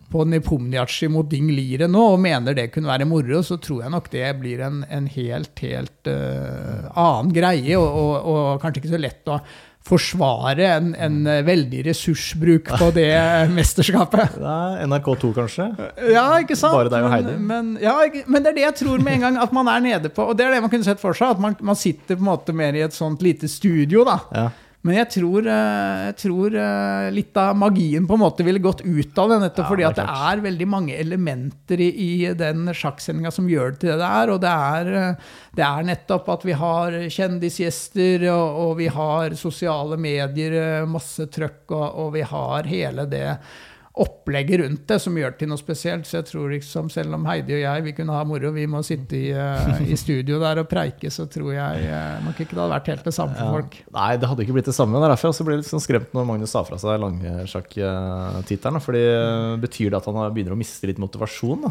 på 0.10 0.26
Nipomniachi 0.26 1.10
mot 1.14 1.30
Ding 1.30 1.52
Lire 1.54 1.86
nå, 1.86 2.02
og 2.16 2.24
mener 2.24 2.58
det 2.58 2.72
kunne 2.74 2.90
være 2.90 3.06
moro, 3.06 3.44
så 3.46 3.60
tror 3.62 3.84
jeg 3.84 3.94
nok 3.94 4.10
det 4.10 4.26
blir 4.40 4.64
en, 4.66 4.82
en 4.90 5.10
helt, 5.12 5.54
helt 5.62 6.10
uh, 6.10 6.88
annen 6.96 7.34
greie, 7.36 7.76
og, 7.78 7.86
og, 7.86 8.30
og 8.32 8.62
kanskje 8.64 8.82
ikke 8.82 8.94
så 8.96 9.02
lett 9.04 9.30
å 9.30 9.42
forsvare 9.88 10.68
en, 10.76 10.92
en 10.96 11.18
eh, 11.30 11.42
veldig 11.48 11.84
ressursbruk 11.88 12.72
på 12.80 12.90
det 12.96 13.12
mesterskapet. 13.58 14.38
Det 14.38 14.54
er 14.54 14.86
NRK2, 14.88 15.32
kanskje? 15.38 15.70
Ja, 16.14 16.28
ikke 16.42 16.58
sant? 16.60 16.76
Bare 16.76 16.92
deg 16.94 17.08
og 17.08 17.14
Heidi. 17.14 17.36
Men, 17.40 17.74
men, 17.74 17.82
ja, 17.84 17.96
men 18.28 18.44
det 18.44 18.54
er 18.54 18.60
det 18.60 18.66
jeg 18.68 18.78
tror 18.84 19.04
med 19.04 19.18
en 19.18 19.28
gang 19.28 19.42
at 19.44 19.56
man 19.56 19.72
er 19.72 19.84
nede 19.84 20.14
på. 20.14 20.28
Og 20.28 20.38
det 20.38 20.48
er 20.48 20.58
det 20.58 20.64
man 20.66 20.74
kunne 20.74 20.88
sett 20.88 21.02
for 21.04 21.18
seg, 21.18 21.38
at 21.38 21.44
man, 21.44 21.58
man 21.66 21.80
sitter 21.80 22.16
på 22.18 22.24
en 22.24 22.32
måte 22.32 22.56
mer 22.56 22.78
i 22.78 22.86
et 22.86 22.96
sånt 22.96 23.24
lite 23.26 23.50
studio, 23.52 24.06
da. 24.08 24.20
Ja. 24.36 24.48
Men 24.86 25.00
jeg 25.02 25.10
tror, 25.18 25.48
eh, 25.50 26.02
jeg 26.08 26.16
tror 26.22 26.56
eh, 26.62 27.08
litt 27.12 27.38
av 27.42 27.58
magien 27.58 28.06
på 28.08 28.16
en 28.16 28.22
måte 28.22 28.46
ville 28.46 28.62
gått 28.64 28.84
ut 28.86 29.20
av 29.20 29.32
det, 29.34 29.40
nettopp 29.42 29.66
Ja, 29.66 29.70
fordi 29.72 29.84
det 29.84 29.90
at 29.90 30.00
det 30.00 30.18
er 30.30 30.44
veldig 30.46 30.68
mange 30.70 30.96
elementer 30.96 31.82
i, 31.84 31.90
i 32.06 32.12
den 32.38 32.70
sjakksendinga 32.78 33.34
som 33.34 33.50
gjør 33.52 33.74
det 33.74 33.82
til 33.82 33.92
det 33.92 33.98
det 34.04 34.12
er. 34.22 34.34
Og 34.34 34.42
det 34.44 34.54
er, 34.54 34.92
eh, 35.02 35.32
det 35.58 35.66
er 35.68 35.88
nettopp 35.90 36.30
at 36.38 36.46
vi 36.48 36.58
har 36.62 37.00
kjendisgjester, 37.18 38.28
og, 38.36 38.62
og 38.68 38.76
vi 38.80 38.92
har 39.00 39.38
sosiale 39.40 39.98
medier, 40.00 40.86
masse 40.88 41.26
trøkk, 41.34 41.66
og, 41.74 41.88
og 42.06 42.14
vi 42.16 42.28
har 42.30 42.70
hele 42.70 43.10
det 43.12 43.26
opplegget 44.04 44.62
rundt 44.62 44.84
det 44.90 44.98
som 45.02 45.16
gjør 45.18 45.34
det 45.34 45.40
til 45.42 45.50
noe 45.52 45.60
spesielt. 45.60 46.08
Så 46.08 46.20
jeg 46.20 46.28
tror 46.30 46.52
liksom, 46.54 46.90
selv 46.94 47.18
om 47.18 47.26
Heidi 47.28 47.56
og 47.58 47.62
jeg 47.64 47.86
vi 47.88 47.94
kunne 47.98 48.16
ha 48.16 48.24
moro, 48.28 48.52
vi 48.56 48.66
må 48.70 48.82
sitte 48.86 49.18
i, 49.18 49.30
eh, 49.32 49.84
i 49.88 49.98
studio 50.00 50.40
der 50.42 50.62
og 50.62 50.70
preike, 50.70 51.12
så 51.14 51.28
tror 51.32 51.54
jeg 51.56 51.88
eh, 51.88 52.18
nok 52.26 52.42
ikke 52.44 52.54
det 52.54 52.62
hadde 52.62 52.76
vært 52.76 52.92
helt 52.94 53.08
det 53.08 53.16
samme 53.16 53.38
for 53.38 53.60
folk. 53.60 53.80
Nei, 53.98 54.10
det 54.20 54.30
hadde 54.32 54.46
ikke 54.46 54.58
blitt 54.58 54.70
det 54.70 54.76
samme. 54.78 54.98
Det 54.98 55.08
er 55.08 55.14
derfor 55.16 55.30
jeg 55.30 55.36
også 55.36 55.48
ble 55.48 55.60
litt 55.62 55.70
sånn 55.70 55.84
skremt 55.84 56.14
når 56.18 56.28
Magnus 56.32 56.54
sa 56.54 56.64
fra 56.68 56.80
seg 56.82 57.00
langsjakktittelen. 57.04 58.84
Fordi 58.84 59.06
eh, 59.14 59.56
betyr 59.64 59.94
det 59.94 60.02
at 60.02 60.12
han 60.12 60.22
begynner 60.36 60.58
å 60.58 60.60
miste 60.60 60.90
litt 60.90 61.02
motivasjon? 61.02 61.66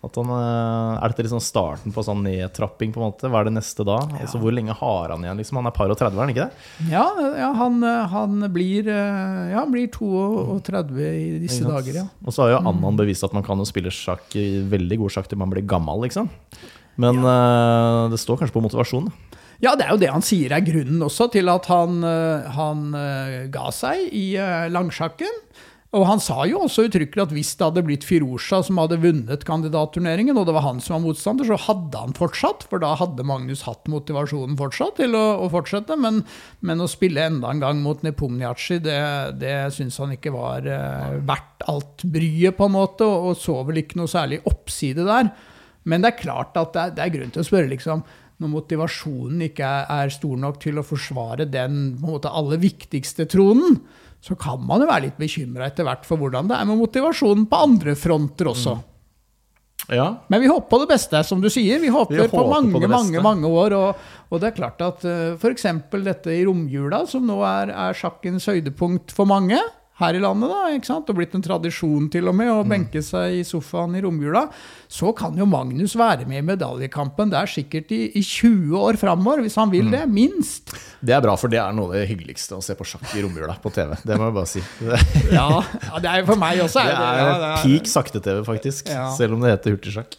At 0.00 0.16
han, 0.16 0.30
er 0.32 1.12
dette 1.12 1.26
liksom 1.26 1.42
starten 1.44 1.92
på 1.92 2.04
sånn 2.04 2.22
nedtrapping? 2.24 2.94
på 2.94 3.02
en 3.02 3.10
måte? 3.10 3.28
Hva 3.28 3.42
er 3.42 3.50
det 3.50 3.56
neste 3.58 3.84
da? 3.84 3.98
Altså, 4.20 4.40
hvor 4.40 4.54
lenge 4.56 4.76
har 4.76 5.12
han 5.12 5.26
igjen? 5.26 5.42
Liksom? 5.42 5.60
Han 5.60 5.68
er 5.68 5.76
par 5.76 5.92
og 5.92 5.98
30, 6.00 6.16
er 6.16 6.24
han 6.24 6.32
ikke 6.32 6.46
det? 6.46 6.68
Ja, 6.88 7.04
ja 7.36 7.50
han, 7.58 7.82
han 8.14 8.46
blir, 8.52 8.88
ja, 8.88 9.58
han 9.58 9.74
blir 9.74 9.90
32 9.92 11.04
i 11.04 11.26
disse 11.42 11.60
sant? 11.60 11.69
Dager, 11.70 11.98
ja. 12.02 12.04
Og 12.26 12.34
så 12.34 12.44
har 12.44 12.54
jo 12.54 12.60
Annan 12.70 12.98
bevist 12.98 13.24
at 13.26 13.34
man 13.36 13.46
kan 13.46 13.60
jo 13.60 13.68
spille 13.68 13.92
sjakk, 13.94 14.26
i 14.38 14.62
veldig 14.70 15.00
god 15.04 15.16
sjakk 15.16 15.30
til 15.30 15.40
man 15.40 15.52
blir 15.52 15.66
gammel, 15.68 16.04
liksom. 16.06 16.30
Men 17.00 17.22
eh, 17.24 18.04
det 18.12 18.20
står 18.20 18.40
kanskje 18.40 18.56
på 18.56 18.64
motivasjon. 18.64 19.08
da. 19.08 19.38
Ja, 19.60 19.74
det 19.76 19.84
er 19.84 19.92
jo 19.92 20.00
det 20.00 20.08
han 20.08 20.24
sier 20.24 20.54
er 20.56 20.64
grunnen 20.64 21.02
også 21.04 21.26
til 21.34 21.50
at 21.52 21.66
han, 21.68 22.00
eh, 22.06 22.48
han 22.56 22.86
eh, 22.96 23.34
ga 23.52 23.68
seg 23.76 24.08
i 24.16 24.26
langsjakken. 24.72 25.40
Og 25.90 26.04
han 26.06 26.20
sa 26.22 26.44
jo 26.46 26.60
også 26.62 26.84
uttrykkelig 26.86 27.24
at 27.24 27.32
hvis 27.34 27.48
det 27.58 27.66
hadde 27.66 27.82
blitt 27.82 28.04
Firusha 28.06 28.60
som 28.62 28.78
hadde 28.78 29.00
vunnet 29.02 29.42
kandidatturneringen, 29.46 30.36
og 30.38 30.44
det 30.46 30.54
var 30.54 30.62
han 30.68 30.78
som 30.82 30.94
var 30.94 31.02
motstander, 31.02 31.48
så 31.48 31.58
hadde 31.64 32.02
han 32.04 32.14
fortsatt, 32.14 32.62
for 32.70 32.82
da 32.82 32.92
hadde 33.00 33.26
Magnus 33.26 33.64
hatt 33.66 33.90
motivasjonen 33.90 34.54
fortsatt 34.60 35.00
til 35.00 35.16
å, 35.18 35.24
å 35.42 35.48
fortsette. 35.50 35.96
Men, 35.98 36.22
men 36.62 36.84
å 36.84 36.86
spille 36.90 37.24
enda 37.26 37.50
en 37.50 37.62
gang 37.64 37.80
mot 37.82 38.04
Nepomniachi, 38.06 38.78
det, 38.84 39.00
det 39.42 39.56
syns 39.74 39.98
han 39.98 40.14
ikke 40.14 40.30
var 40.36 40.68
eh, 40.70 41.16
verdt 41.26 41.66
alt 41.72 42.06
bryet, 42.06 42.54
på 42.60 42.70
en 42.70 42.76
måte, 42.76 43.08
og, 43.10 43.32
og 43.32 43.40
så 43.42 43.58
vel 43.66 43.82
ikke 43.82 43.98
noe 43.98 44.10
særlig 44.10 44.44
oppside 44.46 45.08
der. 45.08 45.32
Men 45.90 46.04
det 46.04 46.12
er 46.12 46.22
klart 46.22 46.54
at 46.60 46.70
det 46.76 46.84
er, 46.84 46.94
det 46.94 47.02
er 47.02 47.14
grunn 47.16 47.34
til 47.34 47.42
å 47.42 47.48
spørre, 47.50 47.72
liksom 47.74 48.06
når 48.40 48.52
motivasjonen 48.54 49.42
ikke 49.50 49.66
er, 49.66 49.90
er 50.06 50.14
stor 50.14 50.38
nok 50.40 50.62
til 50.62 50.78
å 50.80 50.86
forsvare 50.86 51.48
den 51.50 51.80
på 51.98 52.06
en 52.06 52.14
måte, 52.14 52.30
aller 52.30 52.62
viktigste 52.62 53.26
tronen, 53.28 53.80
så 54.20 54.36
kan 54.36 54.60
man 54.66 54.82
jo 54.82 54.88
være 54.90 55.08
litt 55.08 55.18
bekymra 55.20 55.70
etter 55.70 55.86
hvert 55.88 56.06
for 56.08 56.20
hvordan 56.20 56.50
det 56.50 56.58
er 56.58 56.68
med 56.68 56.80
motivasjonen 56.80 57.46
på 57.48 57.60
andre 57.66 57.96
fronter 57.96 58.50
også. 58.52 58.76
Ja, 59.90 60.22
Men 60.28 60.42
vi 60.42 60.46
håper 60.46 60.68
på 60.68 60.78
det 60.82 60.90
beste, 60.92 61.22
som 61.26 61.40
du 61.42 61.48
sier. 61.50 61.80
Vi 61.80 61.88
håper, 61.90 62.14
Vi 62.14 62.20
håper 62.20 62.36
på 62.36 62.50
mange, 62.50 62.70
på 62.70 62.90
mange 62.92 63.22
mange 63.24 63.48
år. 63.48 63.74
Og, 63.74 64.02
og 64.30 64.42
det 64.42 64.50
er 64.50 64.56
klart 64.58 64.82
at 64.84 65.06
f.eks. 65.40 65.66
dette 66.04 66.34
i 66.36 66.44
romjula, 66.46 67.00
som 67.10 67.24
nå 67.26 67.40
er, 67.42 67.72
er 67.72 67.96
sjakkens 67.96 68.46
høydepunkt 68.46 69.14
for 69.16 69.26
mange 69.26 69.58
her 70.00 70.16
i 70.16 70.20
landet, 70.22 70.50
da, 70.50 70.60
ikke 70.74 70.88
sant? 70.88 71.08
og 71.12 71.16
blitt 71.16 71.34
en 71.36 71.42
tradisjon 71.44 72.10
til 72.10 72.28
og 72.28 72.34
med 72.34 72.48
å 72.48 72.62
Mm. 72.64 72.68
benke 72.72 73.02
seg 73.04 73.38
i 73.40 73.44
sofaen 73.44 73.94
i 73.96 74.00
romjula, 74.02 74.46
så 74.88 75.14
kan 75.16 75.36
jo 75.36 75.46
Magnus 75.46 75.94
være 75.96 76.26
med 76.26 76.42
i 76.42 76.46
medaljekampen 76.56 77.30
der 77.30 77.46
sikkert 77.46 77.90
i, 77.92 78.10
i 78.16 78.22
20 78.22 78.74
år 78.76 78.98
framover, 79.00 79.42
hvis 79.44 79.56
han 79.56 79.68
Mm. 79.68 79.72
vil 79.72 79.90
det. 79.90 80.02
Minst. 80.10 80.74
Det 81.04 81.14
er 81.14 81.20
bra, 81.20 81.36
for 81.36 81.48
det 81.48 81.58
er 81.60 81.72
noe 81.72 81.86
av 81.86 81.92
det 81.92 82.08
hyggeligste 82.08 82.56
å 82.56 82.62
se 82.62 82.74
på 82.74 82.84
sjakk 82.84 83.14
i 83.16 83.22
romjula 83.22 83.56
på 83.62 83.72
TV. 83.72 83.94
Det 84.04 84.16
må 84.18 84.26
jeg 84.28 84.34
bare 84.34 84.46
si. 84.46 84.60
Det 84.80 84.98
Ja, 85.32 85.48
ja 85.62 85.98
det 85.98 86.10
er 86.10 86.20
jo 86.20 86.26
for 86.26 86.36
meg 86.36 86.58
også. 86.60 86.82
det 86.82 86.92
Er 86.92 86.96
det, 86.96 87.10
er 87.10 87.20
ja, 87.20 87.38
det 87.38 87.50
er- 87.50 87.62
peak 87.62 87.86
sakte-TV, 87.86 88.44
faktisk. 88.44 88.88
Ja. 88.88 89.10
Selv 89.16 89.34
om 89.34 89.40
det 89.40 89.50
heter 89.58 89.76
hurtigsjakk. 89.76 90.16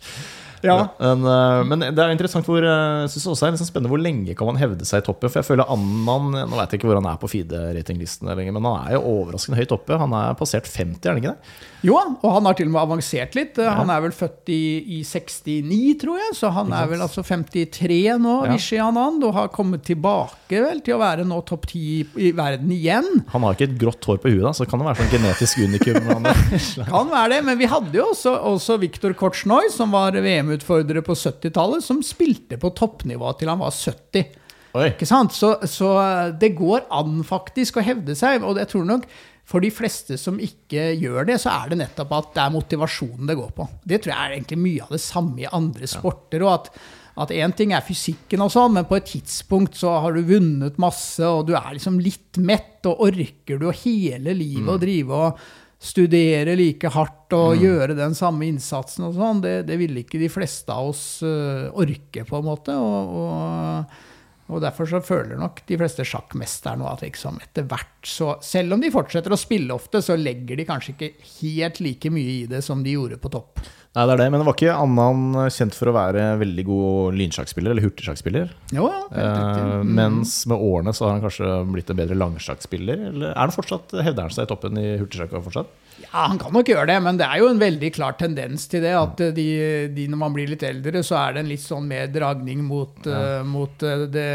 Ja. 0.65 0.77
Men, 0.99 1.25
eh, 1.25 1.63
men 1.67 1.85
det 1.95 2.03
er 2.03 2.13
interessant 2.13 2.45
hvor, 2.47 2.61
eh, 2.61 3.01
jeg 3.05 3.13
synes 3.15 3.27
også 3.33 3.47
er 3.47 3.57
sånn 3.59 3.69
spennende 3.69 3.91
hvor 3.91 4.01
lenge 4.01 4.35
kan 4.37 4.49
man 4.51 4.59
hevde 4.61 4.85
seg 4.87 5.01
i 5.01 5.05
toppen. 5.07 5.31
For 5.31 5.41
jeg 5.41 5.49
føler 5.49 5.69
Annan 5.71 6.31
Nå 6.51 6.57
vet 6.57 6.73
jeg 6.73 6.81
ikke 6.81 6.89
hvor 6.91 6.99
han 7.01 7.09
er 7.11 7.19
på 7.21 7.29
feed-ratinglisten 7.31 8.29
lenger, 8.31 8.55
men 8.55 8.67
han 8.67 8.87
er 8.87 8.95
jo 8.97 9.03
overraskende 9.15 9.59
høyt 9.59 9.73
oppe. 9.75 9.97
Han 10.01 10.13
er 10.17 10.35
passert 10.39 10.69
50, 10.69 11.05
er 11.05 11.13
han 11.13 11.21
ikke 11.21 11.33
det? 11.33 11.57
Jo, 11.87 11.95
og 11.97 12.27
han 12.35 12.45
har 12.45 12.57
til 12.57 12.69
og 12.69 12.75
med 12.75 12.81
avansert 12.83 13.35
litt. 13.37 13.57
Han 13.57 13.89
er 13.89 14.03
vel 14.03 14.13
født 14.13 14.51
i, 14.53 14.61
i 14.99 15.03
69, 15.07 15.95
tror 16.03 16.19
jeg, 16.21 16.35
så 16.37 16.51
han 16.53 16.69
er 16.77 16.89
vel 16.91 17.01
altså 17.01 17.23
53 17.25 18.01
nå, 18.21 18.35
Ja. 18.45 18.51
Vishy 18.53 18.77
Anand, 18.81 19.23
og 19.25 19.33
har 19.37 19.49
kommet 19.53 19.83
tilbake 19.87 20.61
vel 20.61 20.81
til 20.85 20.97
å 20.97 21.01
være 21.01 21.25
nå 21.27 21.39
topp 21.47 21.65
10 21.71 22.21
i 22.21 22.31
verden 22.37 22.71
igjen. 22.75 23.07
Han 23.33 23.45
har 23.45 23.55
ikke 23.57 23.69
et 23.69 23.77
grått 23.81 24.05
hår 24.05 24.19
på 24.21 24.31
huet, 24.33 24.43
da, 24.45 24.53
så 24.57 24.67
kan 24.69 24.81
det 24.81 24.89
være 24.89 25.01
sånn 25.01 25.13
genetisk 25.15 25.61
unikum. 25.65 26.29
Kan 26.91 27.09
være 27.11 27.29
det, 27.35 27.39
men 27.47 27.57
vi 27.59 27.67
hadde 27.71 27.95
jo 27.97 28.07
også, 28.11 28.33
også 28.51 28.77
Viktor 28.81 29.13
Kortsnoj, 29.17 29.69
som 29.73 29.93
var 29.95 30.15
VM-utfordrer 30.51 31.01
på 31.01 31.15
70-tallet, 31.15 31.83
som 31.83 32.03
spilte 32.03 32.59
på 32.59 32.71
toppnivå 32.77 33.33
til 33.39 33.51
han 33.51 33.61
var 33.61 33.71
70. 33.71 34.37
Oi. 34.71 34.87
Ikke 34.93 35.07
sant? 35.07 35.33
Så, 35.35 35.55
så 35.67 35.91
det 36.39 36.53
går 36.55 36.87
an 36.95 37.21
faktisk 37.27 37.79
å 37.79 37.85
hevde 37.85 38.15
seg, 38.15 38.43
og 38.43 38.59
jeg 38.59 38.71
tror 38.71 38.87
nok 38.87 39.09
for 39.51 39.63
de 39.63 39.71
fleste 39.73 40.15
som 40.21 40.37
ikke 40.39 40.93
gjør 40.95 41.27
det, 41.27 41.41
så 41.43 41.51
er 41.51 41.73
det 41.73 41.81
nettopp 41.81 42.13
at 42.15 42.33
det 42.37 42.43
er 42.45 42.53
motivasjonen 42.53 43.27
det 43.27 43.35
går 43.35 43.51
på. 43.57 43.67
Det 43.83 43.99
tror 43.99 44.13
jeg 44.13 44.21
er 44.21 44.35
egentlig 44.37 44.59
mye 44.61 44.85
av 44.85 44.95
det 44.95 45.03
samme 45.03 45.43
i 45.43 45.49
andre 45.51 45.89
sporter. 45.91 46.45
og 46.45 46.53
at 46.53 46.73
at 47.19 47.31
én 47.35 47.51
ting 47.55 47.73
er 47.75 47.83
fysikken, 47.83 48.39
og 48.39 48.53
sånn, 48.53 48.77
men 48.77 48.87
på 48.87 48.95
et 48.95 49.09
tidspunkt 49.11 49.75
så 49.75 49.97
har 50.03 50.15
du 50.15 50.21
vunnet 50.29 50.77
masse, 50.81 51.21
og 51.27 51.49
du 51.49 51.55
er 51.57 51.73
liksom 51.75 51.99
litt 51.99 52.39
mett, 52.39 52.79
og 52.87 53.03
orker 53.09 53.59
du 53.61 53.67
hele 53.83 54.33
livet 54.33 54.71
å 54.71 54.79
drive 54.81 55.17
og 55.17 55.41
studere 55.81 56.53
like 56.59 56.91
hardt 56.93 57.33
og 57.33 57.57
gjøre 57.57 57.97
den 57.97 58.13
samme 58.17 58.45
innsatsen 58.45 59.07
og 59.07 59.15
sånn, 59.17 59.41
det, 59.41 59.55
det 59.69 59.79
ville 59.81 60.03
ikke 60.03 60.21
de 60.21 60.29
fleste 60.29 60.69
av 60.69 60.91
oss 60.91 61.03
uh, 61.25 61.71
orke, 61.73 62.25
på 62.27 62.37
en 62.37 62.49
måte. 62.51 62.77
og, 62.77 63.15
og 63.21 64.09
og 64.51 64.59
derfor 64.59 64.87
så 64.89 64.99
føler 65.03 65.39
nok 65.39 65.61
de 65.67 65.77
fleste 65.79 66.03
sjakkmesterne 66.07 66.87
at 66.89 67.03
liksom 67.05 67.39
etter 67.43 67.67
hvert 67.71 67.87
så 68.07 68.33
Selv 68.43 68.75
om 68.75 68.81
de 68.81 68.91
fortsetter 68.91 69.31
å 69.31 69.39
spille 69.39 69.75
ofte, 69.75 70.01
så 70.03 70.17
legger 70.17 70.57
de 70.59 70.65
kanskje 70.67 70.95
ikke 70.95 71.11
helt 71.37 71.79
like 71.85 72.11
mye 72.11 72.33
i 72.41 72.49
det 72.49 72.63
som 72.65 72.81
de 72.83 72.95
gjorde 72.95 73.19
på 73.21 73.31
topp. 73.31 73.61
Nei, 73.91 74.05
det 74.07 74.13
er 74.13 74.21
det, 74.21 74.27
men 74.31 74.39
det 74.39 74.47
var 74.47 74.55
ikke 74.55 74.75
Annan 74.79 75.49
kjent 75.51 75.75
for 75.75 75.91
å 75.91 75.95
være 75.97 76.27
veldig 76.39 76.63
god 76.63 77.17
lynsjakkspiller, 77.19 77.73
eller 77.73 77.83
hurtigsjakkspiller. 77.83 78.53
Jo, 78.71 78.85
ja. 78.87 79.01
Eh, 79.11 79.81
mens 79.83 80.37
med 80.47 80.63
årene 80.63 80.93
så 80.95 81.09
har 81.09 81.17
han 81.17 81.25
kanskje 81.25 81.49
blitt 81.73 81.91
en 81.91 81.99
bedre 81.99 82.15
langsjakkspiller? 82.15 83.03
Eller 83.09 83.33
er 83.33 83.41
han 83.41 83.51
fortsatt, 83.51 83.91
hevder 83.99 84.29
han 84.29 84.35
seg 84.37 84.47
i 84.47 84.51
toppen 84.53 84.79
i 84.79 84.93
hurtigsjakk 85.01 85.35
fortsatt? 85.43 85.75
Ja, 86.01 86.23
han 86.31 86.39
kan 86.39 86.55
nok 86.55 86.71
gjøre 86.71 86.87
det, 86.87 86.97
men 87.03 87.19
det 87.19 87.27
er 87.27 87.41
jo 87.41 87.49
en 87.51 87.59
veldig 87.61 87.91
klar 87.93 88.15
tendens 88.19 88.65
til 88.71 88.83
det. 88.85 88.95
At 88.95 89.21
de, 89.35 89.47
de, 89.91 90.07
når 90.07 90.23
man 90.23 90.33
blir 90.35 90.49
litt 90.51 90.63
eldre, 90.65 91.03
så 91.05 91.19
er 91.19 91.35
det 91.35 91.43
en 91.43 91.51
litt 91.51 91.63
sånn 91.63 91.91
mer 91.91 92.09
dragning 92.15 92.63
mot, 92.65 93.03
eh, 93.05 93.43
mot 93.47 93.85
eh, 93.87 94.07
det, 94.11 94.27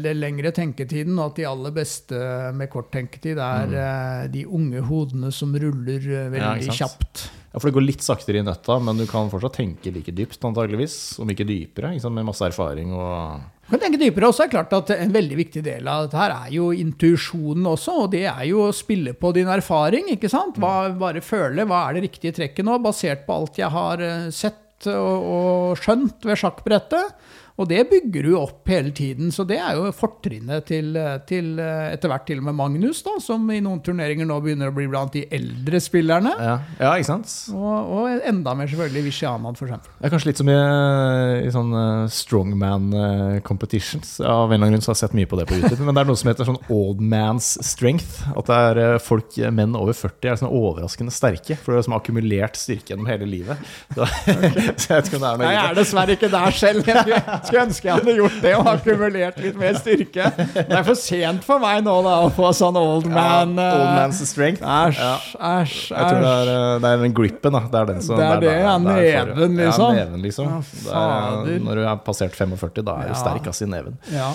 det 0.00 0.16
lengre 0.16 0.54
tenketiden. 0.56 1.16
Og 1.18 1.32
at 1.32 1.40
de 1.40 1.48
aller 1.52 1.76
beste 1.76 2.24
med 2.56 2.72
kort 2.72 2.88
tenketid 2.94 3.36
er 3.36 3.78
eh, 3.84 4.26
de 4.32 4.48
unge 4.48 4.84
hodene 4.88 5.32
som 5.34 5.54
ruller 5.54 6.00
eh, 6.00 6.24
Ja, 6.24 6.30
veldig 6.38 6.70
ikke 6.70 6.82
kjapt. 6.82 7.28
Ja, 7.54 7.60
For 7.62 7.70
det 7.70 7.76
går 7.76 7.84
litt 7.86 8.02
saktere 8.02 8.40
i 8.40 8.44
nøtta, 8.44 8.80
men 8.82 8.98
du 8.98 9.04
kan 9.06 9.28
fortsatt 9.30 9.60
tenke 9.60 9.92
like 9.94 10.10
dypt, 10.10 10.40
antageligvis. 10.42 10.96
Om 11.22 11.30
ikke 11.30 11.46
dypere, 11.46 11.92
ikke 11.94 12.02
sant? 12.02 12.16
med 12.18 12.26
masse 12.26 12.42
erfaring 12.48 12.90
og 12.90 13.44
Du 13.64 13.76
kan 13.76 13.84
tenke 13.84 14.00
dypere 14.00 14.26
også. 14.26 14.48
Er 14.48 14.50
klart 14.56 14.74
at 14.74 14.90
En 14.96 15.14
veldig 15.14 15.38
viktig 15.38 15.62
del 15.62 15.86
av 15.88 16.08
dette 16.08 16.18
her 16.18 16.34
er 16.34 16.50
jo 16.56 16.72
intuisjonen 16.74 17.70
også. 17.70 17.94
Og 18.02 18.10
det 18.16 18.24
er 18.26 18.42
jo 18.50 18.66
å 18.66 18.74
spille 18.74 19.14
på 19.14 19.30
din 19.38 19.46
erfaring. 19.46 20.10
ikke 20.16 20.32
sant? 20.32 20.58
Hva, 20.58 20.90
bare 20.98 21.22
føle 21.22 21.62
hva 21.70 21.86
er 21.86 21.94
det 21.94 22.08
riktige 22.08 22.34
trekket 22.40 22.66
nå, 22.66 22.80
basert 22.82 23.22
på 23.28 23.38
alt 23.38 23.62
jeg 23.62 23.70
har 23.70 24.02
eh, 24.02 24.28
sett 24.34 24.90
og, 24.90 25.30
og 25.30 25.78
skjønt 25.78 26.26
ved 26.26 26.42
sjakkbrettet. 26.42 27.14
Og 27.54 27.68
det 27.70 27.84
bygger 27.86 28.26
du 28.26 28.32
opp 28.34 28.66
hele 28.66 28.90
tiden, 28.90 29.30
så 29.30 29.44
det 29.46 29.60
er 29.62 29.76
jo 29.78 29.86
fortrinnet 29.94 30.66
til, 30.66 30.96
til 31.28 31.52
etter 31.62 32.10
hvert 32.10 32.24
til 32.26 32.40
og 32.40 32.48
med 32.48 32.56
Magnus, 32.58 33.04
da, 33.06 33.14
som 33.22 33.44
i 33.54 33.60
noen 33.62 33.78
turneringer 33.84 34.26
nå 34.26 34.40
begynner 34.42 34.72
å 34.72 34.74
bli 34.74 34.88
blant 34.90 35.14
de 35.14 35.22
eldre 35.30 35.78
spillerne. 35.82 36.32
Ja, 36.34 36.56
ja 36.80 36.94
ikke 36.98 37.12
sant? 37.12 37.30
Og, 37.54 37.92
og 37.94 38.24
enda 38.26 38.56
mer 38.58 38.70
selvfølgelig 38.70 39.04
Vishy 39.06 39.28
Anand, 39.28 39.60
f.eks. 39.60 39.86
Det 39.86 40.08
er 40.08 40.12
kanskje 40.12 40.30
litt 40.30 40.40
som 40.40 40.50
i, 40.50 40.56
i 41.44 41.52
sånn 41.54 41.76
eh, 41.78 42.08
strongman 42.10 42.88
eh, 42.98 43.38
competitions. 43.46 44.16
Av 44.20 44.48
en 44.48 44.56
eller 44.56 44.66
annen 44.66 44.74
grunn 44.74 44.84
så 44.84 44.90
har 44.90 44.98
jeg 44.98 45.04
sett 45.04 45.16
mye 45.18 45.30
på 45.30 45.38
det 45.38 45.46
på 45.50 45.58
YouTube. 45.60 45.80
Men 45.86 45.94
det 45.96 46.04
er 46.04 46.10
noe 46.10 46.20
som 46.20 46.30
heter 46.32 46.50
sånn 46.50 46.60
old 46.74 47.02
man's 47.14 47.52
strength. 47.64 48.24
At 48.34 48.50
det 48.50 48.58
er 48.70 48.82
eh, 48.82 48.98
folk, 49.02 49.38
menn 49.54 49.78
over 49.78 49.96
40, 49.96 50.30
er 50.32 50.40
sånn 50.42 50.50
overraskende 50.50 51.14
sterke. 51.14 51.58
For 51.60 51.70
de 51.70 51.78
har 51.78 51.84
liksom 51.84 51.96
akkumulert 51.98 52.58
styrke 52.58 52.94
gjennom 52.94 53.10
hele 53.10 53.28
livet. 53.30 53.62
Så, 53.94 54.08
så 54.82 54.90
jeg 54.90 54.98
vet 54.98 55.12
ikke 55.12 55.20
om 55.20 55.26
det 55.26 55.30
er 55.30 55.38
noe 55.38 55.44
Nei, 55.44 55.54
jeg 55.54 55.64
er 55.70 55.78
dessverre 55.78 56.18
ikke 56.18 56.32
der 56.34 56.58
selv. 56.58 56.92
Skulle, 57.46 57.64
ønske 57.68 57.88
jeg 57.88 57.94
hadde 57.98 58.14
gjort 58.18 58.38
det 58.42 58.52
og 58.58 58.70
akkumulert 58.72 59.38
litt 59.44 59.58
mer 59.60 59.76
styrke. 59.78 60.30
Det 60.54 60.64
er 60.78 60.86
for 60.86 60.98
sent 60.98 61.44
for 61.46 61.62
meg 61.62 61.84
nå 61.86 61.94
da 62.06 62.14
å 62.24 62.30
få 62.34 62.50
sånn 62.56 62.78
old 62.80 63.06
man 63.10 63.54
ja, 63.58 63.68
eh, 63.68 63.76
Old 63.80 63.92
man's 63.98 64.22
strength. 64.30 64.62
Æsj, 64.64 64.98
æsj, 65.04 65.28
æsj, 65.52 65.76
Jeg 65.94 66.10
tror 66.10 66.24
det 66.24 66.32
er, 66.34 66.52
eh, 66.56 66.78
det 66.84 66.90
er 66.94 67.04
den 67.04 67.14
grippen, 67.20 67.52
da. 67.58 67.62
Det 67.70 67.80
er 67.82 67.92
den 67.92 68.02
som 68.08 68.16
Det 68.18 68.26
er 68.30 68.40
det, 68.44 68.56
ja, 68.64 68.74
du- 68.78 68.90
neven, 68.90 69.56
liksom. 69.60 69.94
Ja, 69.94 70.04
neven, 70.04 70.22
liksom. 70.24 70.52
Ja, 70.88 71.04
er, 71.44 71.54
når 71.68 71.74
du 71.80 71.86
er 71.86 71.96
passert 72.08 72.34
45, 72.38 72.82
da 72.84 72.98
er 73.00 73.08
du 73.08 73.14
Ja. 73.14 73.22
sterk 73.22 73.46
ass 73.52 73.62
i 73.62 73.66
neven. 73.70 73.96
Ja. 74.12 74.32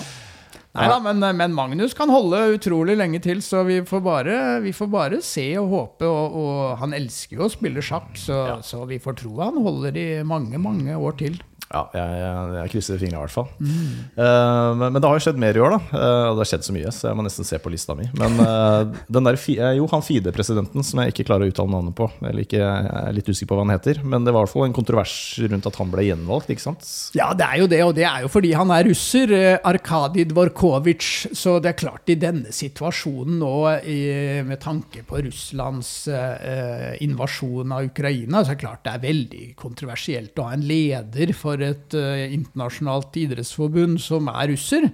Nei 0.70 0.84
da, 0.86 1.00
men, 1.02 1.18
men 1.36 1.50
Magnus 1.52 1.94
kan 1.98 2.08
holde 2.14 2.38
utrolig 2.54 2.94
lenge 2.96 3.18
til, 3.20 3.40
så 3.42 3.64
vi 3.66 3.80
får 3.82 4.02
bare, 4.04 4.34
vi 4.62 4.70
får 4.70 4.86
bare 4.92 5.18
se 5.26 5.48
og 5.58 5.66
håpe. 5.72 6.06
Og, 6.06 6.36
og 6.38 6.78
han 6.78 6.94
elsker 6.94 7.40
jo 7.40 7.48
å 7.48 7.50
spille 7.50 7.82
sjakk, 7.82 8.12
så, 8.14 8.60
så 8.62 8.84
vi 8.86 9.00
får 9.02 9.16
tro 9.18 9.32
han 9.40 9.58
holder 9.64 9.98
i 9.98 10.22
mange, 10.22 10.60
mange 10.62 10.94
år 10.94 11.16
til. 11.18 11.40
Ja, 11.70 11.84
jeg, 11.94 12.14
jeg, 12.56 12.70
krysser 12.72 12.98
fingra 12.98 13.20
i 13.20 13.22
hvert 13.22 13.34
fall. 13.36 13.50
Mm. 13.62 13.90
Uh, 14.16 14.70
men, 14.74 14.88
men 14.88 14.96
det 14.98 15.06
har 15.06 15.18
jo 15.20 15.22
skjedd 15.22 15.36
mer 15.38 15.54
i 15.54 15.60
år, 15.62 15.76
da. 15.76 16.00
Eh, 16.00 16.22
og 16.26 16.32
det 16.34 16.42
har 16.42 16.48
skjedd 16.50 16.64
så 16.66 16.72
mye, 16.74 16.90
så 16.94 17.04
jeg 17.06 17.18
må 17.18 17.22
nesten 17.22 17.46
se 17.46 17.60
på 17.62 17.70
lista 17.70 17.94
mi. 17.94 18.08
Men 18.18 18.42
uh, 18.42 18.96
den 19.06 19.28
der, 19.28 19.38
jo, 19.78 19.86
han 19.92 20.02
Fide-presidenten 20.02 20.82
som 20.86 21.02
jeg 21.04 21.14
ikke 21.14 21.28
klarer 21.28 21.46
å 21.46 21.52
uttale 21.52 21.70
navnet 21.70 21.94
på, 21.94 22.08
eller 22.24 22.42
ikke, 22.42 22.58
jeg 22.58 22.88
er 22.90 23.14
litt 23.14 23.30
usikker 23.30 23.52
på 23.52 23.58
hva 23.60 23.66
han 23.68 23.74
heter, 23.76 24.00
men 24.02 24.26
det 24.26 24.34
var 24.34 24.42
i 24.42 24.48
hvert 24.48 24.54
fall 24.56 24.66
en 24.66 24.74
kontrovers 24.74 25.14
rundt 25.44 25.68
at 25.70 25.78
han 25.78 25.92
ble 25.92 26.06
gjenvalgt, 26.08 26.50
ikke 26.50 26.64
sant? 26.64 26.90
Ja, 27.14 27.28
det 27.38 27.46
er 27.46 27.62
jo 27.62 27.70
det, 27.70 27.80
og 27.86 27.94
det 28.00 28.06
er 28.08 28.26
jo 28.26 28.32
fordi 28.34 28.50
han 28.58 28.74
er 28.74 28.88
russer, 28.90 29.36
Arkadij 29.70 30.26
Dvorkovitsj. 30.32 31.30
Så 31.38 31.54
det 31.62 31.70
er 31.70 31.78
klart, 31.78 32.10
i 32.10 32.18
denne 32.18 32.50
situasjonen 32.54 33.38
nå, 33.44 33.54
i, 33.86 34.00
med 34.48 34.58
tanke 34.64 35.04
på 35.06 35.22
Russlands 35.28 35.94
invasjon 37.06 37.78
av 37.78 37.86
Ukraina, 37.92 38.42
så 38.42 38.56
er 38.56 38.58
det 38.58 38.64
klart 38.64 38.84
det 38.88 38.96
er 38.96 39.06
veldig 39.06 39.46
kontroversielt 39.60 40.42
å 40.42 40.50
ha 40.50 40.58
en 40.58 40.66
leder 40.66 41.30
for 41.36 41.59
et 41.62 41.96
eh, 41.98 42.32
internasjonalt 42.34 43.16
idrettsforbund 43.20 44.00
som 44.02 44.28
er 44.32 44.50
russer. 44.52 44.88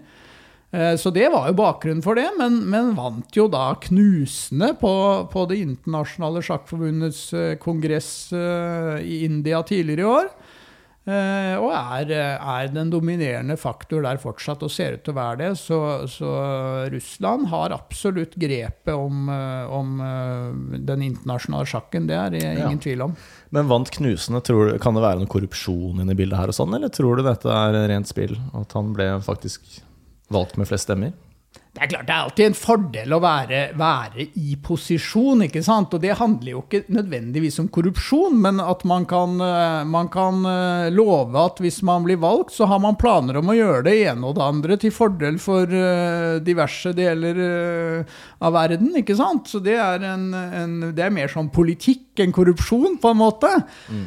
Eh, 0.73 0.95
Så 0.97 1.13
det 1.15 1.29
var 1.33 1.49
jo 1.49 1.59
bakgrunnen 1.59 2.03
for 2.05 2.19
det, 2.19 2.27
men, 2.39 2.63
men 2.71 2.95
vant 2.99 3.37
jo 3.37 3.47
da 3.49 3.75
knusende 3.87 4.73
på, 4.81 4.93
på 5.33 5.47
Det 5.51 5.61
internasjonale 5.63 6.43
sjakkforbundets 6.43 7.23
eh, 7.33 7.55
kongress 7.63 8.33
i 8.33 9.25
India 9.25 9.63
tidligere 9.63 10.03
i 10.03 10.13
år. 10.17 10.31
Eh, 11.07 11.55
og 11.63 11.71
er, 11.71 12.11
er 12.35 12.71
den 12.75 12.89
dominerende 12.91 13.55
faktor 13.61 14.03
der 14.03 14.19
fortsatt, 14.19 14.65
og 14.67 14.73
ser 14.75 14.97
ut 14.97 15.05
til 15.07 15.15
å 15.15 15.19
være 15.21 15.39
det. 15.45 15.51
Så, 15.61 15.79
så 16.11 16.31
Russland 16.91 17.47
har 17.53 17.75
absolutt 17.77 18.35
grepet 18.43 18.91
om, 18.91 19.29
eh, 19.31 19.71
om 19.71 20.01
eh, 20.03 20.81
den 20.89 21.05
internasjonale 21.07 21.69
sjakken. 21.71 22.09
Det 22.11 22.17
er 22.19 22.35
det 22.35 22.43
ingen 22.43 22.75
Ja. 22.81 22.85
tvil 22.89 23.05
om. 23.07 23.15
Men 23.55 23.71
vant 23.71 23.91
knusende, 23.95 24.43
tror 24.43 24.73
du, 24.73 24.79
kan 24.83 24.99
det 24.99 25.05
være 25.07 25.23
noe 25.23 25.31
korrupsjon 25.31 26.03
inne 26.03 26.11
i 26.17 26.19
bildet 26.19 26.41
her 26.41 26.51
og 26.51 26.59
sånn, 26.59 26.75
eller 26.75 26.91
tror 26.91 27.21
du 27.21 27.23
dette 27.29 27.47
er 27.55 27.79
rent 27.93 28.11
spill, 28.11 28.35
at 28.59 28.75
han 28.75 28.91
ble 28.97 29.13
faktisk 29.23 29.79
valgt 30.35 30.59
med 30.59 30.67
flest 30.67 30.89
stemmer? 30.91 31.15
Det 31.77 31.83
er 31.85 31.91
klart 31.91 32.07
det 32.09 32.15
er 32.15 32.25
alltid 32.25 32.47
en 32.47 32.55
fordel 32.57 33.13
å 33.13 33.19
være, 33.21 33.59
være 33.77 34.25
i 34.41 34.55
posisjon, 34.65 35.43
ikke 35.45 35.61
sant? 35.61 35.93
Og 35.93 36.01
det 36.01 36.15
handler 36.17 36.55
jo 36.55 36.63
ikke 36.63 36.87
nødvendigvis 36.89 37.59
om 37.61 37.67
korrupsjon, 37.69 38.39
men 38.41 38.63
at 38.65 38.81
man 38.89 39.05
kan, 39.05 39.35
eh, 39.45 39.83
man 39.85 40.09
kan 40.09 40.41
eh, 40.49 40.89
love 40.95 41.37
at 41.37 41.61
hvis 41.61 41.83
man 41.85 42.07
blir 42.07 42.17
valgt, 42.23 42.55
så 42.57 42.65
har 42.71 42.81
man 42.81 42.97
planer 42.97 43.37
om 43.43 43.53
å 43.53 43.57
gjøre 43.59 43.83
det 43.91 43.97
ene 44.07 44.25
og 44.25 44.39
det 44.39 44.47
andre 44.47 44.79
til 44.81 44.95
fordel 44.97 45.37
for 45.43 45.69
eh, 45.69 46.39
diverse 46.47 46.95
deler 46.97 47.43
av 48.41 48.57
verden, 48.57 48.95
ikke 49.03 49.19
sant? 49.19 49.53
Så 49.53 49.61
det 49.61 49.77
er, 49.77 50.09
en, 50.15 50.31
en, 50.33 50.75
det 50.97 51.05
er 51.05 51.13
mer 51.13 51.29
sånn 51.29 51.53
politikk 51.53 52.23
enn 52.25 52.33
korrupsjon, 52.33 52.97
på 53.03 53.13
en 53.13 53.21
måte. 53.21 53.51
Mm. 53.93 54.05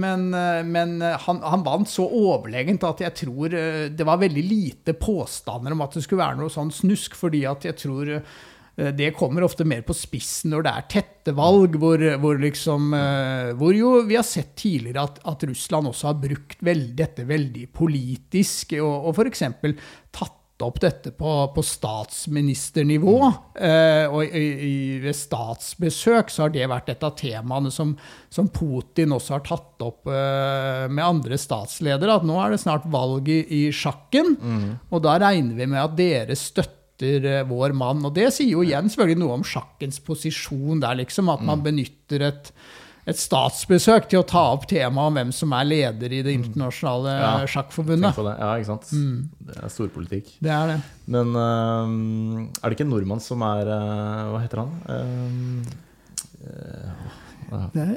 men 0.00 0.22
men 0.70 0.92
han, 1.02 1.40
han 1.44 1.64
vant 1.64 1.88
så 1.88 2.06
overlegent 2.06 2.86
at 2.88 3.02
jeg 3.04 3.16
tror 3.18 3.52
det 3.92 4.06
var 4.06 4.20
veldig 4.22 4.44
lite 4.46 4.94
påstander 4.96 5.74
om 5.74 5.84
at 5.84 5.96
det 5.96 6.04
skulle 6.06 6.22
være 6.22 6.40
noe 6.40 6.52
sånn 6.52 6.69
snusk, 6.74 7.18
fordi 7.18 7.44
at 7.48 7.66
jeg 7.68 7.78
tror 7.82 8.12
eh, 8.16 8.90
det 8.96 9.12
kommer 9.18 9.44
ofte 9.44 9.66
mer 9.68 9.84
på 9.86 9.96
spissen 9.96 10.54
når 10.54 10.66
det 10.66 10.72
er 10.72 10.88
tette 10.94 11.34
valg, 11.36 11.76
hvor, 11.80 12.02
hvor, 12.22 12.40
liksom, 12.40 12.90
eh, 12.96 13.52
hvor 13.60 13.76
jo 13.76 13.94
vi 14.08 14.18
har 14.18 14.26
sett 14.26 14.54
tidligere 14.58 15.04
at, 15.04 15.22
at 15.28 15.46
Russland 15.50 15.90
også 15.92 16.12
har 16.12 16.20
brukt 16.22 16.64
vel, 16.64 16.86
dette 16.96 17.26
veldig 17.28 17.68
politisk, 17.76 18.76
og, 18.80 19.10
og 19.10 19.18
f.eks. 19.18 19.48
tatt 20.14 20.39
opp 20.66 20.80
dette 20.82 21.12
på, 21.16 21.30
på 21.54 21.62
statsministernivå. 21.64 23.16
Eh, 23.54 24.06
og 24.10 24.24
i, 24.24 24.42
i, 24.66 24.74
ved 25.02 25.16
statsbesøk 25.16 26.32
så 26.32 26.44
har 26.44 26.54
det 26.54 26.68
vært 26.70 26.90
et 26.92 27.06
av 27.06 27.14
temaene 27.18 27.72
som, 27.74 27.94
som 28.32 28.50
Putin 28.52 29.14
også 29.16 29.36
har 29.36 29.44
tatt 29.46 29.86
opp 29.86 30.10
eh, 30.10 30.86
med 30.90 31.04
andre 31.04 31.38
statsledere. 31.40 32.18
At 32.20 32.26
nå 32.28 32.36
er 32.42 32.54
det 32.54 32.60
snart 32.64 32.88
valg 32.90 33.30
i, 33.32 33.40
i 33.44 33.62
sjakken, 33.74 34.36
og 34.90 35.02
da 35.06 35.16
regner 35.22 35.56
vi 35.58 35.70
med 35.70 35.82
at 35.82 35.96
dere 35.98 36.36
støtter 36.38 37.30
eh, 37.30 37.46
vår 37.48 37.76
mann. 37.76 38.04
Og 38.06 38.14
det 38.16 38.28
sier 38.36 38.54
jo 38.56 38.66
igjen 38.66 38.90
selvfølgelig 38.90 39.22
noe 39.24 39.40
om 39.40 39.46
sjakkens 39.46 40.02
posisjon 40.04 40.82
der, 40.84 41.00
liksom. 41.02 41.32
At 41.32 41.44
man 41.46 41.64
benytter 41.64 42.28
et 42.30 42.52
et 43.12 43.20
statsbesøk 43.20 44.08
til 44.10 44.18
å 44.22 44.26
ta 44.26 44.42
opp 44.54 44.64
temaet 44.70 45.08
om 45.10 45.14
hvem 45.18 45.32
som 45.34 45.52
er 45.56 45.64
leder 45.68 46.10
i 46.16 46.22
det 46.26 46.32
internasjonale 46.38 47.12
Ja, 47.20 47.32
sjakkforbundet. 47.50 48.12
det. 48.16 48.34
Ja, 48.40 48.50
ikke 48.56 48.70
sant? 48.72 48.86
Det 49.50 49.56
er 49.60 49.68
storpolitikk. 49.74 50.26
Det 50.40 50.52
er 50.54 50.66
det. 50.74 50.78
Men 51.10 51.26
uh, 51.36 51.86
er 52.60 52.64
det 52.68 52.74
ikke 52.78 52.86
en 52.88 52.94
nordmann 52.94 53.22
som 53.24 53.38
er 53.46 53.64
uh, 53.70 54.30
Hva 54.34 54.40
heter 54.44 54.58
han? 54.64 54.70
Uh, 54.88 54.92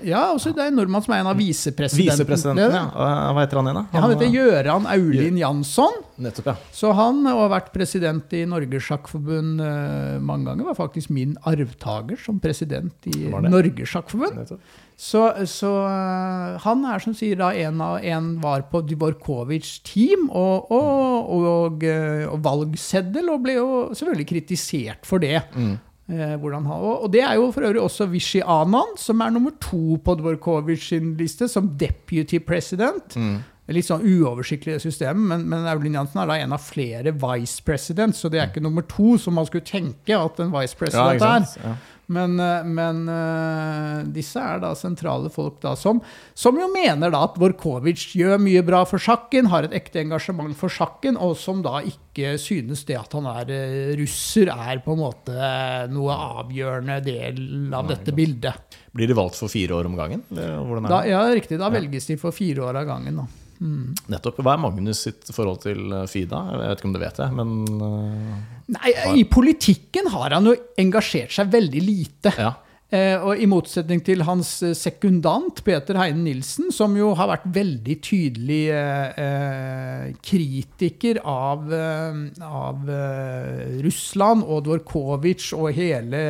Ja, 0.08 0.24
også 0.34 0.54
det 0.56 0.64
er 0.66 0.72
en 0.72 0.78
nordmann 0.80 1.04
som 1.06 1.14
er 1.16 1.22
en 1.24 1.30
av 1.32 1.38
visepresidentene. 1.40 2.16
Visepresidenten, 2.18 2.78
ja. 2.78 2.86
Hva 3.34 3.44
heter 3.44 3.60
han 3.60 3.70
igjen, 3.70 3.80
da? 3.80 3.84
Ja, 3.94 4.04
han 4.04 4.14
heter 4.16 4.32
Gøran 4.34 4.88
Aulin 4.90 5.38
Jansson. 5.40 6.00
Nettopp, 6.24 6.50
ja. 6.52 6.56
Så 6.76 6.94
han 6.98 7.22
har 7.30 7.52
vært 7.54 7.72
president 7.74 8.34
i 8.38 8.44
Norges 8.50 8.88
Sjakkforbund 8.88 9.62
eh, 9.64 10.18
mange 10.24 10.50
ganger. 10.50 10.70
Var 10.72 10.80
faktisk 10.80 11.14
min 11.14 11.36
arvtaker 11.50 12.20
som 12.22 12.42
president 12.44 13.10
i? 13.10 13.28
Norges 13.30 13.94
Sjakkforbund. 13.94 14.58
Så, 15.04 15.24
så 15.50 15.72
eh, 15.90 16.60
han 16.64 16.84
er 16.90 17.02
som 17.04 17.16
sier 17.18 17.40
da 17.42 17.50
en, 17.58 17.82
av, 17.82 17.98
en 18.06 18.34
var 18.44 18.68
på 18.72 18.84
Dvorkovitsjs 18.92 19.82
team 19.90 20.28
og, 20.30 20.70
og, 20.74 21.34
og, 21.38 21.88
eh, 21.88 22.28
og 22.30 22.44
valgseddel, 22.46 23.34
og 23.34 23.42
ble 23.46 23.58
jo 23.58 23.72
selvfølgelig 23.98 24.30
kritisert 24.36 25.10
for 25.10 25.24
det. 25.24 25.42
Eh, 26.12 26.36
og, 26.36 27.06
det 27.14 27.22
er 27.24 27.38
jo 27.40 27.48
for 27.56 27.64
øvrig 27.64 27.82
også 27.82 28.10
Vishy 28.12 28.42
Anand, 28.44 28.98
som 29.00 29.22
er 29.24 29.32
nummer 29.32 29.56
to 29.62 29.98
på 30.04 30.18
Dvorkovitsj 30.20 30.88
sin 30.90 31.14
liste, 31.18 31.48
som 31.48 31.72
deputy 31.80 32.42
president. 32.44 33.16
Litt 33.72 33.88
sånn 33.88 34.04
uoversiktlig 34.04 34.76
det 34.76 34.84
systemet, 34.84 35.24
men, 35.24 35.46
men 35.48 35.68
Aulin 35.72 35.96
Jansen 35.96 36.20
er 36.20 36.28
da 36.28 36.36
en 36.44 36.52
av 36.52 36.60
flere 36.60 37.14
vice 37.16 37.64
presidents, 37.64 38.20
så 38.20 38.28
det 38.28 38.42
er 38.42 38.50
ikke 38.52 38.64
nummer 38.66 38.84
to, 38.92 39.16
som 39.16 39.38
man 39.40 39.48
skulle 39.48 39.64
tenke 39.64 40.18
at 40.18 40.42
en 40.44 40.52
vice 40.52 40.76
president 40.76 41.24
ja, 41.24 41.30
er. 41.40 41.48
Ja. 41.64 41.76
Men, 42.12 42.36
eh, 42.40 42.64
men 42.68 43.04
eh, 43.08 44.00
disse 44.12 44.42
er 44.42 44.60
da 44.64 44.74
sentrale 44.76 45.32
folk 45.32 45.62
da 45.64 45.74
som, 45.80 46.02
som 46.36 46.58
jo 46.60 46.68
mener 46.74 47.14
da 47.14 47.24
at 47.28 47.38
Vorkovic 47.40 48.10
gjør 48.18 48.42
mye 48.44 48.64
bra 48.66 48.84
for 48.90 49.02
sjakken, 49.02 49.48
har 49.54 49.68
et 49.68 49.76
ekte 49.78 50.02
engasjement 50.04 50.56
for 50.58 50.74
sjakken, 50.74 51.16
og 51.16 51.38
som 51.40 51.64
da 51.64 51.80
ikke 51.88 52.36
synes 52.42 52.84
det 52.90 52.98
at 53.00 53.16
han 53.16 53.30
er 53.32 53.54
eh, 53.56 53.94
russer, 54.00 54.52
er 54.52 54.84
på 54.84 54.98
en 54.98 55.04
måte 55.04 55.54
noe 55.94 56.18
avgjørende 56.42 57.00
del 57.06 57.40
av 57.74 57.88
dette 57.92 58.16
bildet. 58.16 58.80
Blir 58.94 59.10
de 59.10 59.18
valgt 59.18 59.40
for 59.40 59.52
fire 59.52 59.80
år 59.80 59.88
om 59.90 59.96
gangen? 59.98 60.26
Da, 60.30 61.06
ja, 61.10 61.24
riktig. 61.34 61.58
Da 61.62 61.72
velges 61.74 62.12
de 62.12 62.20
for 62.22 62.36
fire 62.36 62.68
år 62.68 62.84
av 62.84 62.92
gangen. 62.92 63.24
Da. 63.24 63.43
Nettopp. 64.12 64.42
Hva 64.44 64.58
er 64.58 64.64
Magnus 64.66 65.06
sitt 65.08 65.32
forhold 65.34 65.62
til 65.64 65.86
øh, 65.94 66.04
Fida? 66.12 66.42
Jeg 66.52 66.62
vet 66.64 66.82
ikke 66.82 66.90
om 66.90 66.98
du 66.98 67.02
vet 67.04 67.22
det, 67.22 67.30
men 67.38 67.56
øh, 67.78 68.36
Nei, 68.74 68.92
I 69.20 69.24
politikken 69.28 70.12
har 70.14 70.36
han 70.38 70.52
jo 70.52 70.58
engasjert 70.80 71.34
seg 71.36 71.52
veldig 71.54 71.88
lite. 71.88 72.36
ja. 72.38 72.54
Eh, 72.94 73.16
og 73.18 73.40
I 73.42 73.48
motsetning 73.50 74.04
til 74.06 74.22
hans 74.28 74.50
eh, 74.62 74.76
sekundant 74.78 75.64
Peter 75.66 75.98
Heine 75.98 76.28
Nilsen, 76.28 76.68
som 76.70 76.94
jo 76.94 77.08
har 77.18 77.32
vært 77.32 77.48
veldig 77.56 77.96
tydelig 78.06 78.60
eh, 78.70 79.24
eh, 79.24 80.04
kritiker 80.22 81.18
av, 81.26 81.66
eh, 81.74 82.20
av 82.46 82.92
eh, 82.94 83.80
Russland 83.82 84.46
og 84.46 84.68
Dvorkovitsj 84.68 85.56
og 85.58 85.72
hele, 85.74 86.22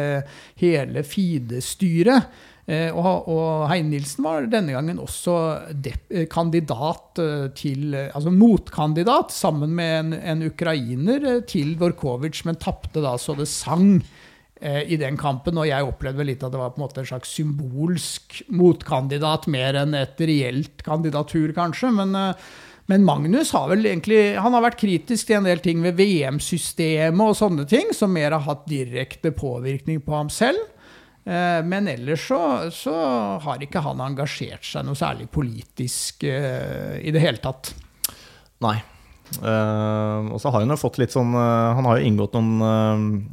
hele 0.63 1.03
Fide-styret. 1.03 2.31
Eh, 2.63 2.95
og, 2.95 3.25
og 3.27 3.65
Heine 3.67 3.91
Nilsen 3.91 4.23
var 4.23 4.45
denne 4.47 4.71
gangen 4.71 5.01
også 5.03 5.33
eh, 5.83 6.23
kandidat 6.31 7.19
eh, 7.19 7.49
til 7.59 7.91
Altså 7.91 8.31
motkandidat 8.31 9.33
sammen 9.35 9.73
med 9.75 9.95
en, 9.97 10.13
en 10.15 10.45
ukrainer 10.47 11.41
til 11.49 11.75
Vorkovic, 11.81 12.45
men 12.47 12.59
tapte 12.61 13.03
da 13.03 13.17
så 13.19 13.35
det 13.39 13.49
sang 13.51 13.99
i 14.63 14.95
den 14.95 15.17
kampen. 15.19 15.57
Og 15.59 15.65
jeg 15.67 15.83
opplevde 15.83 16.23
litt 16.23 16.43
at 16.45 16.53
det 16.53 16.59
var 16.61 16.69
på 16.71 16.79
en 16.79 16.85
måte 16.85 17.01
en 17.01 17.07
slags 17.09 17.33
symbolsk 17.35 18.37
motkandidat 18.55 19.49
mer 19.51 19.75
enn 19.81 19.97
et 19.99 20.21
reelt 20.23 20.85
kandidatur, 20.87 21.51
kanskje. 21.57 21.89
Men, 21.97 22.15
men 22.87 23.03
Magnus 23.03 23.51
har 23.57 23.67
vel 23.73 23.83
egentlig 23.83 24.37
han 24.39 24.55
har 24.55 24.63
vært 24.63 24.79
kritisk 24.79 25.27
til 25.27 25.41
en 25.41 25.49
del 25.49 25.59
ting 25.59 25.83
ved 25.83 25.97
VM-systemet 25.99 27.25
og 27.25 27.35
sånne 27.35 27.67
ting, 27.67 27.91
som 27.91 28.15
mer 28.15 28.37
har 28.37 28.45
hatt 28.47 28.63
direkte 28.71 29.33
påvirkning 29.35 29.99
på 30.05 30.15
ham 30.15 30.31
selv. 30.31 30.63
Eh, 31.23 31.59
Men 31.63 31.87
ellers 31.87 32.27
så, 32.27 32.39
så 32.75 32.95
har 33.43 33.61
ikke 33.63 33.83
han 33.85 34.01
engasjert 34.03 34.65
seg 34.67 34.87
noe 34.87 34.99
særlig 34.99 35.29
politisk 35.31 36.25
eh, 36.27 36.99
i 36.99 37.13
det 37.15 37.23
hele 37.23 37.39
tatt. 37.43 37.73
Nei. 38.63 38.75
Eh, 39.33 40.19
og 40.29 40.37
så 40.41 40.51
har 40.51 40.61
han 40.61 40.73
jo 40.75 40.77
fått 40.77 40.99
litt 41.01 41.13
sånn 41.15 41.31
Han 41.33 41.87
har 41.87 41.97
jo 41.97 42.05
inngått 42.05 42.35
noen 42.37 43.23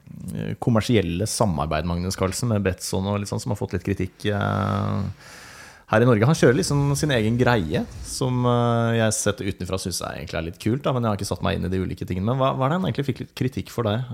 kommersielle 0.62 1.26
samarbeid 1.28 1.84
Magnus 1.88 2.16
Carlsen, 2.16 2.48
med 2.52 2.64
Betson 2.64 3.08
og 3.10 3.18
litt 3.20 3.28
sånn, 3.28 3.42
som 3.42 3.52
har 3.52 3.58
fått 3.58 3.74
litt 3.76 3.84
kritikk 3.84 4.30
eh, 4.30 5.28
her 5.90 6.04
i 6.04 6.06
Norge. 6.06 6.26
Han 6.28 6.38
kjører 6.38 6.58
liksom 6.60 6.82
sin 6.98 7.10
egen 7.14 7.38
greie, 7.40 7.82
som 8.06 8.44
eh, 8.46 8.98
jeg 9.00 9.16
sett 9.16 9.42
utenfra 9.42 9.78
syns 9.82 10.00
egentlig 10.06 10.38
er 10.38 10.46
litt 10.46 10.60
kult. 10.62 10.84
Da, 10.84 10.94
men 10.94 11.02
jeg 11.02 11.12
har 11.12 11.18
ikke 11.18 11.30
satt 11.32 11.42
meg 11.46 11.58
inn 11.58 11.66
i 11.66 11.72
de 11.72 11.82
ulike 11.82 12.06
tingene. 12.06 12.28
Men 12.30 12.38
hva, 12.38 12.52
hva 12.54 12.66
er 12.66 12.72
det 12.72 12.78
han 12.78 12.86
egentlig 12.88 13.06
fikk 13.08 13.24
litt 13.24 13.34
kritikk 13.38 13.74
for 13.74 13.90
der? 13.90 14.06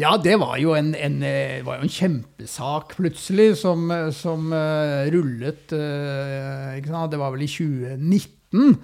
Ja, 0.00 0.14
det 0.22 0.38
var 0.40 0.56
jo 0.62 0.72
en, 0.78 0.94
en, 0.96 1.20
eh, 1.26 1.60
var 1.66 1.80
jo 1.80 1.88
en 1.88 1.94
kjempesak 1.94 2.96
plutselig 2.96 3.50
som, 3.60 3.84
eh, 3.92 4.08
som 4.16 4.48
uh, 4.54 5.04
rullet 5.12 5.76
uh? 5.76 6.80
Det 6.80 7.18
var 7.20 7.32
vel 7.34 7.44
i 7.44 7.50
2019, 7.50 8.76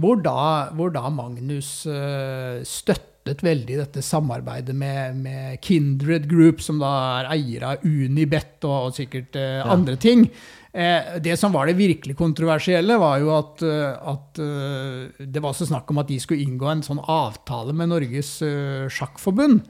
hvor 0.00 0.20
da, 0.24 0.72
hvor 0.76 0.92
da 0.94 1.08
Magnus 1.12 1.82
uh, 1.90 2.62
støttet 2.66 3.42
veldig 3.44 3.76
dette 3.78 4.02
samarbeidet 4.02 4.74
med, 4.74 5.20
med 5.22 5.60
Kindred 5.62 6.26
Group, 6.30 6.62
som 6.64 6.80
da 6.82 6.90
er 7.20 7.30
eier 7.36 7.66
av 7.68 7.84
Unibet 7.86 8.64
og, 8.66 8.88
og 8.88 8.96
sikkert 8.96 9.38
eh, 9.38 9.60
andre 9.62 9.94
ting. 10.00 10.26
Eh, 10.72 11.18
det 11.20 11.36
som 11.36 11.52
var 11.52 11.68
det 11.68 11.76
virkelig 11.76 12.16
kontroversielle, 12.16 12.96
var 12.96 13.18
jo 13.20 13.32
at, 13.36 13.60
eh, 13.60 14.08
at 14.08 14.40
eh, 14.40 15.24
det 15.28 15.42
var 15.44 15.52
så 15.52 15.68
snakk 15.68 15.90
om 15.92 16.00
at 16.00 16.08
de 16.08 16.16
skulle 16.20 16.46
inngå 16.46 16.70
en 16.70 16.84
sånn 16.84 17.02
avtale 17.12 17.74
med 17.76 17.92
Norges 17.92 18.38
eh, 18.46 18.88
sjakkforbund. 18.88 19.66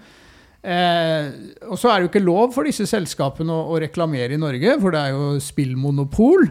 Eh, 0.62 1.32
og 1.66 1.74
så 1.74 1.90
er 1.90 1.96
det 1.98 2.06
jo 2.06 2.12
ikke 2.12 2.22
lov 2.22 2.54
for 2.54 2.70
disse 2.70 2.86
selskapene 2.86 3.50
å, 3.50 3.66
å 3.74 3.80
reklamere 3.82 4.36
i 4.36 4.38
Norge, 4.38 4.76
for 4.78 4.94
det 4.94 5.02
er 5.02 5.16
jo 5.16 5.42
spillmonopol. 5.42 6.46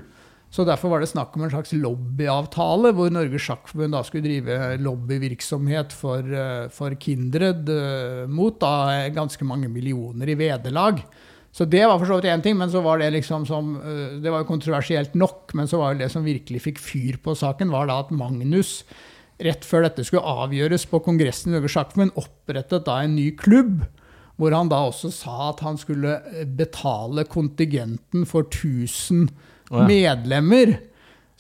Så 0.52 0.68
derfor 0.68 0.92
var 0.92 1.00
det 1.00 1.08
snakk 1.08 1.32
om 1.38 1.46
en 1.48 1.54
slags 1.54 1.72
lobbyavtale, 1.72 2.92
hvor 2.92 3.08
Norges 3.08 3.46
Sjakkforbund 3.46 3.96
da 3.96 4.02
skulle 4.04 4.28
drive 4.28 4.82
lobbyvirksomhet 4.84 5.96
for, 5.96 6.28
for 6.76 6.98
Kindred 7.00 7.72
mot 8.28 8.58
da 8.60 9.08
ganske 9.16 9.48
mange 9.48 9.72
millioner 9.72 10.28
i 10.28 10.36
vederlag. 10.36 11.00
Så 11.52 11.68
det 11.68 11.84
var 11.84 12.00
for 12.00 12.08
så 12.08 12.18
vidt 12.20 12.32
én 12.32 12.44
ting, 12.44 12.56
men 12.60 12.72
så 12.72 12.80
var 12.84 13.02
det 13.02 13.10
liksom 13.12 13.46
som 13.48 13.74
eh, 13.82 14.20
Det 14.24 14.32
var 14.32 14.44
jo 14.44 14.52
kontroversielt 14.54 15.16
nok, 15.20 15.52
men 15.58 15.68
så 15.68 15.82
var 15.82 15.94
det 15.94 16.06
det 16.06 16.12
som 16.14 16.28
virkelig 16.28 16.64
fikk 16.64 16.80
fyr 16.80 17.18
på 17.24 17.36
saken, 17.36 17.74
var 17.74 17.90
da 17.90 18.00
at 18.06 18.14
Magnus 18.16 18.82
rett 19.42 19.66
før 19.66 19.88
dette 19.88 20.06
skulle 20.06 20.28
avgjøres 20.46 20.86
på 20.90 21.02
Kongressen 21.04 21.52
i 21.52 21.56
Norges 21.58 21.74
Sjakkforbund, 21.76 22.14
opprettet 22.20 22.86
da 22.88 23.02
en 23.02 23.18
ny 23.18 23.32
klubb. 23.38 23.82
Hvor 24.40 24.56
han 24.56 24.72
da 24.72 24.80
også 24.88 25.12
sa 25.14 25.52
at 25.52 25.60
han 25.66 25.78
skulle 25.82 26.16
eh, 26.32 26.46
betale 26.48 27.28
kontingenten 27.30 28.24
for 28.30 28.48
1000 28.48 29.28
Å 29.72 29.84
ja. 29.84 29.90
medlemmer. 29.90 30.78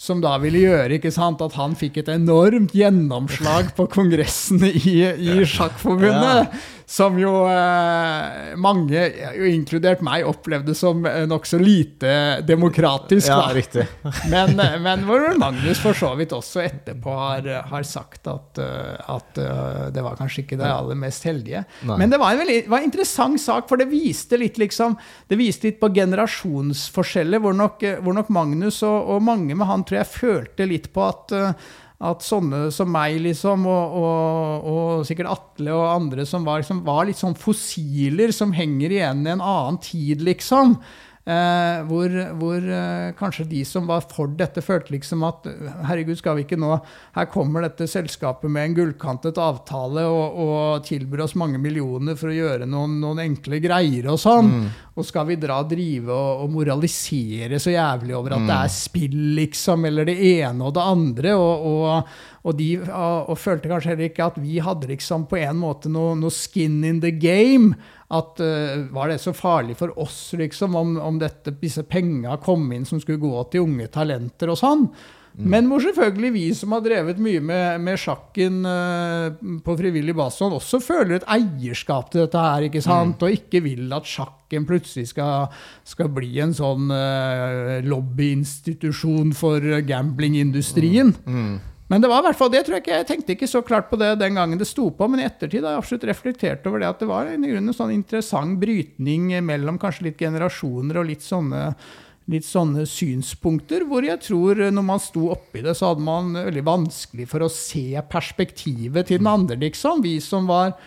Som 0.02 0.18
da 0.18 0.32
ville 0.42 0.64
gjøre 0.64 0.98
ikke 0.98 1.12
sant, 1.14 1.44
at 1.46 1.54
han 1.60 1.76
fikk 1.78 2.00
et 2.02 2.08
enormt 2.10 2.74
gjennomslag 2.74 3.68
på 3.78 3.86
kongressen 3.94 4.64
i, 4.66 4.96
i 5.06 5.44
Sjakkforbundet. 5.46 6.56
Som 6.92 7.16
jo 7.22 7.46
eh, 7.48 8.56
mange, 8.60 9.04
jo 9.38 9.46
inkludert 9.48 10.02
meg, 10.04 10.26
opplevde 10.28 10.74
som 10.76 11.06
eh, 11.08 11.22
nokså 11.30 11.60
lite 11.62 12.42
demokratisk. 12.44 13.30
ja, 13.30 13.38
da. 13.46 13.54
riktig. 13.56 13.86
Men, 14.28 14.58
men 14.84 15.06
hvor 15.08 15.24
Magnus 15.40 15.80
for 15.80 15.96
så 15.96 16.10
vidt 16.20 16.34
også 16.36 16.66
etterpå 16.66 17.14
har, 17.16 17.48
har 17.70 17.86
sagt 17.88 18.28
at, 18.28 18.60
uh, 18.60 18.98
at 19.16 19.40
uh, 19.40 19.88
det 19.94 20.04
var 20.04 20.18
kanskje 20.20 20.44
ikke 20.44 20.60
det 20.60 20.68
aller 20.68 21.00
mest 21.00 21.30
heldige. 21.30 21.64
Nei. 21.88 22.00
Men 22.02 22.12
det 22.12 22.20
var 22.20 22.36
en 22.36 22.42
veldig 22.42 22.58
var 22.74 22.82
en 22.82 22.90
interessant 22.90 23.40
sak, 23.40 23.70
for 23.70 23.80
det 23.80 23.88
viste 23.92 24.42
litt 24.42 24.60
liksom, 24.60 24.98
det 25.32 25.40
viste 25.40 25.70
litt 25.70 25.80
på 25.80 25.94
generasjonsforskjeller, 25.96 27.40
hvor 27.46 27.56
nok, 27.56 27.88
hvor 28.04 28.18
nok 28.18 28.34
Magnus 28.36 28.82
og, 28.88 29.16
og 29.16 29.24
mange 29.30 29.56
med 29.56 29.70
han 29.70 29.88
tror 29.91 30.01
jeg 30.01 30.13
følte 30.15 30.69
litt 30.71 30.91
på 30.95 31.06
at 31.06 31.36
uh, 31.38 31.71
at 32.01 32.23
sånne 32.25 32.63
som 32.73 32.89
meg, 32.89 33.19
liksom, 33.21 33.67
og, 33.69 33.97
og, 34.01 34.69
og 34.71 35.04
sikkert 35.06 35.30
Atle 35.36 35.75
og 35.75 35.86
andre 35.86 36.25
som 36.25 36.45
var, 36.47 36.63
liksom, 36.63 36.82
var 36.88 37.06
litt 37.06 37.19
sånn 37.19 37.38
fossiler 37.38 38.34
som 38.34 38.56
henger 38.58 38.95
igjen 38.95 39.21
i 39.27 39.34
en 39.36 39.43
annen 39.45 39.77
tid, 39.86 40.23
liksom. 40.25 40.80
Eh, 41.32 41.82
hvor 41.88 42.12
hvor 42.39 42.58
eh, 42.60 43.12
kanskje 43.15 43.46
de 43.48 43.62
som 43.67 43.86
var 43.88 44.04
for 44.12 44.32
dette, 44.36 44.63
følte 44.65 44.96
liksom 44.96 45.24
at 45.28 45.48
herregud, 45.88 46.17
skal 46.20 46.36
vi 46.38 46.46
ikke 46.46 46.60
nå 46.60 46.74
Her 47.15 47.28
kommer 47.32 47.63
dette 47.65 47.88
selskapet 47.88 48.52
med 48.52 48.65
en 48.65 48.76
gullkantet 48.80 49.39
avtale 49.39 50.04
og, 50.10 50.39
og 50.44 50.88
tilbyr 50.88 51.24
oss 51.28 51.38
mange 51.39 51.62
millioner 51.62 52.17
for 52.20 52.32
å 52.32 52.36
gjøre 52.36 52.67
noen, 52.70 52.98
noen 53.04 53.24
enkle 53.24 53.62
greier 53.63 54.10
og 54.12 54.20
sånn. 54.22 54.52
Og 54.98 55.08
skal 55.08 55.30
vi 55.30 55.39
dra 55.39 55.62
drive 55.63 56.12
og, 56.12 56.44
og 56.44 56.52
moralisere 56.58 57.62
så 57.62 57.74
jævlig 57.76 58.17
over 58.17 58.36
at 58.36 58.48
det 58.50 58.58
er 58.58 58.74
spill, 58.76 59.17
liksom, 59.38 59.88
eller 59.88 60.10
det 60.10 60.17
ene 60.34 60.67
og 60.67 60.76
det 60.76 60.88
andre? 60.98 61.36
og, 61.38 61.65
og 61.72 62.31
og 62.41 62.58
de 62.58 62.69
og, 62.82 63.30
og 63.30 63.38
følte 63.38 63.69
kanskje 63.69 63.93
heller 63.93 64.10
ikke 64.10 64.27
at 64.32 64.39
vi 64.41 64.58
hadde 64.63 64.89
liksom 64.89 65.27
på 65.30 65.38
en 65.43 65.60
måte 65.62 65.91
noe, 65.93 66.15
noe 66.17 66.34
skin 66.34 66.82
in 66.88 67.01
the 67.04 67.13
game. 67.13 67.75
At 68.12 68.41
uh, 68.43 68.89
Var 68.91 69.13
det 69.13 69.21
så 69.23 69.32
farlig 69.36 69.77
for 69.80 69.93
oss 70.01 70.34
liksom, 70.36 70.75
om, 70.75 70.97
om 70.99 71.21
dette, 71.21 71.54
disse 71.62 71.86
penga 71.88 72.36
kom 72.43 72.65
inn 72.75 72.88
som 72.88 72.99
skulle 72.99 73.21
gå 73.21 73.45
til 73.54 73.67
unge 73.69 73.88
talenter 73.93 74.51
og 74.51 74.60
sånn? 74.60 74.88
Men 75.32 75.69
hvor 75.71 75.80
selvfølgelig 75.80 76.32
vi 76.36 76.43
som 76.51 76.73
har 76.75 76.82
drevet 76.84 77.19
mye 77.23 77.39
med, 77.39 77.80
med 77.86 77.99
sjakken 78.01 78.65
uh, 78.67 79.32
på 79.63 79.75
frivillig 79.80 80.12
basis, 80.17 80.43
også 80.43 80.82
føler 80.84 81.21
et 81.21 81.27
eierskap 81.32 82.12
til 82.12 82.25
dette 82.25 82.41
her, 82.43 82.67
ikke 82.67 82.84
sant? 82.84 83.23
Og 83.23 83.38
ikke 83.38 83.62
vil 83.63 83.88
at 83.95 84.10
sjakken 84.12 84.67
plutselig 84.67 85.13
skal, 85.13 85.47
skal 85.88 86.12
bli 86.12 86.34
en 86.43 86.51
sånn 86.58 86.91
uh, 86.91 87.80
lobbyinstitusjon 87.88 89.32
for 89.38 89.63
gamblingindustrien. 89.88 91.15
Men 91.91 91.99
det 91.99 92.08
var 92.08 92.21
i 92.21 92.30
hvert 92.30 92.39
fall 92.39 92.51
det, 92.54 92.62
tror 92.63 92.77
jeg 92.77 92.86
ikke. 92.86 92.99
Jeg 93.01 93.08
tenkte 93.10 93.34
ikke 93.36 93.49
så 93.51 93.60
klart 93.67 93.89
på 93.89 93.97
det 93.99 94.13
den 94.21 94.38
gangen 94.39 94.60
det 94.62 94.69
sto 94.69 94.86
på, 94.95 95.10
men 95.12 95.19
i 95.19 95.25
ettertid 95.27 95.65
har 95.65 95.75
jeg 95.75 95.82
absolutt 95.82 96.06
reflektert 96.08 96.69
over 96.69 96.80
det 96.80 96.88
at 96.88 97.01
det 97.04 97.10
var 97.10 97.27
i 97.27 97.36
grunnen 97.36 97.67
en 97.67 97.75
sånn 97.75 97.91
interessant 97.91 98.62
brytning 98.62 99.27
mellom 99.43 99.80
kanskje 99.82 100.08
litt 100.08 100.23
generasjoner 100.23 101.01
og 101.01 101.10
litt 101.10 101.25
sånne, 101.25 101.65
litt 102.32 102.47
sånne 102.47 102.86
synspunkter, 102.88 103.84
hvor 103.89 104.08
jeg 104.08 104.23
tror 104.23 104.63
når 104.71 104.88
man 104.88 105.04
sto 105.04 105.27
oppi 105.36 105.65
det, 105.65 105.75
så 105.75 105.91
hadde 105.91 106.08
man 106.08 106.32
veldig 106.38 106.63
vanskelig 106.69 107.27
for 107.27 107.43
å 107.43 107.51
se 107.51 107.99
perspektivet 108.08 109.12
til 109.12 109.19
den 109.19 109.32
andre, 109.34 109.60
liksom. 109.60 109.99
Vi 110.08 110.15
som 110.23 110.47
var 110.47 110.77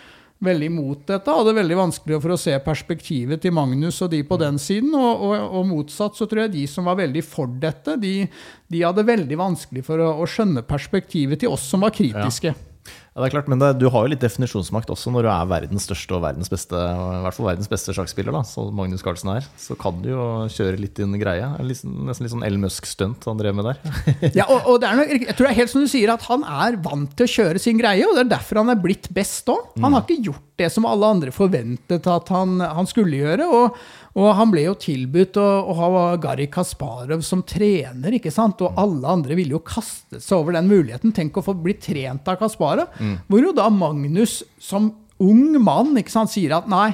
veldig 0.46 0.68
imot 0.70 1.06
dette, 1.08 1.36
hadde 1.38 1.56
veldig 1.56 1.78
vanskelig 1.78 2.20
for 2.22 2.34
å 2.34 2.40
se 2.40 2.54
perspektivet 2.64 3.42
til 3.44 3.54
Magnus 3.56 4.00
og 4.04 4.12
de 4.12 4.20
på 4.26 4.38
den 4.40 4.60
siden. 4.62 4.94
Og, 4.98 5.24
og, 5.28 5.34
og 5.60 5.66
motsatt 5.70 6.18
så 6.18 6.28
tror 6.30 6.44
jeg 6.44 6.54
de 6.58 6.66
som 6.70 6.90
var 6.90 7.00
veldig 7.00 7.24
for 7.26 7.50
dette, 7.62 7.96
de, 8.00 8.14
de 8.70 8.84
hadde 8.84 9.06
veldig 9.08 9.40
vanskelig 9.40 9.84
for 9.86 10.02
å, 10.02 10.12
å 10.22 10.28
skjønne 10.28 10.66
perspektivet 10.68 11.44
til 11.44 11.54
oss 11.54 11.66
som 11.72 11.84
var 11.86 11.94
kritiske. 11.96 12.54
Ja, 12.54 12.73
det 13.22 13.28
er 13.28 13.34
klart, 13.36 13.48
Men 13.50 13.60
det, 13.62 13.68
du 13.78 13.86
har 13.94 14.04
jo 14.04 14.10
litt 14.10 14.22
definisjonsmakt 14.22 14.90
også 14.90 15.12
når 15.14 15.26
du 15.26 15.28
er 15.30 15.50
verdens 15.52 15.84
største 15.86 16.16
og 16.16 16.24
verdens 16.24 16.50
beste 16.50 16.74
i 16.74 17.20
hvert 17.22 17.36
fall 17.36 17.46
verdens 17.46 17.70
beste 17.70 17.94
sjakkspiller, 17.94 18.34
da, 18.34 18.40
som 18.48 18.72
Magnus 18.74 19.04
Carlsen 19.06 19.30
er. 19.36 19.46
Så 19.60 19.76
kan 19.78 20.00
du 20.02 20.08
jo 20.10 20.24
kjøre 20.50 20.80
litt 20.82 20.98
din 20.98 21.14
greie. 21.20 21.46
Litt, 21.62 21.84
nesten 21.86 22.26
litt 22.26 22.34
sånn 22.34 22.46
El 22.46 22.58
Musk-stunt 22.62 23.28
han 23.30 23.38
drev 23.38 23.54
med 23.60 23.70
der. 23.70 23.78
Ja, 24.40 24.48
og, 24.50 24.66
og 24.66 24.80
det 24.82 24.90
nok, 24.98 25.12
jeg 25.14 25.36
tror 25.36 25.46
det 25.46 25.52
er 25.52 25.60
helt 25.60 25.70
som 25.70 25.84
du 25.84 25.90
sier, 25.90 26.10
at 26.10 26.26
han 26.26 26.42
er 26.42 26.80
vant 26.82 27.14
til 27.14 27.28
å 27.28 27.32
kjøre 27.36 27.62
sin 27.62 27.78
greie, 27.78 28.02
og 28.08 28.18
det 28.18 28.24
er 28.26 28.32
derfor 28.34 28.64
han 28.64 28.74
er 28.74 28.82
blitt 28.82 29.06
best 29.14 29.46
òg. 29.52 29.76
Han 29.84 29.94
har 29.94 30.02
ikke 30.02 30.32
gjort 30.32 30.42
det 30.60 30.70
som 30.70 30.86
alle 30.86 31.08
andre 31.16 31.34
forventet 31.34 32.06
at 32.10 32.30
han, 32.34 32.60
han 32.62 32.88
skulle 32.90 33.22
gjøre. 33.24 33.48
og 33.50 33.78
og 34.14 34.28
han 34.38 34.50
ble 34.52 34.62
jo 34.68 34.76
tilbudt 34.78 35.38
å, 35.42 35.44
å 35.66 35.74
ha 35.74 36.02
Gary 36.22 36.46
Kasparov 36.46 37.24
som 37.26 37.40
trener, 37.42 38.14
ikke 38.14 38.30
sant? 38.30 38.60
og 38.62 38.76
alle 38.78 39.10
andre 39.10 39.34
ville 39.34 39.56
jo 39.56 39.64
kastet 39.66 40.22
seg 40.22 40.38
over 40.38 40.54
den 40.54 40.68
muligheten. 40.70 41.10
Tenk 41.14 41.40
å 41.40 41.42
få 41.42 41.56
bli 41.58 41.74
trent 41.82 42.30
av 42.30 42.38
Kasparov. 42.38 42.94
Hvor 43.26 43.42
jo 43.42 43.50
da 43.56 43.66
Magnus 43.74 44.44
som 44.62 44.92
ung 45.18 45.58
mann 45.62 45.98
ikke 45.98 46.14
sant, 46.14 46.30
sier 46.30 46.54
at 46.54 46.70
nei, 46.70 46.92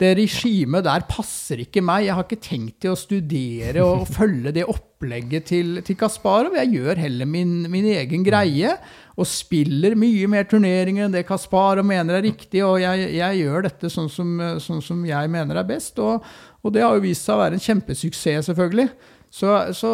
det 0.00 0.14
regimet 0.16 0.84
der 0.86 1.04
passer 1.08 1.60
ikke 1.60 1.82
meg. 1.84 2.06
Jeg 2.06 2.16
har 2.16 2.24
ikke 2.24 2.44
tenkt 2.44 2.78
til 2.84 2.94
å 2.94 3.00
studere 3.00 3.84
og 3.84 4.06
følge 4.18 4.54
det 4.56 4.68
opplegget 4.68 5.48
til, 5.50 5.80
til 5.84 5.98
Kasparov. 6.00 6.56
Jeg 6.60 6.72
gjør 6.76 7.00
heller 7.04 7.28
min, 7.28 7.62
min, 7.72 7.88
egen 8.00 8.24
greie 8.24 8.76
og 9.20 9.28
spiller 9.28 9.92
mye 10.00 10.28
mer 10.32 10.46
turneringer 10.48 11.04
enn 11.04 11.14
det 11.14 11.26
Kasparov 11.28 11.84
mener 11.86 12.16
er 12.16 12.24
riktig. 12.24 12.62
Og 12.64 12.78
jeg, 12.80 13.10
jeg 13.18 13.42
gjør 13.42 13.66
dette 13.66 13.90
sånn 13.92 14.08
som, 14.12 14.30
sånn 14.64 14.80
som, 14.84 15.02
jeg 15.04 15.32
mener 15.32 15.60
er 15.60 15.68
best. 15.68 16.00
Og, 16.00 16.24
og 16.64 16.72
det 16.74 16.84
har 16.86 16.96
jo 16.96 17.04
vist 17.04 17.28
seg 17.28 17.36
å 17.36 17.42
være 17.42 17.58
en 17.58 17.64
kjempesuksess, 17.66 18.48
selvfølgelig. 18.48 18.88
Så, 19.30 19.46
så, 19.78 19.88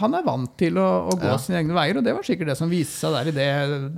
han 0.00 0.16
er 0.18 0.24
vant 0.26 0.50
til 0.58 0.80
å, 0.82 0.86
å 1.06 1.14
gå 1.14 1.28
ja. 1.30 1.36
sine 1.38 1.60
egne 1.60 1.76
veier, 1.76 2.00
og 2.00 2.02
det 2.02 2.10
var 2.16 2.24
sikkert 2.26 2.48
det 2.50 2.56
som 2.58 2.72
viste 2.72 3.04
seg 3.04 3.14
der 3.14 3.28
i 3.30 3.34
det, 3.36 3.46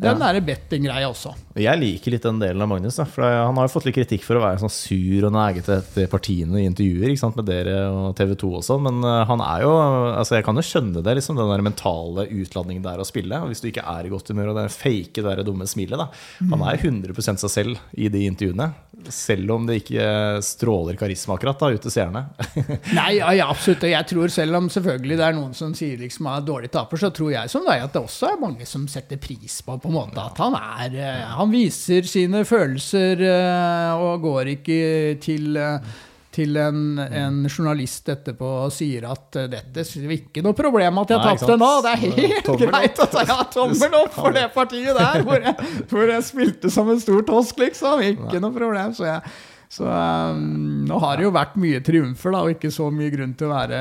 den 0.02 0.20
ja. 0.20 0.42
betting-greia 0.44 1.08
også. 1.08 1.32
Jeg 1.56 1.80
liker 1.80 2.12
litt 2.12 2.26
den 2.26 2.42
delen 2.42 2.60
av 2.60 2.68
Magnus. 2.68 2.98
Da, 3.00 3.06
for 3.08 3.24
Han 3.24 3.56
har 3.56 3.70
jo 3.70 3.72
fått 3.72 3.86
litt 3.88 3.96
kritikk 3.96 4.26
for 4.26 4.36
å 4.36 4.42
være 4.44 4.60
sånn 4.60 4.72
sur 4.72 5.24
og 5.30 5.32
negete 5.32 5.78
etter 5.80 6.10
partiene 6.12 6.60
i 6.60 6.66
intervjuer 6.68 7.08
ikke 7.08 7.22
sant, 7.22 7.38
med 7.40 7.48
dere 7.48 7.78
og 7.88 8.10
TV 8.18 8.34
2 8.36 8.50
også, 8.60 8.76
men 8.84 9.00
uh, 9.00 9.22
han 9.30 9.40
er 9.46 9.64
jo 9.64 9.72
altså 9.76 10.36
Jeg 10.36 10.44
kan 10.44 10.60
jo 10.60 10.66
skjønne 10.68 11.00
det, 11.00 11.16
liksom, 11.22 11.40
den 11.40 11.54
der 11.54 11.64
mentale 11.64 12.26
utladningen 12.36 12.84
der 12.84 13.00
å 13.00 13.08
spille. 13.08 13.40
Hvis 13.48 13.64
du 13.64 13.70
ikke 13.70 13.86
er 13.88 14.04
i 14.04 14.12
godt 14.12 14.28
humør 14.28 14.52
og 14.52 14.60
det 14.60 14.66
fake 14.76 15.24
det 15.24 15.24
der 15.24 15.44
dumme 15.46 15.64
smilet 15.68 16.04
da. 16.04 16.10
Han 16.52 16.66
er 16.68 16.76
100% 16.76 17.40
seg 17.46 17.54
selv 17.54 17.80
i 17.96 18.10
de 18.12 18.26
intervjuene, 18.28 18.68
selv 19.08 19.56
om 19.56 19.64
det 19.68 19.80
ikke 19.80 20.06
stråler 20.44 21.00
karisma 21.00 21.40
akkurat 21.40 21.64
da, 21.64 21.72
ut 21.72 21.88
til 21.88 21.96
seerne. 21.96 22.26
Nei, 22.98 23.16
ja, 23.16 23.48
absolutt. 23.48 23.88
Jeg 23.88 24.12
tror 24.12 24.32
selv 24.32 24.60
om 24.60 24.65
selvfølgelig 24.72 25.18
det 25.18 25.26
er 25.26 25.36
noen 25.36 25.54
som 25.56 25.74
sier 25.76 26.00
liksom 26.00 26.28
er 26.30 26.44
dårlig 26.46 26.70
taper, 26.74 27.00
så 27.00 27.10
tror 27.14 27.32
jeg 27.32 27.52
som 27.52 27.66
deg 27.66 27.84
at 27.84 27.94
det 27.94 28.02
også 28.02 28.32
er 28.32 28.42
mange 28.42 28.66
som 28.68 28.86
setter 28.90 29.20
pris 29.22 29.60
på 29.66 29.78
på 29.82 29.92
en 29.92 29.96
måte 29.98 30.22
at 30.22 30.42
han 30.42 30.56
er 30.58 30.98
eh, 30.98 31.22
Han 31.38 31.52
viser 31.52 32.06
sine 32.08 32.44
følelser 32.48 33.22
eh, 33.28 34.02
og 34.02 34.26
går 34.26 34.52
ikke 34.56 34.82
til 35.22 35.56
eh, 35.60 35.96
til 36.36 36.58
en, 36.60 36.98
en, 37.00 37.36
journalist 37.48 38.10
etterpå 38.12 38.48
og 38.66 38.72
sier 38.74 39.06
at 39.08 39.38
dette 39.48 39.80
er 39.80 40.10
ikke 40.18 40.42
noe 40.44 40.52
problem 40.58 41.00
at 41.00 41.14
jeg 41.14 41.22
tapte 41.24 41.56
nå. 41.56 41.70
Det 41.80 41.92
er 41.94 42.02
helt 42.02 42.44
tommel 42.44 42.72
greit 42.74 43.00
å 43.00 43.06
jeg 43.14 43.30
ja, 43.30 43.36
tommel 43.54 43.96
opp 44.02 44.12
for 44.18 44.36
det 44.36 44.42
partiet 44.52 44.98
der, 44.98 45.24
hvor 45.24 45.40
jeg, 45.40 45.54
hvor 45.88 46.12
jeg 46.12 46.26
spilte 46.26 46.72
som 46.74 46.92
en 46.92 47.00
stor 47.00 47.24
tosk, 47.30 47.62
liksom. 47.64 48.04
Ikke 48.04 48.42
noe 48.44 48.52
problem. 48.52 48.92
Så 48.98 49.08
jeg, 49.08 49.22
så 49.68 49.86
um, 49.88 50.84
nå 50.86 50.98
har 51.02 51.18
det 51.18 51.26
jo 51.26 51.32
vært 51.34 51.56
mye 51.58 51.80
triumfer, 51.84 52.34
da, 52.34 52.42
og 52.44 52.54
ikke 52.54 52.70
så 52.74 52.86
mye 52.94 53.10
grunn 53.12 53.34
til 53.38 53.48
å 53.48 53.54
være 53.54 53.80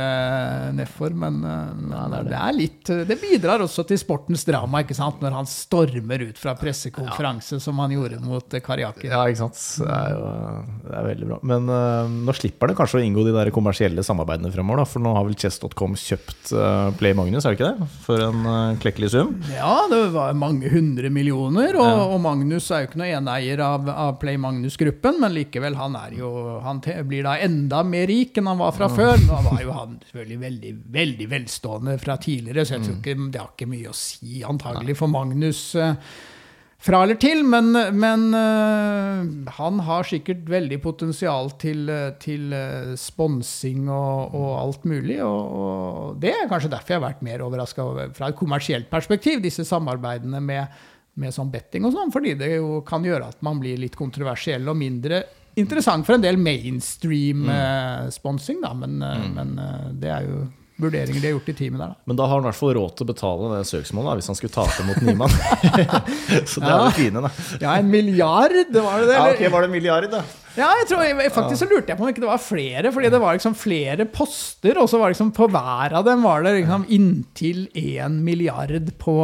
nedfor. 0.78 1.14
Men, 1.18 1.42
uh, 1.46 1.72
ja, 1.94 2.06
det, 2.26 2.40
er 2.40 2.56
litt 2.58 2.92
Det 3.10 3.20
bidrar 3.22 3.64
også 3.66 3.86
til 3.88 4.00
sportens 4.02 4.46
drama, 4.48 4.82
ikke 4.86 4.98
sant? 4.98 5.22
når 5.22 5.38
han 5.38 5.50
stormer 5.50 6.26
ut 6.28 6.40
fra 6.42 6.56
pressekonferanse, 6.60 7.60
som 7.64 7.80
han 7.84 7.94
gjorde 7.96 8.20
mot 8.24 8.58
Kariaki. 8.66 9.08
Ja, 9.12 9.24
ikke 9.30 9.44
sant. 9.46 9.62
Det 9.82 9.92
er 9.92 10.16
jo 10.16 10.26
det 10.86 10.94
er 10.94 11.08
veldig 11.10 11.30
bra. 11.30 11.40
Men 11.48 11.70
uh, 11.72 12.10
nå 12.28 12.36
slipper 12.38 12.72
det 12.72 12.78
kanskje 12.78 13.00
å 13.00 13.06
inngå 13.06 13.26
de 13.28 13.34
der 13.36 13.52
kommersielle 13.56 14.04
samarbeidene 14.06 14.52
fremover, 14.54 14.84
da, 14.84 14.90
for 14.90 15.04
nå 15.04 15.14
har 15.18 15.28
vel 15.28 15.38
Chess.com 15.40 15.98
kjøpt 16.00 16.54
uh, 16.56 16.90
Play 17.00 17.16
Magnus, 17.18 17.46
er 17.46 17.54
det 17.54 17.60
ikke 17.60 17.72
det? 17.72 17.90
For 18.06 18.26
en 18.26 18.42
uh, 18.48 18.76
klekkelig 18.82 19.12
sum? 19.14 19.34
Ja, 19.54 19.86
det 19.92 20.02
var 20.16 20.36
mange 20.38 20.70
hundre 20.72 21.12
millioner, 21.14 21.78
og, 21.78 21.90
ja. 21.90 22.06
og 22.10 22.22
Magnus 22.26 22.70
er 22.72 22.84
jo 22.84 22.92
ikke 22.92 23.02
noe 23.02 23.12
eneeier 23.20 23.64
av, 23.66 23.90
av 23.92 24.18
Play 24.22 24.40
Magnus-gruppen, 24.42 25.20
men 25.24 25.36
likevel 25.36 25.75
han, 25.80 25.96
jo, 26.16 26.30
han 26.64 26.82
blir 27.08 27.26
da 27.26 27.38
enda 27.44 27.82
mer 27.88 28.08
rik 28.10 28.38
enn 28.40 28.50
han 28.52 28.62
var 28.62 28.76
fra 28.76 28.90
før. 28.92 29.18
Nå 29.26 29.42
var 29.48 29.64
jo 29.64 29.74
han 29.76 29.98
selvfølgelig 30.06 30.40
veldig, 30.46 30.72
veldig 31.00 31.28
velstående 31.32 31.98
fra 32.02 32.20
tidligere, 32.22 32.66
så 32.66 32.78
jeg 32.78 32.86
tror 32.86 32.96
mm. 32.96 33.02
ikke 33.02 33.28
det 33.34 33.42
har 33.44 33.52
ikke 33.54 33.74
mye 33.74 33.92
å 33.92 34.00
si 34.00 34.40
antagelig 34.48 34.96
for 35.00 35.12
Magnus 35.12 35.62
uh, 35.80 35.94
fra 36.86 37.04
eller 37.06 37.20
til. 37.22 37.44
Men, 37.48 37.72
men 37.98 38.26
uh, 38.34 39.52
han 39.60 39.84
har 39.90 40.10
sikkert 40.10 40.48
veldig 40.52 40.82
potensial 40.84 41.54
til, 41.62 41.92
til 42.24 42.56
uh, 42.56 42.96
sponsing 43.00 43.86
og, 43.90 44.36
og, 44.36 44.50
alt 44.64 44.90
mulig. 44.90 45.22
Og, 45.26 45.62
og, 45.62 46.20
det 46.24 46.34
er 46.34 46.52
kanskje 46.52 46.74
derfor 46.74 46.96
jeg 46.96 47.02
har 47.02 47.08
vært 47.10 47.24
mer 47.26 47.46
overraska 47.46 47.88
fra 48.18 48.34
et 48.34 48.42
kommersielt 48.42 48.92
perspektiv, 48.92 49.44
disse 49.46 49.68
samarbeidene 49.68 50.44
med 50.44 50.84
med 51.22 51.32
sånn 51.36 51.52
betting 51.52 51.86
og 51.88 51.96
sånn, 51.96 52.12
fordi 52.14 52.36
det 52.40 52.52
jo 52.58 52.82
kan 52.88 53.06
gjøre 53.06 53.32
at 53.32 53.44
man 53.46 53.60
blir 53.62 53.80
litt 53.80 53.96
kontroversiell 54.00 54.68
og 54.68 54.80
mindre 54.80 55.22
interessant 55.56 56.06
for 56.08 56.14
en 56.18 56.24
del 56.24 56.38
mainstream-sponsing, 56.42 58.58
mm. 58.62 58.68
uh, 58.68 58.76
men, 58.84 58.94
uh, 59.04 59.10
mm. 59.22 59.32
men 59.38 59.50
uh, 59.60 59.66
det 59.96 60.10
er 60.12 60.22
jo 60.28 60.36
vurderinger 60.76 61.22
de 61.22 61.28
har 61.30 61.36
gjort 61.38 61.50
i 61.50 61.54
teamet 61.56 61.80
der. 61.80 61.88
Da. 61.94 61.98
Men 62.10 62.16
da 62.20 62.24
har 62.28 62.36
han 62.36 62.44
i 62.44 62.48
hvert 62.50 62.60
fall 62.60 62.76
råd 62.76 62.92
til 62.98 63.06
å 63.06 63.12
betale 63.12 63.44
det 63.54 63.70
søksmålet, 63.70 64.08
da, 64.10 64.16
hvis 64.20 64.30
han 64.32 64.38
skulle 64.40 64.56
tape 64.56 64.82
mot 64.88 65.00
Nyman. 65.06 65.34
så 66.52 66.58
det 66.60 66.68
ja. 66.68 66.76
er 66.76 66.82
jo 66.82 66.98
fine, 66.98 67.20
da. 67.24 67.30
ja, 67.62 67.72
en 67.78 67.90
milliard, 67.92 68.76
var 68.76 68.96
det 69.00 69.08
det? 69.08 69.16
Ja, 69.16 69.22
ok, 69.30 69.42
var 69.54 69.60
det 69.64 69.70
en 69.70 69.78
milliard, 69.78 70.08
da? 70.12 70.22
Ja, 70.56 70.70
jeg 70.80 70.88
tror, 70.88 71.04
faktisk 71.36 71.60
så 71.60 71.68
lurte 71.68 71.92
jeg 71.92 72.00
på 72.00 72.06
om 72.06 72.12
ikke 72.12 72.24
det 72.24 72.32
var 72.32 72.44
flere, 72.44 72.92
fordi 72.96 73.10
det 73.12 73.20
var 73.24 73.32
liksom 73.36 73.56
flere 73.60 74.06
poster, 74.08 74.80
og 74.80 74.88
så 74.92 75.00
var 75.00 75.08
liksom 75.12 75.32
på 75.36 75.46
hver 75.52 75.90
av 76.00 76.04
dem 76.08 76.24
var 76.24 76.40
det 76.46 76.54
liksom 76.62 76.84
inntil 76.96 77.60
én 77.76 78.14
milliard 78.24 78.88
på 79.00 79.16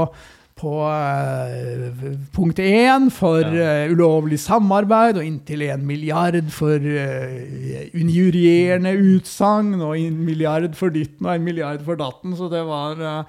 på 0.62 0.74
uh, 0.86 2.12
punkt 2.36 2.62
én 2.62 3.10
for 3.14 3.42
uh, 3.42 3.90
ulovlig 3.90 4.40
samarbeid 4.44 5.18
og 5.18 5.26
inntil 5.26 5.66
en 5.66 5.86
milliard 5.90 6.38
for 6.54 6.78
uh, 6.78 7.88
injurierende 7.98 8.94
utsagn 9.16 9.80
og 9.82 9.98
en 9.98 10.22
milliard 10.28 10.78
for 10.78 10.94
ditten 10.94 11.26
og 11.26 11.34
en 11.36 11.48
milliard 11.48 11.82
for 11.88 11.98
datten. 12.00 12.38
Så 12.38 12.52
det 12.54 12.62
var 12.70 13.26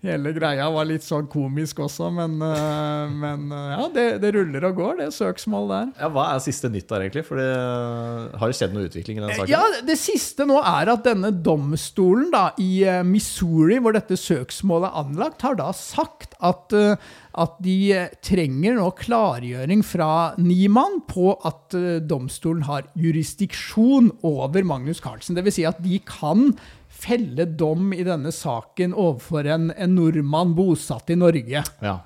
Hele 0.00 0.30
greia 0.32 0.64
var 0.72 0.86
litt 0.88 1.04
sånn 1.04 1.26
komisk 1.28 1.82
også, 1.84 2.06
men, 2.16 2.38
uh, 2.40 3.10
men 3.12 3.50
uh, 3.52 3.72
ja, 3.74 3.88
det, 3.92 4.04
det, 4.22 4.30
ruller 4.32 4.64
og 4.70 4.78
går, 4.78 4.94
det 5.02 5.08
søksmål 5.12 5.68
der. 5.68 5.90
Ja, 6.00 6.08
Hva 6.14 6.24
er 6.32 6.40
siste 6.40 6.70
nytt 6.72 6.88
der, 6.88 7.04
egentlig? 7.04 7.24
For 7.28 7.36
det 7.36 7.50
har 8.40 8.48
jo 8.48 8.56
skjedd 8.56 8.72
noe 8.72 8.86
utvikling 8.88 9.20
i 9.20 9.24
den 9.26 9.34
saken? 9.34 9.52
Ja, 9.52 9.60
Det 9.84 9.98
siste 10.00 10.48
nå 10.48 10.56
er 10.56 10.92
at 10.94 11.04
denne 11.04 11.34
domstolen 11.44 12.32
da, 12.32 12.46
i 12.56 12.80
Missouri, 13.04 13.76
hvor 13.76 13.92
dette 13.96 14.16
søksmålet 14.16 14.88
er 14.88 15.04
anlagt, 15.04 15.44
har 15.44 15.60
da 15.60 15.68
sagt 15.76 16.32
at, 16.40 16.72
at 16.72 17.60
de 17.60 17.78
trenger 18.24 18.80
nå 18.80 18.88
klargjøring 18.96 19.84
fra 19.84 20.10
Niemann 20.40 21.02
på 21.12 21.34
at 21.44 21.76
domstolen 22.08 22.64
har 22.70 22.88
jurisdiksjon 22.96 24.14
over 24.24 24.64
Magnus 24.64 25.04
Carlsen. 25.04 25.36
Dvs. 25.36 25.60
Si 25.60 25.68
at 25.68 25.84
de 25.84 26.00
kan 26.08 26.54
felle 27.00 27.46
dom 27.58 27.94
i 27.96 28.04
denne 28.06 28.32
saken 28.34 28.94
overfor 28.94 29.48
en, 29.48 29.70
en 29.72 29.96
nordmann 29.96 30.54
bosatt 30.58 31.10
i 31.10 31.18
Norge. 31.18 31.64
Ja. 31.80 31.98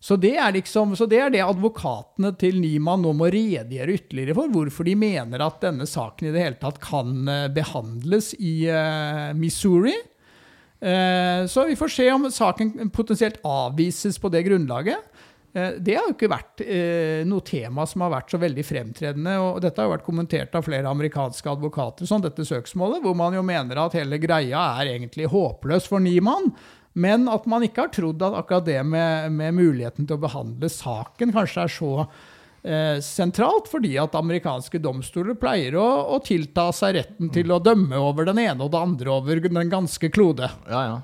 Så 0.00 0.16
det, 0.16 0.38
liksom, 0.52 0.94
så 0.96 1.04
det, 1.06 1.18
er 1.20 1.32
det 1.32 1.42
advokatene 1.44 2.32
til 2.40 2.56
Niemann 2.62 3.02
nå 3.04 3.12
må 3.12 3.28
redegjøre 3.28 3.98
ytterligere 3.98 4.36
for. 4.38 4.52
Hvorfor 4.54 4.88
de 4.88 4.94
mener 4.96 5.44
at 5.44 5.60
denne 5.60 5.84
saken 5.88 6.30
i 6.30 6.32
det 6.32 6.44
hele 6.46 6.60
tatt 6.62 6.80
kan 6.80 7.28
eh, 7.28 7.50
behandles 7.52 8.32
i 8.40 8.54
uh, 8.72 9.36
Missouri. 9.36 9.92
Uh, 10.80 11.44
så 11.44 11.66
vi 11.68 11.76
får 11.76 11.92
se 11.92 12.06
om 12.14 12.24
saken 12.32 12.88
potensielt 12.96 13.42
avvises 13.44 14.16
på 14.16 14.32
det 14.32 14.46
grunnlaget. 14.48 15.09
Eh, 15.52 15.70
det 15.82 15.96
har 15.98 16.06
jo 16.06 16.14
ikke 16.14 16.30
vært 16.30 16.62
eh, 16.62 17.22
noe 17.26 17.42
tema 17.46 17.86
som 17.88 18.04
har 18.04 18.12
vært 18.14 18.34
så 18.34 18.40
veldig 18.40 18.64
fremtredende. 18.66 19.36
og 19.42 19.62
Dette 19.64 19.82
har 19.82 19.88
jo 19.88 19.94
vært 19.96 20.06
kommentert 20.06 20.54
av 20.54 20.66
flere 20.66 20.90
amerikanske 20.90 21.50
advokater, 21.50 22.06
sånn 22.06 22.24
dette 22.24 22.46
søksmålet, 22.46 23.02
hvor 23.04 23.16
man 23.18 23.34
jo 23.34 23.42
mener 23.46 23.82
at 23.82 23.96
hele 23.98 24.20
greia 24.22 24.62
er 24.80 24.94
egentlig 24.94 25.30
håpløs 25.32 25.90
for 25.90 26.02
Niemann. 26.02 26.52
Men 27.00 27.28
at 27.30 27.46
man 27.50 27.62
ikke 27.62 27.86
har 27.86 27.94
trodd 27.94 28.22
at 28.26 28.34
akkurat 28.38 28.66
det 28.66 28.80
med, 28.86 29.30
med 29.34 29.54
muligheten 29.58 30.06
til 30.06 30.18
å 30.18 30.22
behandle 30.24 30.70
saken 30.70 31.30
kanskje 31.34 31.66
er 31.66 31.70
så 31.70 31.92
eh, 32.00 32.96
sentralt, 33.04 33.70
fordi 33.70 33.92
at 34.02 34.16
amerikanske 34.18 34.80
domstoler 34.82 35.38
pleier 35.38 35.78
å, 35.78 35.86
å 36.14 36.18
tilta 36.26 36.70
seg 36.74 36.96
retten 36.98 37.30
til 37.34 37.54
å 37.54 37.60
dømme 37.62 37.98
over 37.98 38.26
den 38.30 38.42
ene 38.42 38.66
og 38.66 38.74
det 38.74 38.82
andre 38.82 39.14
over 39.14 39.42
den 39.46 39.70
ganske 39.70 40.10
klode. 40.14 40.50
Ja, 40.70 40.82
ja. 40.88 40.98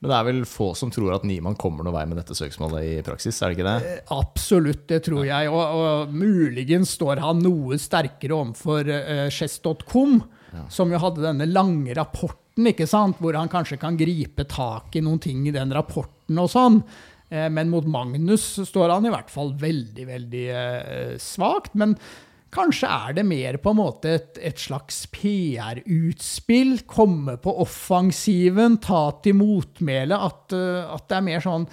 Men 0.00 0.08
det 0.08 0.16
er 0.16 0.26
vel 0.30 0.44
få 0.48 0.70
som 0.78 0.90
tror 0.92 1.12
at 1.12 1.26
Niemann 1.28 1.58
kommer 1.60 1.84
noen 1.84 1.98
vei 1.98 2.06
med 2.08 2.16
dette 2.22 2.36
søksmålet 2.36 2.86
i 2.88 2.92
praksis? 3.04 3.36
er 3.42 3.52
det 3.52 3.58
ikke 3.58 3.66
det? 3.66 3.90
Eh, 3.90 4.12
absolutt, 4.16 4.86
det 4.88 5.02
tror 5.10 5.26
jeg. 5.28 5.50
Og, 5.52 5.60
og 5.60 6.14
muligens 6.16 6.94
står 6.96 7.20
han 7.20 7.42
noe 7.44 7.76
sterkere 7.80 8.38
overfor 8.38 8.88
uh, 8.88 9.26
Chess.com, 9.28 10.22
ja. 10.54 10.64
som 10.72 10.92
jo 10.92 11.02
hadde 11.02 11.26
denne 11.26 11.48
lange 11.50 11.92
rapporten, 11.98 12.70
ikke 12.72 12.88
sant? 12.88 13.20
hvor 13.20 13.36
han 13.36 13.52
kanskje 13.52 13.76
kan 13.80 14.00
gripe 14.00 14.48
tak 14.48 14.96
i 14.96 15.04
noen 15.04 15.20
ting 15.20 15.44
i 15.44 15.54
den 15.54 15.76
rapporten 15.76 16.40
og 16.40 16.48
sånn. 16.48 16.80
Uh, 17.28 17.50
men 17.52 17.68
mot 17.68 17.84
Magnus 17.84 18.54
står 18.72 18.96
han 18.96 19.04
i 19.04 19.12
hvert 19.12 19.28
fall 19.28 19.52
veldig, 19.60 20.08
veldig 20.14 20.46
uh, 20.48 21.14
svakt. 21.20 21.76
Men 21.76 21.92
Kanskje 22.50 22.88
er 22.90 23.14
det 23.14 23.24
mer 23.28 23.60
på 23.62 23.70
en 23.70 23.78
måte 23.78 24.10
et, 24.18 24.38
et 24.42 24.58
slags 24.58 25.04
PR-utspill. 25.14 26.80
Komme 26.90 27.36
på 27.38 27.54
offensiven, 27.62 28.80
ta 28.82 29.04
til 29.22 29.38
motmæle. 29.38 30.18
At, 30.18 30.50
uh, 30.56 30.90
at, 30.96 31.06
det 31.06 31.18
er 31.20 31.26
mer 31.28 31.44
sånn, 31.44 31.68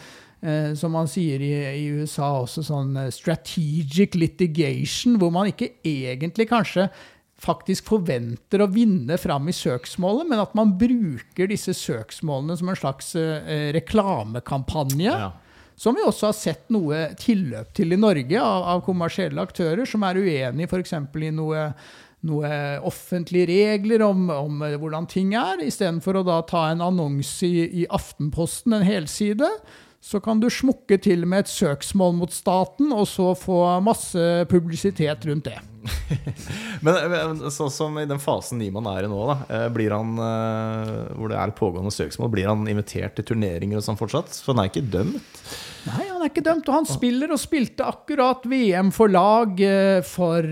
uh, 0.46 0.72
som 0.78 0.94
man 0.94 1.10
sier 1.10 1.42
i, 1.42 1.52
i, 1.82 1.88
USA 1.98 2.30
også, 2.44 2.66
sånn 2.70 2.94
uh, 2.94 3.08
strategic 3.14 4.20
litigation, 4.22 5.18
hvor 5.18 5.34
man 5.34 5.50
ikke 5.50 5.74
egentlig 5.82 6.50
kanskje 6.54 6.92
faktisk 7.42 7.90
forventer 7.90 8.62
å 8.62 8.70
vinne 8.74 9.18
fram 9.22 9.50
i 9.50 9.54
søksmålet, 9.54 10.30
men 10.30 10.42
at 10.42 10.56
man 10.58 10.72
bruker 10.78 11.50
disse 11.50 11.74
søksmålene 11.78 12.56
som 12.58 12.72
en 12.74 12.80
slags 12.80 13.12
reklamekampanje. 13.78 15.12
Ja 15.12 15.36
som 15.78 15.96
vi 15.96 16.02
også 16.06 16.32
har 16.32 16.36
sett 16.36 16.70
noe 16.74 17.04
tilløp 17.22 17.70
til 17.78 17.94
i 17.94 18.00
Norge 18.02 18.42
av, 18.42 18.64
av 18.74 18.84
kommersielle 18.86 19.44
aktører 19.46 19.86
som 19.86 20.06
er 20.08 20.18
uenig 20.18 20.66
f.eks. 20.66 20.96
i 20.98 21.34
noe, 21.38 21.68
noe 22.26 22.54
offentlige 22.88 23.50
regler 23.52 24.02
om, 24.08 24.26
om 24.34 24.64
eh, 24.66 24.78
hvordan 24.82 25.06
ting 25.12 25.36
er, 25.38 25.62
istedenfor 25.68 26.18
å 26.18 26.26
da 26.26 26.40
ta 26.50 26.68
en 26.72 26.82
annonse 26.88 27.46
i, 27.46 27.68
i 27.84 27.90
Aftenposten, 27.94 28.74
en 28.74 28.88
helside. 28.88 29.52
Så 30.04 30.20
kan 30.24 30.40
du 30.40 30.46
smukke 30.54 31.00
til 31.02 31.26
med 31.28 31.46
et 31.46 31.52
søksmål 31.52 32.14
mot 32.20 32.34
staten, 32.34 32.92
og 32.94 33.08
så 33.10 33.32
få 33.38 33.58
masse 33.84 34.22
publisitet 34.52 35.26
rundt 35.28 35.50
det. 35.50 35.58
Men 36.86 37.42
sånn 37.54 37.72
som 37.74 37.98
i 38.00 38.06
den 38.08 38.22
fasen 38.22 38.60
Niemann 38.62 38.88
er 38.92 39.08
i 39.08 39.10
nå, 39.12 39.20
da, 39.30 39.38
eh, 39.50 39.66
blir 39.74 39.96
han, 39.96 40.14
eh, 40.22 40.92
hvor 41.18 41.32
det 41.32 41.40
er 41.40 41.56
pågående 41.58 41.94
søksmål, 41.94 42.32
blir 42.34 42.50
han 42.50 42.68
invitert 42.70 43.18
til 43.18 43.28
turneringer 43.32 43.80
og 43.80 43.88
sånn 43.88 44.00
fortsatt? 44.00 44.38
For 44.44 44.54
han 44.54 44.64
er 44.64 44.72
ikke 44.72 44.86
dømt? 44.94 45.42
Nei, 45.88 46.04
han 46.12 46.22
er 46.22 46.30
ikke 46.30 46.46
dømt, 46.46 46.70
og 46.70 46.78
han 46.78 46.90
spiller 46.90 47.34
og 47.34 47.42
spilte 47.42 47.88
akkurat 47.88 48.46
VM 48.52 48.94
for 48.96 49.12
lag 49.12 49.60
eh, 49.64 50.00
for, 50.06 50.48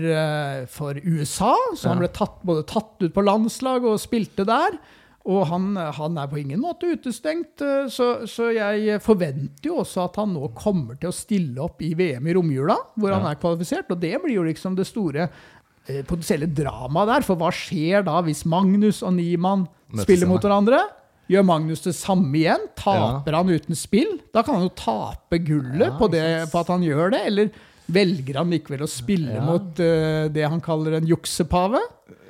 for 0.72 1.00
USA. 1.06 1.54
Så 1.76 1.92
han 1.92 2.02
ble 2.02 2.10
tatt, 2.12 2.40
både 2.46 2.66
tatt 2.66 2.96
ut 3.04 3.14
på 3.14 3.26
landslag 3.26 3.86
og 3.86 4.00
spilte 4.02 4.48
der. 4.48 4.80
Og 5.26 5.42
han, 5.50 5.72
han 5.74 6.18
er 6.22 6.28
på 6.30 6.38
ingen 6.38 6.60
måte 6.62 6.92
utestengt, 6.94 7.62
eh, 7.64 7.88
så, 7.90 8.26
så 8.30 8.52
jeg 8.54 9.00
forventer 9.02 9.72
jo 9.72 9.80
også 9.82 10.04
at 10.04 10.18
han 10.20 10.34
nå 10.36 10.52
kommer 10.54 10.98
til 11.00 11.10
å 11.10 11.16
stille 11.16 11.62
opp 11.64 11.82
i 11.82 11.92
VM 11.98 12.28
i 12.30 12.36
romjula, 12.36 12.76
hvor 12.94 13.16
han 13.16 13.26
er 13.26 13.40
kvalifisert. 13.40 13.90
Og 13.90 13.98
det 14.02 14.14
blir 14.22 14.36
jo 14.38 14.44
liksom 14.46 14.76
det 14.78 14.86
store 14.86 15.26
eh, 15.26 16.04
potensielle 16.06 16.46
dramaet 16.46 17.10
der. 17.10 17.26
For 17.26 17.40
hva 17.40 17.50
skjer 17.54 18.06
da 18.06 18.20
hvis 18.26 18.44
Magnus 18.46 19.02
og 19.02 19.16
Niemann 19.18 19.66
spiller 20.04 20.30
mot 20.30 20.46
hverandre? 20.46 20.84
Gjør 21.26 21.42
Magnus 21.42 21.82
det 21.82 21.96
samme 21.98 22.30
igjen? 22.38 22.68
Ja. 22.70 22.78
Taper 22.78 23.34
han 23.40 23.50
uten 23.50 23.74
spill? 23.74 24.20
Da 24.30 24.44
kan 24.46 24.60
han 24.60 24.68
jo 24.68 24.74
tape 24.78 25.40
gullet 25.42 25.88
Ja, 25.88 25.96
på, 25.98 26.06
det, 26.12 26.22
på 26.52 26.60
at 26.62 26.70
han 26.70 26.86
gjør 26.86 27.10
det. 27.16 27.24
Eller 27.32 27.50
velger 27.90 28.38
han 28.38 28.54
likevel 28.54 28.84
å 28.86 28.90
spille 28.90 29.34
Ja. 29.34 29.42
mot 29.46 29.82
uh, 29.82 30.26
det 30.30 30.46
han 30.46 30.62
kaller 30.62 31.00
en 31.00 31.06
juksepave? 31.10 31.82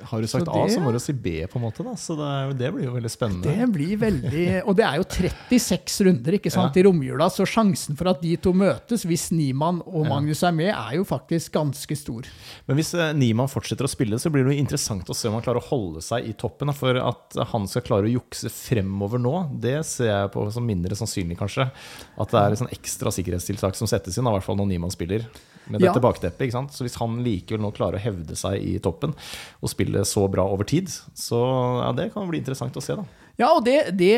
Har 0.07 0.21
du 0.23 0.27
sagt 0.31 0.45
Så 0.47 0.53
A, 0.55 0.67
så 0.71 0.81
må 0.83 0.91
du 0.95 0.99
si 1.03 1.13
B, 1.13 1.33
på 1.51 1.59
en 1.59 1.65
måte. 1.65 1.83
da 1.85 1.93
Så 1.99 2.15
det, 2.17 2.27
er 2.27 2.53
det 2.57 2.71
blir 2.75 2.85
jo 2.87 2.93
veldig 2.95 3.11
spennende. 3.11 3.43
Det 3.57 3.67
blir 3.73 3.97
veldig 4.01 4.45
Og 4.67 4.75
det 4.79 4.85
er 4.87 4.97
jo 5.01 5.03
36 5.03 6.05
runder 6.07 6.37
ikke 6.37 6.51
sant, 6.53 6.75
Ja. 6.75 6.81
i 6.81 6.85
romjula, 6.87 7.27
så 7.33 7.45
sjansen 7.47 7.97
for 7.99 8.09
at 8.11 8.21
de 8.21 8.35
to 8.37 8.53
møtes, 8.53 9.03
hvis 9.07 9.27
Niemann 9.35 9.81
og 9.85 10.07
Magnus 10.07 10.43
er 10.47 10.51
med, 10.55 10.71
er 10.73 10.95
jo 10.97 11.03
faktisk 11.07 11.51
ganske 11.57 11.97
stor. 11.97 12.25
Men 12.67 12.79
hvis 12.79 12.93
eh, 12.95 13.13
Niemann 13.17 13.51
fortsetter 13.51 13.87
å 13.87 13.91
spille, 13.91 14.19
så 14.19 14.31
blir 14.33 14.45
det 14.47 14.55
jo 14.55 14.61
interessant 14.63 15.07
å 15.09 15.15
se 15.17 15.27
om 15.29 15.35
han 15.37 15.43
klarer 15.45 15.61
å 15.61 15.67
holde 15.69 16.01
seg 16.05 16.25
i 16.29 16.33
toppen. 16.33 16.73
For 16.77 16.95
at 16.99 17.37
han 17.53 17.67
skal 17.67 17.81
klare 17.87 18.07
å 18.09 18.13
jukse 18.15 18.49
fremover 18.53 19.19
nå, 19.19 19.35
det 19.59 19.79
ser 19.87 20.11
jeg 20.11 20.31
på 20.33 20.45
som 20.53 20.65
mindre 20.67 20.95
sannsynlig, 20.99 21.37
kanskje. 21.39 21.69
At 22.17 22.31
det 22.33 22.39
er 22.41 22.55
et 22.55 22.61
sånn 22.63 22.73
ekstra 22.75 23.11
sikkerhetstiltak 23.13 23.75
som 23.79 23.87
settes 23.89 24.17
inn, 24.17 24.27
i 24.27 24.31
hvert 24.35 24.45
fall 24.45 24.57
når 24.59 24.67
Niemann 24.73 24.91
spiller. 24.93 25.27
Med 25.69 25.81
Ja. 25.81 25.91
dette 25.91 26.01
bakteppet, 26.03 26.47
ikke 26.47 26.55
sant? 26.55 26.71
Så 26.71 26.85
hvis 26.85 26.95
han 27.01 27.17
likevel 27.25 27.61
nå 27.61 27.73
klarer 27.75 27.99
å 27.99 28.03
hevde 28.03 28.35
seg 28.39 28.61
i 28.63 28.77
toppen 28.79 29.13
og 29.61 29.69
spille 29.69 30.05
så 30.07 30.27
bra 30.31 30.45
over 30.47 30.63
tid, 30.63 30.87
så 31.13 31.39
ja, 31.83 31.91
det 31.97 32.13
kan 32.13 32.27
bli 32.29 32.39
interessant 32.39 32.75
å 32.77 32.81
se, 32.83 32.95
da. 32.95 33.03
Ja, 33.37 33.51
og 33.53 33.65
det, 33.67 33.91
det, 33.99 34.15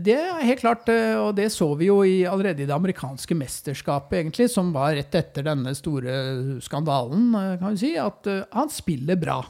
det 0.00 0.14
er 0.16 0.40
helt 0.48 0.62
klart, 0.62 0.88
eh, 0.88 1.12
og 1.20 1.34
det 1.36 1.50
så 1.52 1.66
vi 1.76 1.90
jo 1.90 1.98
i, 2.08 2.22
allerede 2.24 2.62
i 2.64 2.68
det 2.70 2.72
amerikanske 2.72 3.36
mesterskapet, 3.36 4.16
egentlig, 4.22 4.46
som 4.48 4.70
var 4.72 4.94
rett 4.96 5.12
etter 5.18 5.44
denne 5.44 5.74
store 5.76 6.60
skandalen, 6.64 7.34
eh, 7.36 7.58
kan 7.60 7.74
vi 7.74 7.82
si, 7.82 7.90
at 8.00 8.26
eh, 8.30 8.44
han 8.56 8.70
spiller 8.72 9.18
bra. 9.20 9.42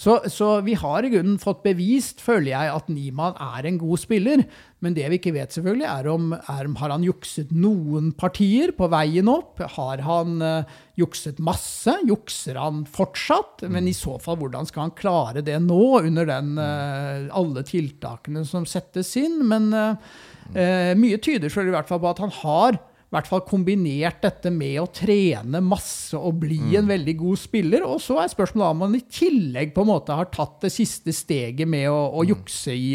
Så, 0.00 0.14
så 0.32 0.54
vi 0.64 0.72
har 0.80 1.04
i 1.04 1.10
grunnen 1.12 1.36
fått 1.40 1.60
bevist, 1.66 2.22
føler 2.24 2.54
jeg, 2.54 2.72
at 2.72 2.86
Niemann 2.88 3.36
er 3.36 3.66
en 3.68 3.76
god 3.82 4.00
spiller. 4.00 4.42
Men 4.80 4.94
det 4.96 5.04
vi 5.12 5.18
ikke 5.20 5.34
vet, 5.34 5.52
selvfølgelig, 5.52 5.88
er 5.90 6.08
om, 6.08 6.30
er 6.38 6.70
har 6.80 6.94
han 6.94 7.04
jukset 7.04 7.52
noen 7.52 8.08
partier 8.16 8.72
på 8.76 8.88
veien 8.92 9.28
opp. 9.28 9.60
Har 9.76 10.00
han 10.06 10.40
uh, 10.40 10.78
jukset 10.96 11.42
masse? 11.44 11.98
Jukser 12.08 12.56
han 12.56 12.86
fortsatt? 12.88 13.66
Men 13.68 13.90
i 13.90 13.96
så 13.96 14.16
fall, 14.24 14.40
hvordan 14.40 14.70
skal 14.70 14.86
han 14.86 14.96
klare 14.96 15.44
det 15.44 15.58
nå, 15.66 15.82
under 16.00 16.32
den, 16.32 16.54
uh, 16.56 17.28
alle 17.36 17.66
tiltakene 17.68 18.46
som 18.48 18.64
settes 18.64 19.12
inn? 19.20 19.42
Men 19.52 19.68
uh, 19.76 20.96
mye 20.96 21.20
tyder 21.20 21.52
selv 21.52 21.74
i 21.74 21.76
hvert 21.76 21.92
fall 21.92 22.00
på 22.00 22.14
at 22.14 22.24
han 22.24 22.38
har 22.40 22.80
hvert 23.10 23.26
fall 23.26 23.42
kombinert 23.42 24.20
dette 24.22 24.52
med 24.54 24.76
å 24.78 24.88
trene 24.94 25.58
masse 25.64 26.14
og 26.18 26.38
bli 26.44 26.76
en 26.78 26.86
veldig 26.86 27.16
god 27.18 27.40
spiller. 27.42 27.82
Og 27.86 27.98
så 28.04 28.20
er 28.22 28.30
spørsmålet 28.30 28.76
om 28.76 28.82
man 28.84 28.94
i 28.94 29.02
tillegg 29.02 29.74
på 29.74 29.82
en 29.82 29.90
måte 29.90 30.14
har 30.14 30.30
tatt 30.30 30.60
det 30.62 30.70
siste 30.74 31.14
steget 31.16 31.66
med 31.70 31.88
å, 31.90 31.98
å 32.20 32.24
jukse 32.28 32.74
i, 32.76 32.94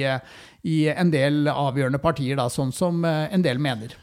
i 0.72 0.78
en 0.94 1.12
del 1.12 1.52
avgjørende 1.52 2.00
partier, 2.04 2.40
da, 2.40 2.48
sånn 2.52 2.72
som 2.76 3.04
eh, 3.04 3.28
en 3.36 3.44
del 3.44 3.60
mener. 3.60 3.98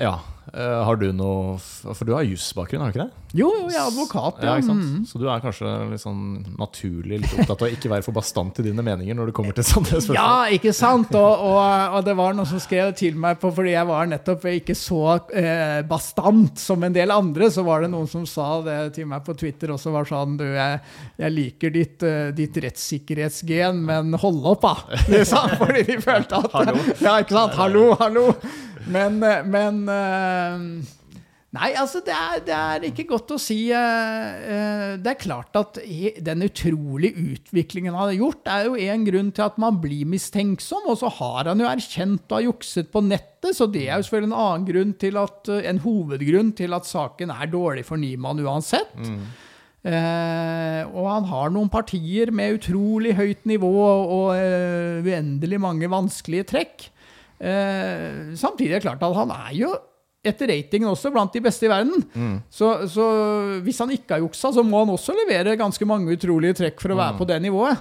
Ja. 0.00 0.16
Eh, 0.54 0.80
har 0.86 1.00
du 1.00 1.10
noe 1.16 1.58
For 1.60 2.06
du 2.06 2.14
har 2.16 2.26
jusbakgrunn, 2.26 2.82
har 2.82 2.92
du 2.92 2.98
ikke 2.98 3.06
det? 3.06 3.20
Jo, 3.30 3.46
jo, 3.60 3.68
jeg 3.70 3.78
er 3.78 3.86
advokat, 3.86 4.40
Ja, 4.42 4.56
ja. 4.58 4.74
Mm. 4.74 5.04
Så 5.06 5.20
du 5.20 5.28
er 5.30 5.42
kanskje 5.42 5.70
litt 5.92 6.02
sånn 6.02 6.22
naturlig 6.58 7.20
litt 7.22 7.34
opptatt 7.36 7.62
av 7.62 7.68
å 7.68 7.70
ikke 7.70 7.90
være 7.92 8.02
for 8.02 8.16
bastant 8.16 8.58
i 8.58 8.64
dine 8.66 8.82
meninger 8.82 9.14
når 9.14 9.30
det 9.30 9.34
kommer 9.36 9.54
til 9.54 9.66
sånne 9.68 9.92
spørsmål? 9.92 10.18
Ja, 10.18 10.56
ikke 10.56 10.72
sant? 10.74 11.14
Og, 11.14 11.44
og, 11.46 11.94
og 11.94 12.06
det 12.08 12.16
var 12.18 12.34
noen 12.34 12.48
som 12.50 12.62
skrev 12.62 12.90
til 12.98 13.18
meg 13.20 13.38
på, 13.42 13.52
fordi 13.54 13.76
jeg 13.76 13.88
var 13.90 14.10
nettopp 14.10 14.48
ikke 14.50 14.74
så 14.78 15.02
eh, 15.30 15.80
bastant 15.86 16.58
som 16.58 16.82
en 16.86 16.96
del 16.96 17.14
andre. 17.14 17.50
Så 17.54 17.62
var 17.66 17.84
det 17.84 17.92
noen 17.92 18.10
som 18.10 18.26
sa 18.28 18.48
det 18.66 18.78
til 18.98 19.06
meg 19.10 19.22
på 19.26 19.36
Twitter 19.38 19.74
også, 19.76 19.94
var 19.94 20.08
sånn 20.10 20.34
Du, 20.40 20.46
jeg, 20.46 20.80
jeg 21.20 21.36
liker 21.36 21.74
ditt, 21.74 22.02
eh, 22.06 22.32
ditt 22.34 22.58
rettssikkerhetsgen, 22.66 23.84
men 23.86 24.18
hold 24.18 24.42
opp, 24.56 24.66
da! 24.66 24.98
Liksom, 25.14 25.54
fordi 25.60 25.86
de 25.86 26.00
følte 26.02 26.42
at 26.42 26.58
Hallo. 26.58 26.82
Ja, 27.04 27.14
ikke 27.22 27.36
sant? 27.38 27.56
Hallo, 27.60 27.86
hallo! 28.00 28.26
Men, 28.90 29.20
eh, 29.22 29.44
men 29.46 29.84
eh, 29.88 30.88
Nei, 31.50 31.72
altså 31.74 31.98
det 32.06 32.14
er, 32.14 32.42
det 32.46 32.54
er 32.54 32.84
ikke 32.86 33.08
godt 33.08 33.32
å 33.34 33.36
si. 33.42 33.56
eh, 33.74 34.92
Det 35.02 35.10
er 35.10 35.18
klart 35.18 35.56
at 35.58 35.80
den 36.22 36.44
utrolige 36.46 37.24
utviklingen 37.32 37.96
han 37.96 38.12
har 38.12 38.14
gjort, 38.14 38.46
er 38.46 38.68
jo 38.68 38.76
en 38.78 39.06
grunn 39.08 39.32
til 39.34 39.46
at 39.48 39.58
man 39.58 39.80
blir 39.82 40.06
mistenksom. 40.06 40.86
Og 40.92 41.00
så 41.00 41.10
har 41.16 41.50
han 41.50 41.58
jo 41.58 41.66
erkjent 41.66 42.30
å 42.30 42.38
ha 42.38 42.44
jukset 42.46 42.92
på 42.94 43.02
nettet, 43.02 43.50
så 43.58 43.66
det 43.66 43.88
er 43.88 43.96
jo 43.98 44.06
selvfølgelig 44.06 44.30
en 44.30 44.38
annen 44.44 44.68
grunn 44.68 44.94
til 45.02 45.18
at, 45.18 45.50
en 45.72 45.82
hovedgrunn 45.82 46.54
til 46.60 46.78
at 46.78 46.86
saken 46.86 47.34
er 47.34 47.50
dårlig 47.50 47.82
for 47.88 47.98
Niemann 47.98 48.44
uansett. 48.46 48.94
Eh, 49.80 50.82
og 50.92 51.06
han 51.08 51.26
har 51.32 51.50
noen 51.50 51.70
partier 51.72 52.30
med 52.36 52.60
utrolig 52.60 53.14
høyt 53.16 53.46
nivå 53.48 53.74
og 53.80 54.34
eh, 54.36 55.00
uendelig 55.02 55.58
mange 55.66 55.88
vanskelige 55.90 56.46
trekk. 56.52 56.90
Eh, 57.40 58.34
samtidig 58.36 58.74
er 58.74 58.80
det 58.80 58.86
klart 58.88 59.04
at 59.06 59.16
han 59.16 59.32
er 59.34 59.54
jo 59.56 59.70
etter 60.20 60.50
ratingen 60.52 60.90
også 60.90 61.08
blant 61.14 61.32
de 61.32 61.40
beste 61.40 61.64
i 61.64 61.70
verden. 61.72 62.02
Så, 62.52 62.72
så 62.92 63.04
hvis 63.64 63.80
han 63.80 63.92
ikke 63.94 64.18
har 64.18 64.26
juksa, 64.26 64.50
så 64.52 64.64
må 64.66 64.82
han 64.82 64.92
også 64.92 65.16
levere 65.16 65.56
ganske 65.56 65.86
mange 65.88 66.12
utrolige 66.12 66.58
trekk 66.60 66.82
for 66.82 66.92
å 66.92 66.98
være 67.00 67.16
på 67.16 67.28
det 67.30 67.38
nivået. 67.40 67.80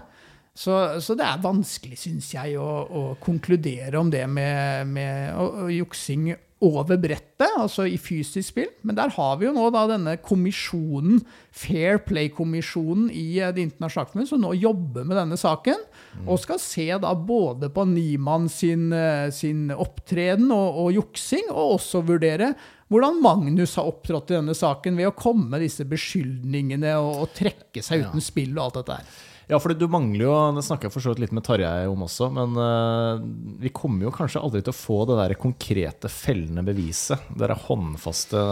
Så, 0.56 0.76
så 1.04 1.16
det 1.16 1.24
er 1.28 1.44
vanskelig, 1.44 1.98
syns 2.00 2.34
jeg, 2.34 2.56
å, 2.60 2.68
å 2.88 3.02
konkludere 3.24 4.00
om 4.00 4.10
det 4.12 4.26
med, 4.32 4.88
med 4.92 5.36
å, 5.40 5.50
å 5.66 5.68
juksing 5.72 6.32
over 6.66 6.98
brettet, 7.00 7.54
altså 7.56 7.86
i 7.88 7.96
fysisk 8.02 8.52
spill. 8.52 8.72
Men 8.84 8.98
der 8.98 9.14
har 9.16 9.38
vi 9.40 9.48
jo 9.48 9.54
nå 9.56 9.70
da 9.72 9.86
denne 9.88 10.18
kommisjonen, 10.24 11.22
Fair 11.56 12.02
Play-kommisjonen 12.04 13.08
i 13.16 13.40
eh, 13.40 13.54
Det 13.56 13.64
internasjonale 13.70 14.28
som 14.28 14.44
nå 14.44 14.52
jobber 14.60 15.08
med 15.08 15.20
denne 15.22 15.40
saken. 15.40 15.80
Og 16.26 16.42
skal 16.42 16.60
se 16.62 16.88
da 17.00 17.14
både 17.16 17.70
på 17.74 17.86
Niemann 17.88 18.50
sin, 18.52 18.90
eh, 18.94 19.30
sin 19.36 19.70
opptreden 19.72 20.52
og, 20.56 20.84
og 20.84 20.92
juksing, 20.98 21.48
og 21.54 21.78
også 21.78 22.04
vurdere 22.08 22.54
hvordan 22.90 23.20
Magnus 23.22 23.76
har 23.78 23.86
opptrådt 23.86 24.32
i 24.34 24.40
denne 24.40 24.56
saken 24.58 24.98
ved 24.98 25.12
å 25.12 25.18
komme 25.18 25.52
med 25.52 25.62
disse 25.62 25.86
beskyldningene 25.86 26.96
og, 26.98 27.12
og 27.24 27.34
trekke 27.38 27.84
seg 27.86 28.08
uten 28.08 28.24
spill 28.24 28.56
og 28.58 28.64
alt 28.66 28.80
dette 28.82 28.98
her. 28.98 29.18
Ja, 29.50 29.58
for 29.58 29.74
du 29.74 29.88
mangler 29.90 30.28
jo 30.28 30.34
Det 30.54 30.62
snakka 30.62 30.86
jeg 30.86 30.94
for 30.94 31.02
så 31.02 31.10
vidt 31.10 31.24
litt 31.24 31.32
med 31.34 31.42
Tarjei 31.46 31.88
om 31.90 32.04
også, 32.06 32.28
men 32.34 32.58
eh, 32.62 33.24
vi 33.64 33.72
kommer 33.74 34.06
jo 34.06 34.14
kanskje 34.14 34.42
aldri 34.46 34.62
til 34.62 34.74
å 34.74 34.78
få 34.78 35.00
det 35.10 35.18
der 35.18 35.38
konkrete 35.42 36.12
fellende 36.14 36.62
beviset. 36.68 37.32
Det 37.34 37.48
der 37.48 37.56
håndfaste 37.66 38.44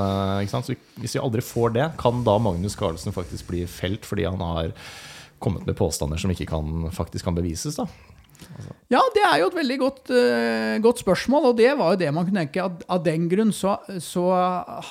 ikke 0.41 0.55
sant? 0.55 0.69
Så 0.71 0.77
Hvis 0.97 1.13
vi 1.17 1.21
aldri 1.21 1.45
får 1.45 1.75
det, 1.77 1.91
kan 2.01 2.23
da 2.25 2.39
Magnus 2.41 2.77
Carlsen 2.79 3.13
faktisk 3.13 3.51
bli 3.51 3.61
felt 3.69 4.09
fordi 4.09 4.25
han 4.25 4.41
har 4.41 4.73
kommet 5.43 5.65
med 5.67 5.77
påstander 5.77 6.19
som 6.21 6.33
ikke 6.33 6.49
kan, 6.49 6.87
faktisk 6.95 7.27
kan 7.27 7.37
bevises? 7.37 7.79
da? 7.79 7.87
Ja, 8.87 9.01
det 9.15 9.23
er 9.25 9.41
jo 9.41 9.49
et 9.49 9.57
veldig 9.57 9.77
godt, 9.81 10.01
uh, 10.13 10.77
godt 10.83 11.01
spørsmål, 11.01 11.49
og 11.49 11.57
det 11.59 11.71
var 11.79 11.93
jo 11.93 11.99
det 11.99 12.11
man 12.15 12.27
kunne 12.27 12.45
tenke. 12.45 12.63
At, 12.63 12.85
av 12.93 13.03
den 13.03 13.27
grunn 13.31 13.51
så, 13.55 13.75
så 14.03 14.23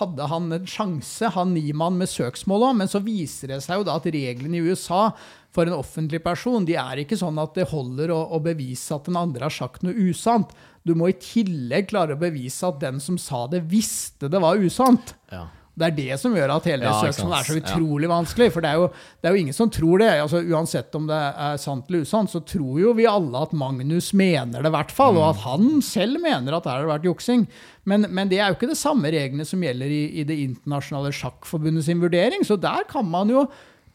hadde 0.00 0.28
han 0.28 0.50
en 0.52 0.68
sjanse, 0.68 1.30
han 1.32 1.54
Niemann, 1.54 1.96
med 2.00 2.10
søksmål 2.10 2.68
òg, 2.68 2.78
men 2.82 2.90
så 2.92 3.00
viser 3.04 3.54
det 3.54 3.62
seg 3.64 3.80
jo 3.80 3.88
da 3.88 3.96
at 4.00 4.08
reglene 4.12 4.58
i 4.58 4.66
USA 4.66 5.08
for 5.56 5.64
en 5.64 5.78
offentlig 5.78 6.20
person, 6.24 6.66
de 6.68 6.76
er 6.76 7.00
ikke 7.00 7.16
sånn 7.16 7.38
at 7.40 7.54
det 7.56 7.70
holder 7.70 8.12
å, 8.12 8.20
å 8.36 8.42
bevise 8.44 8.92
at 8.92 9.08
den 9.08 9.16
andre 9.16 9.48
har 9.48 9.54
sagt 9.54 9.86
noe 9.86 9.96
usant. 10.10 10.52
Du 10.84 10.92
må 10.98 11.08
i 11.08 11.16
tillegg 11.16 11.88
klare 11.90 12.14
å 12.14 12.20
bevise 12.20 12.68
at 12.68 12.82
den 12.82 13.00
som 13.02 13.16
sa 13.18 13.46
det, 13.50 13.64
visste 13.70 14.28
det 14.30 14.42
var 14.42 14.60
usant. 14.60 15.16
Ja. 15.32 15.46
Det 15.76 15.84
er 15.90 15.96
det 15.96 16.14
som 16.22 16.32
gjør 16.32 16.54
at 16.54 16.64
hele 16.70 16.86
Ja, 16.88 16.92
søksmålet 17.04 17.36
er 17.36 17.44
så 17.50 17.56
utrolig 17.60 18.06
Ja. 18.08 18.12
vanskelig. 18.14 18.46
For 18.54 18.64
det 18.64 18.70
er, 18.70 18.78
jo, 18.80 18.86
det 19.20 19.28
er 19.28 19.34
jo 19.34 19.40
ingen 19.42 19.52
som 19.58 19.68
tror 19.70 19.98
det. 20.00 20.08
Altså, 20.22 20.40
uansett 20.40 20.94
om 20.96 21.06
det 21.10 21.18
er 21.36 21.58
sant 21.60 21.90
eller 21.90 22.00
usant, 22.06 22.30
så 22.32 22.40
tror 22.48 22.80
jo 22.80 22.94
vi 22.96 23.04
alle 23.06 23.42
at 23.44 23.52
Magnus 23.52 24.12
mener 24.16 24.62
det, 24.62 24.70
i 24.70 24.76
hvert 24.76 24.90
fall. 24.96 25.18
Og 25.20 25.28
at 25.34 25.42
han 25.44 25.82
selv 25.84 26.16
mener 26.24 26.56
at 26.56 26.64
det 26.64 26.72
har 26.72 26.88
vært 26.88 27.04
juksing. 27.04 27.44
Men, 27.84 28.06
men 28.08 28.28
det 28.32 28.38
er 28.40 28.48
jo 28.48 28.56
ikke 28.56 28.70
det 28.72 28.78
samme 28.80 29.12
reglene 29.12 29.44
som 29.44 29.60
gjelder 29.60 29.86
i, 29.92 30.02
i 30.20 30.24
Det 30.24 30.38
internasjonale 30.46 31.12
sjakkforbundet 31.12 31.84
sin 31.84 32.00
vurdering. 32.00 32.40
Så 32.48 32.56
der 32.56 32.88
kan 32.88 33.04
man 33.04 33.28
jo 33.28 33.44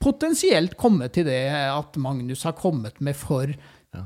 potensielt 0.02 0.78
komme 0.78 1.10
til 1.14 1.26
det 1.26 1.42
at 1.54 1.98
Magnus 2.02 2.44
har 2.48 2.54
kommet 2.58 3.02
med 3.02 3.18
for 3.18 3.50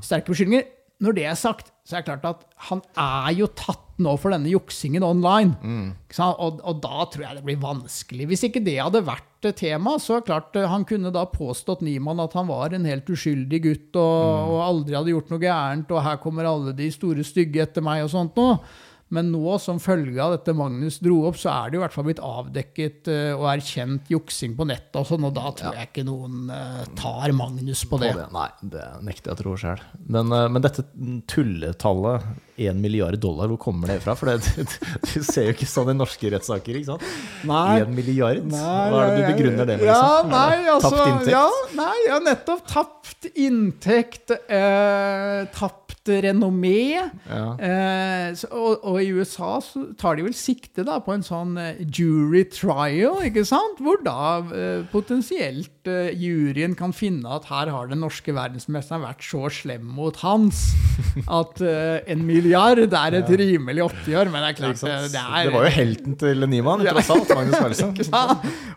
sterke 0.04 0.32
beskyldninger. 0.32 0.64
Når 1.04 1.12
det 1.18 1.26
er 1.28 1.36
sagt, 1.36 1.74
så 1.86 1.98
er 1.98 2.04
det 2.04 2.08
klart 2.08 2.26
at 2.30 2.46
han 2.70 2.82
er 2.96 3.34
jo 3.36 3.48
tatt 3.52 3.82
nå 4.02 4.16
for 4.20 4.34
denne 4.36 4.52
juksingen 4.52 5.06
online. 5.06 5.56
Sant? 6.12 6.40
Og, 6.44 6.60
og 6.68 6.82
da 6.84 7.06
tror 7.12 7.26
jeg 7.28 7.38
det 7.38 7.46
blir 7.48 7.62
vanskelig. 7.62 8.28
Hvis 8.32 8.46
ikke 8.48 8.64
det 8.66 8.78
hadde 8.82 9.04
vært 9.08 9.50
tema, 9.56 9.96
så 10.02 10.20
klart 10.26 10.56
eh, 10.58 10.68
han 10.68 10.88
kunne 10.90 11.14
da 11.14 11.28
påstått 11.30 11.84
Niemann 11.86 12.24
at 12.24 12.34
han 12.36 12.50
var 12.50 12.74
en 12.74 12.88
helt 12.90 13.10
uskyldig 13.12 13.62
gutt 13.68 14.00
og, 14.02 14.56
og 14.56 14.60
aldri 14.66 14.98
hadde 14.98 15.14
gjort 15.14 15.32
noe 15.32 15.44
gærent, 15.44 15.94
og 15.94 16.04
her 16.08 16.20
kommer 16.24 16.50
alle 16.50 16.74
de 16.76 16.90
store 16.94 17.26
stygge 17.28 17.64
etter 17.68 17.86
meg 17.86 18.04
og 18.06 18.12
sånt 18.16 18.40
noe. 18.40 18.58
Men 19.16 19.32
nå, 19.34 19.56
som 19.64 19.80
følge 19.82 20.20
av 20.22 20.36
dette 20.36 20.56
Magnus 20.58 21.00
dro 21.04 21.22
opp, 21.30 21.38
så 21.40 21.52
er 21.54 21.72
det 21.72 21.78
jo 21.78 21.82
i 21.82 21.86
hvert 21.86 21.96
fall 21.96 22.08
blitt 22.10 22.22
avdekket 22.24 23.10
uh, 23.12 23.34
og 23.38 23.48
erkjent 23.56 24.12
juksing 24.12 24.56
på 24.58 24.68
nettet 24.68 25.00
og 25.02 25.08
sånn, 25.10 25.28
og 25.28 25.36
da 25.38 25.52
tror 25.56 25.78
jeg 25.80 25.90
ikke 25.92 26.06
noen 26.08 26.50
uh, 26.52 26.82
tar 27.00 27.34
Magnus 27.38 27.86
på 27.90 28.00
det. 28.02 28.12
På 28.16 28.24
det. 28.24 28.30
Nei, 28.36 28.50
det 28.76 28.88
nekter 29.08 29.32
jeg 29.32 29.38
å 29.38 29.42
tro 29.44 29.56
sjøl. 29.62 29.86
Men, 30.06 30.34
uh, 30.34 30.48
men 30.52 30.66
dette 30.66 30.86
tulletallet, 31.32 32.28
1 32.56 32.78
milliard 32.80 33.20
dollar, 33.20 33.50
hvor 33.52 33.60
kommer 33.60 33.92
det 33.92 33.98
fra? 34.04 34.14
For 34.16 34.32
det, 34.32 34.68
du 35.10 35.18
ser 35.26 35.50
jo 35.50 35.56
ikke 35.56 35.68
sånn 35.68 35.92
i 35.92 35.98
norske 35.98 36.32
rettssaker, 36.32 36.80
ikke 36.80 36.94
sant? 36.94 37.10
Nei. 37.48 37.82
1 37.84 37.92
milliard? 37.96 38.44
Nei, 38.52 38.62
Hva 38.92 39.02
er 39.02 39.12
det 39.12 39.18
du 39.18 39.28
begrunner 39.34 39.70
det 39.72 39.80
med? 39.82 39.90
Ja, 39.90 40.02
Liksom? 40.06 40.32
nei, 40.32 40.56
Er 40.56 40.72
altså, 40.76 40.92
Tapt 40.96 41.12
inntekt? 41.12 41.32
Ja, 41.34 41.48
nei, 41.80 41.98
ja, 42.08 42.20
nettopp. 42.24 42.64
Tapt 42.72 43.28
inntekt, 43.36 44.36
eh, 44.48 45.42
tapt 46.06 46.24
renommé. 46.24 47.10
Ja. 47.30 47.58
Eh, 47.58 48.36
så, 48.36 48.48
og, 48.52 48.84
og 48.84 49.02
i 49.02 49.12
USA 49.12 49.60
så 49.62 49.94
tar 49.98 50.18
de 50.18 50.26
vel 50.26 50.36
sikte 50.36 50.86
da 50.86 51.00
på 51.04 51.14
en 51.16 51.24
sånn 51.26 51.58
eh, 51.58 51.82
jury 51.86 52.46
trial, 52.50 53.22
ikke 53.26 53.46
sant? 53.46 53.82
Hvor 53.82 54.02
da 54.06 54.42
eh, 54.54 54.86
potensielt 54.92 55.88
eh, 55.90 56.14
juryen 56.14 56.76
kan 56.78 56.94
finne 56.94 57.30
at 57.30 57.50
her 57.50 57.72
har 57.74 57.90
den 57.90 58.04
norske 58.04 58.34
verdensmesteren 58.36 59.06
vært 59.06 59.26
så 59.26 59.50
slem 59.50 59.86
mot 59.96 60.16
Hans 60.24 60.76
at 61.28 61.62
eh, 61.64 62.04
en 62.12 62.26
milliard 62.26 62.82
er 62.86 63.20
et 63.20 63.30
rimelig 63.30 63.86
oppgjør. 63.86 64.32
Men 64.32 64.46
det 64.46 64.52
er 64.54 64.60
klart, 64.60 64.82
det, 64.82 64.96
det 65.16 65.24
er 65.24 65.50
det 65.50 65.56
var 65.56 65.68
jo 65.68 65.74
helten 65.76 66.18
til 66.20 66.48
Niemann, 66.50 66.86
tross 66.86 67.12
alt. 67.14 67.34
Magnus 67.36 67.60
Carlsen. 67.62 67.94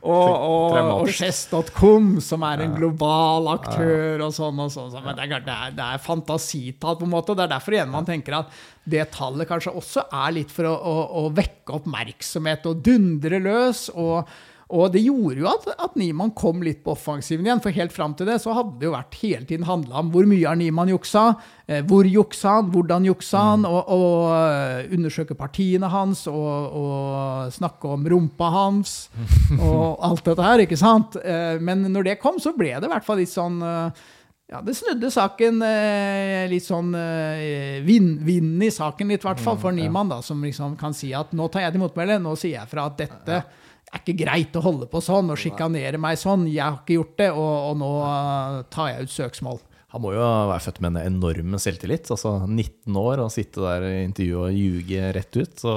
Og, 0.02 0.28
og. 0.48 1.10
Chess.com, 1.18 2.18
som 2.24 2.44
er 2.46 2.64
en 2.64 2.74
global 2.76 3.48
aktør, 3.52 4.24
og 4.26 4.34
sånn 4.34 4.60
og 4.62 4.72
sånn. 4.72 4.92
Men 5.04 5.16
det 5.16 5.24
er, 5.24 5.32
klart, 5.32 5.46
det 5.48 5.56
er, 5.56 5.74
det 5.78 5.86
er 5.86 6.02
fantasitall, 6.02 6.98
på 6.98 7.08
en 7.08 7.17
måte. 7.18 7.36
Det 7.36 7.46
er 7.46 7.54
derfor 7.56 7.76
igjen 7.76 7.92
man 7.92 8.08
tenker 8.08 8.40
at 8.40 8.60
det 8.88 9.10
tallet 9.14 9.50
kanskje 9.50 9.76
også 9.76 10.08
er 10.08 10.36
litt 10.40 10.54
for 10.54 10.70
å, 10.70 10.76
å, 10.78 10.94
å 11.22 11.26
vekke 11.36 11.82
oppmerksomhet 11.82 12.70
og 12.70 12.86
dundre 12.88 13.42
løs. 13.44 13.88
og 13.94 14.30
og 14.68 14.90
det 14.92 15.00
gjorde 15.00 15.40
jo 15.40 15.46
at, 15.48 15.64
at 15.80 15.94
Niemann 15.96 16.34
kom 16.36 16.60
litt 16.60 16.82
på 16.84 16.92
offensiven 16.92 17.46
igjen, 17.46 17.60
for 17.64 17.72
helt 17.72 17.94
fram 17.94 18.12
til 18.18 18.28
det 18.28 18.34
så 18.42 18.52
hadde 18.52 18.74
det 18.76 18.84
jo 18.84 18.92
vært 18.92 19.16
hele 19.22 19.48
tiden 19.48 19.64
handla 19.64 20.02
om 20.02 20.10
hvor 20.12 20.28
mye 20.28 20.44
har 20.44 20.58
Niemann 20.60 20.90
juksa, 20.92 21.22
eh, 21.64 21.80
hvor 21.88 22.04
juksa 22.04 22.58
han, 22.58 22.68
hvordan 22.74 23.06
juksa 23.08 23.44
han, 23.46 23.64
og, 23.64 23.88
og 23.96 24.26
eh, 24.34 24.92
undersøke 24.92 25.38
partiene 25.40 25.88
hans, 25.88 26.26
og, 26.28 26.76
og 26.82 27.56
snakke 27.56 27.94
om 27.96 28.04
rumpa 28.12 28.50
hans, 28.52 28.98
og 29.56 30.04
alt 30.04 30.28
dette 30.28 30.50
her, 30.50 30.66
ikke 30.66 30.80
sant? 30.80 31.16
Eh, 31.16 31.56
Men 31.64 31.88
når 31.88 32.10
det 32.10 32.18
kom, 32.20 32.36
så 32.36 32.52
ble 32.52 32.74
det 32.76 32.90
i 32.90 32.92
hvert 32.92 33.08
fall 33.08 33.22
litt 33.24 33.32
sånn 33.32 33.62
eh, 33.64 34.04
ja, 34.48 34.62
det 34.64 34.74
snudde 34.78 35.10
saken 35.12 35.60
eh, 35.66 36.46
litt 36.48 36.64
sånn 36.64 36.94
eh, 36.96 37.78
vinn, 37.84 38.14
vind 38.24 38.64
i 38.64 38.70
saken 38.72 39.12
litt, 39.12 39.24
i 39.24 39.28
hvert 39.28 39.42
fall 39.44 39.58
for 39.60 39.76
Niemann, 39.76 40.08
da, 40.08 40.22
som 40.24 40.40
liksom 40.44 40.76
kan 40.80 40.96
si 40.96 41.12
at 41.16 41.34
nå 41.36 41.50
tar 41.52 41.66
jeg 41.66 41.76
til 41.76 41.84
motmæle, 41.84 42.16
nå 42.24 42.32
sier 42.40 42.62
jeg 42.62 42.70
fra 42.70 42.86
at 42.88 42.96
dette 43.02 43.42
er 43.88 44.02
ikke 44.02 44.16
greit 44.20 44.56
å 44.56 44.64
holde 44.64 44.88
på 44.88 45.02
sånn 45.04 45.32
og 45.32 45.40
sjikanere 45.40 46.00
meg 46.00 46.16
sånn. 46.20 46.46
Jeg 46.48 46.64
har 46.64 46.80
ikke 46.80 46.96
gjort 46.98 47.16
det, 47.20 47.28
og, 47.32 47.54
og 47.70 47.80
nå 47.80 47.90
eh, 48.08 48.60
tar 48.72 48.92
jeg 48.92 49.08
ut 49.08 49.14
søksmål. 49.18 49.60
Han 49.92 50.04
må 50.04 50.12
jo 50.12 50.24
være 50.50 50.64
født 50.66 50.80
med 50.84 50.96
en 50.96 51.14
enorm 51.14 51.54
selvtillit. 51.60 52.10
Altså 52.12 52.34
19 52.44 52.98
år 53.00 53.22
og 53.24 53.32
sitte 53.32 53.62
der 53.64 53.86
i 53.88 54.02
intervjuet 54.04 54.50
og 54.50 54.58
ljuge 54.58 55.12
rett 55.16 55.38
ut. 55.40 55.54
Så 55.60 55.76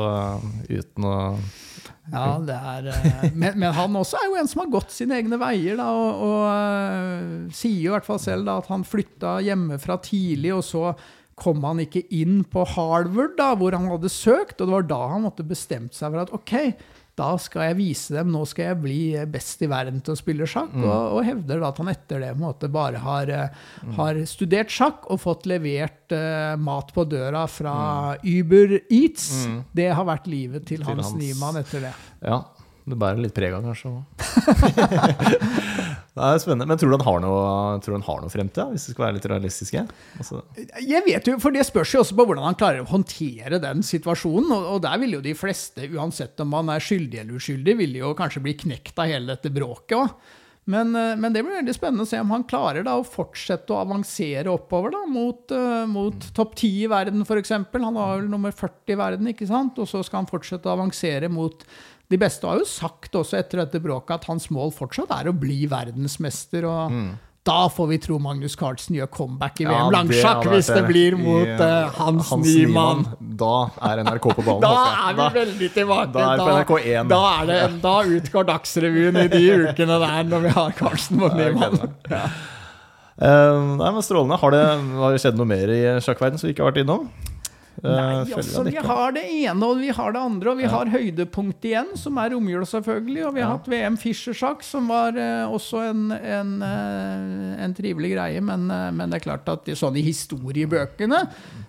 uten 0.67 1.07
å 1.07 1.15
Ja, 2.09 2.39
det 2.41 2.55
er, 2.57 2.87
eh, 2.89 3.25
men, 3.37 3.59
men 3.61 3.73
han 3.77 3.95
også 3.95 4.17
er 4.17 4.29
jo 4.31 4.37
en 4.41 4.49
som 4.49 4.63
har 4.63 4.71
gått 4.73 4.93
sine 4.93 5.19
egne 5.19 5.37
veier, 5.39 5.77
da, 5.77 5.87
og, 5.93 6.23
og 6.25 6.45
eh, 6.49 7.51
sier 7.55 7.77
jo 7.77 7.91
i 7.91 7.95
hvert 7.95 8.07
fall 8.07 8.21
selv 8.21 8.47
da, 8.49 8.57
at 8.57 8.71
han 8.71 8.85
flytta 8.87 9.35
hjemmefra 9.45 9.99
tidlig, 10.03 10.55
og 10.57 10.65
så 10.65 10.95
kom 11.41 11.61
han 11.65 11.81
ikke 11.83 12.03
inn 12.13 12.41
på 12.49 12.65
Harvard, 12.73 13.37
da, 13.37 13.51
hvor 13.57 13.77
han 13.77 13.87
hadde 13.89 14.11
søkt, 14.11 14.59
og 14.59 14.67
det 14.67 14.75
var 14.75 14.89
da 14.89 14.99
han 15.13 15.23
måtte 15.27 15.45
bestemt 15.47 15.95
seg 15.97 16.11
for 16.13 16.25
at 16.25 16.33
ok, 16.35 16.55
da 17.19 17.33
skal 17.41 17.69
jeg 17.69 17.77
vise 17.79 18.15
dem, 18.15 18.31
nå 18.33 18.43
skal 18.49 18.71
jeg 18.71 18.79
bli 18.81 18.99
best 19.29 19.61
i 19.65 19.69
verden 19.69 19.99
til 20.03 20.15
å 20.15 20.19
spille 20.19 20.47
sjakk, 20.49 20.73
og, 20.79 21.17
og 21.17 21.25
hevder 21.27 21.61
da 21.61 21.71
at 21.73 21.81
han 21.83 21.91
etter 21.91 22.23
det 22.23 22.31
måte 22.39 22.69
bare 22.71 23.01
har, 23.03 23.31
mm. 23.83 23.93
har 23.97 24.21
studert 24.29 24.71
sjakk 24.73 25.09
og 25.11 25.21
fått 25.21 25.49
levert 25.51 26.15
uh, 26.15 26.55
mat 26.61 26.93
på 26.95 27.05
døra 27.11 27.43
fra 27.51 27.75
Uber 28.23 28.79
Eats. 28.87 29.29
Det 29.75 29.91
har 29.91 30.07
vært 30.07 30.31
livet 30.31 30.67
til, 30.71 30.85
Hans, 30.87 31.11
hans- 31.11 31.19
Niemann 31.19 31.59
etter 31.61 31.89
det. 31.89 31.93
Ja, 32.23 32.41
det 32.89 32.97
bærer 32.97 33.21
litt 33.21 33.35
preg 33.35 33.53
av, 33.53 33.65
kanskje. 33.65 33.91
det 36.15 36.25
er 36.27 36.41
spennende. 36.41 36.67
Men 36.69 36.79
tror 36.81 36.91
du 36.91 36.97
han 36.97 37.05
har 37.05 37.21
noe, 37.23 37.43
tror 37.83 37.97
han 37.97 38.05
har 38.07 38.23
noe 38.23 38.33
fremtid, 38.33 38.73
hvis 38.73 38.87
vi 38.89 38.95
skal 38.95 39.05
være 39.05 39.17
litt 39.19 39.29
realistiske? 39.29 39.85
Altså, 40.17 40.41
Jeg 40.81 41.05
vet 41.05 41.29
jo, 41.29 41.37
for 41.43 41.53
Det 41.55 41.67
spørs 41.67 41.95
jo 41.95 42.01
også 42.01 42.17
på 42.17 42.27
hvordan 42.27 42.47
han 42.49 42.59
klarer 42.59 42.83
å 42.83 42.91
håndtere 42.91 43.61
den 43.61 43.85
situasjonen. 43.85 44.51
Og, 44.57 44.67
og 44.75 44.83
der 44.87 45.01
vil 45.03 45.17
jo 45.19 45.23
de 45.25 45.37
fleste, 45.37 45.87
uansett 45.93 46.41
om 46.41 46.53
man 46.57 46.73
er 46.73 46.83
skyldig 46.83 47.23
eller 47.23 47.41
uskyldig, 47.41 47.77
vil 47.85 47.97
jo 48.01 48.13
kanskje 48.17 48.45
bli 48.47 48.57
knekt 48.65 49.01
av 49.01 49.11
hele 49.13 49.35
dette 49.35 49.53
bråket 49.53 49.99
òg. 50.01 50.37
Men, 50.69 50.95
eh, 50.95 51.15
men 51.17 51.33
det 51.33 51.41
blir 51.43 51.57
veldig 51.57 51.73
spennende 51.73 52.05
å 52.05 52.09
se 52.09 52.19
om 52.21 52.31
han 52.35 52.45
klarer 52.47 52.85
da 52.85 52.93
å 52.99 53.05
fortsette 53.07 53.73
å 53.73 53.79
avansere 53.81 54.51
oppover 54.51 54.93
da, 54.93 55.01
mot, 55.09 55.41
uh, 55.55 55.87
mot 55.89 56.27
topp 56.37 56.53
10 56.59 56.83
i 56.85 56.89
verden, 56.91 57.25
f.eks. 57.25 57.55
Han 57.57 57.97
var 57.97 58.19
vel 58.19 58.29
nummer 58.29 58.53
40 58.53 58.93
i 58.93 58.99
verden, 58.99 59.31
ikke 59.33 59.49
sant? 59.49 59.79
og 59.81 59.89
så 59.89 60.03
skal 60.05 60.21
han 60.21 60.29
fortsette 60.29 60.69
å 60.69 60.75
avansere 60.75 61.31
mot 61.33 61.65
de 62.11 62.19
beste. 62.21 62.47
Har 62.47 62.61
jo 62.61 62.67
sagt 62.67 63.15
også 63.17 63.39
etter 63.39 63.63
dette 63.63 63.81
bråket 63.83 64.19
at 64.19 64.29
hans 64.31 64.49
mål 64.53 64.73
fortsatt 64.75 65.11
er 65.15 65.31
å 65.31 65.35
bli 65.35 65.63
verdensmester. 65.71 66.67
og 66.67 66.95
Da 67.47 67.65
får 67.73 67.87
vi 67.89 67.97
tro 68.03 68.19
Magnus 68.21 68.53
Carlsen 68.59 68.97
gjør 68.99 69.09
comeback 69.15 69.63
i 69.63 69.65
VM 69.65 69.73
ja, 69.73 69.87
langsjakk, 69.95 70.45
hvis 70.51 70.69
det 70.69 70.83
blir 70.85 71.17
mot 71.17 71.49
eh, 71.55 71.95
Hans, 71.97 72.29
Hans 72.29 72.45
Niemann. 72.51 73.05
Da 73.39 73.55
er 73.89 74.03
NRK 74.05 74.27
på 74.35 74.45
ballen. 74.45 74.61
Da 74.67 75.09
er 75.09 75.17
vi 75.17 75.27
veldig 75.39 75.71
tilbake. 75.79 76.11
da 76.13 76.27
er 76.27 76.43
det 76.43 76.53
NRK1. 76.59 77.09
da, 77.09 77.21
er 77.39 77.49
det, 77.49 77.59
da 77.87 77.95
utgår 78.19 78.47
Dagsrevyen 78.51 79.21
i 79.23 79.27
de 79.31 79.43
ukene 79.65 79.99
der 80.05 80.31
når 80.35 80.47
vi 80.47 80.55
har 80.59 80.77
Carlsen 80.77 81.21
mot 81.23 81.33
Ja, 81.33 81.49
Niemann. 81.49 81.81
nei, 83.81 83.89
men 83.89 84.01
Strålende. 84.05 84.37
Har 84.41 84.53
det, 84.53 84.63
har 85.01 85.13
det 85.13 85.21
skjedd 85.25 85.41
noe 85.41 85.49
mer 85.49 85.73
i 85.73 85.81
sjakkverden 86.03 86.41
som 86.41 86.49
vi 86.49 86.55
ikke 86.55 86.65
har 86.67 86.73
vært 86.73 86.83
innom? 86.85 87.09
Eh, 87.81 87.89
Nei, 87.89 88.33
altså, 88.37 88.61
vi 88.67 88.75
har 88.77 89.15
det 89.15 89.23
ene 89.25 89.65
og 89.65 89.79
vi 89.81 89.89
har 89.89 90.13
det 90.13 90.21
andre, 90.21 90.51
og 90.51 90.59
vi 90.61 90.69
har 90.69 90.91
høydepunkt 90.93 91.65
igjen, 91.65 91.95
som 91.97 92.19
er 92.21 92.35
romjula, 92.35 92.67
selvfølgelig. 92.69 93.23
Og 93.27 93.33
vi 93.37 93.41
har 93.41 93.55
hatt 93.55 93.69
VM 93.71 93.97
Fischer-sjakk, 93.97 94.61
som 94.65 94.91
var 94.91 95.17
uh, 95.17 95.49
også 95.49 95.81
en, 95.89 96.03
en, 96.13 96.53
uh, 96.61 97.63
en 97.65 97.73
trivelig 97.77 98.13
greie. 98.13 98.43
Men, 98.45 98.69
uh, 98.69 98.91
men 98.93 99.09
det 99.09 99.21
er 99.21 99.25
klart 99.25 99.49
at 99.49 99.71
sånn 99.79 99.97
i 99.97 100.05
historiebøkene, 100.05 101.23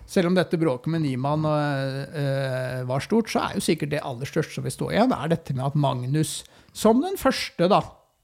selv 0.05 0.29
om 0.29 0.37
dette 0.37 0.59
bråket 0.61 0.91
med 0.93 1.01
Niemann 1.05 1.45
eh, 1.47 1.99
eh, 2.21 2.79
var 2.85 3.01
stort, 3.01 3.31
så 3.31 3.47
er 3.47 3.57
jo 3.57 3.63
sikkert 3.65 3.93
det 3.95 4.01
aller 4.05 4.29
største 4.29 4.57
som 4.57 4.65
vil 4.67 4.75
stå 4.75 4.91
igjen, 4.91 5.13
er 5.15 5.31
dette 5.31 5.55
med 5.55 5.65
at 5.71 5.77
Magnus, 5.79 6.41
som 6.75 7.01
den 7.01 7.15
første, 7.17 7.69
da, 7.71 7.79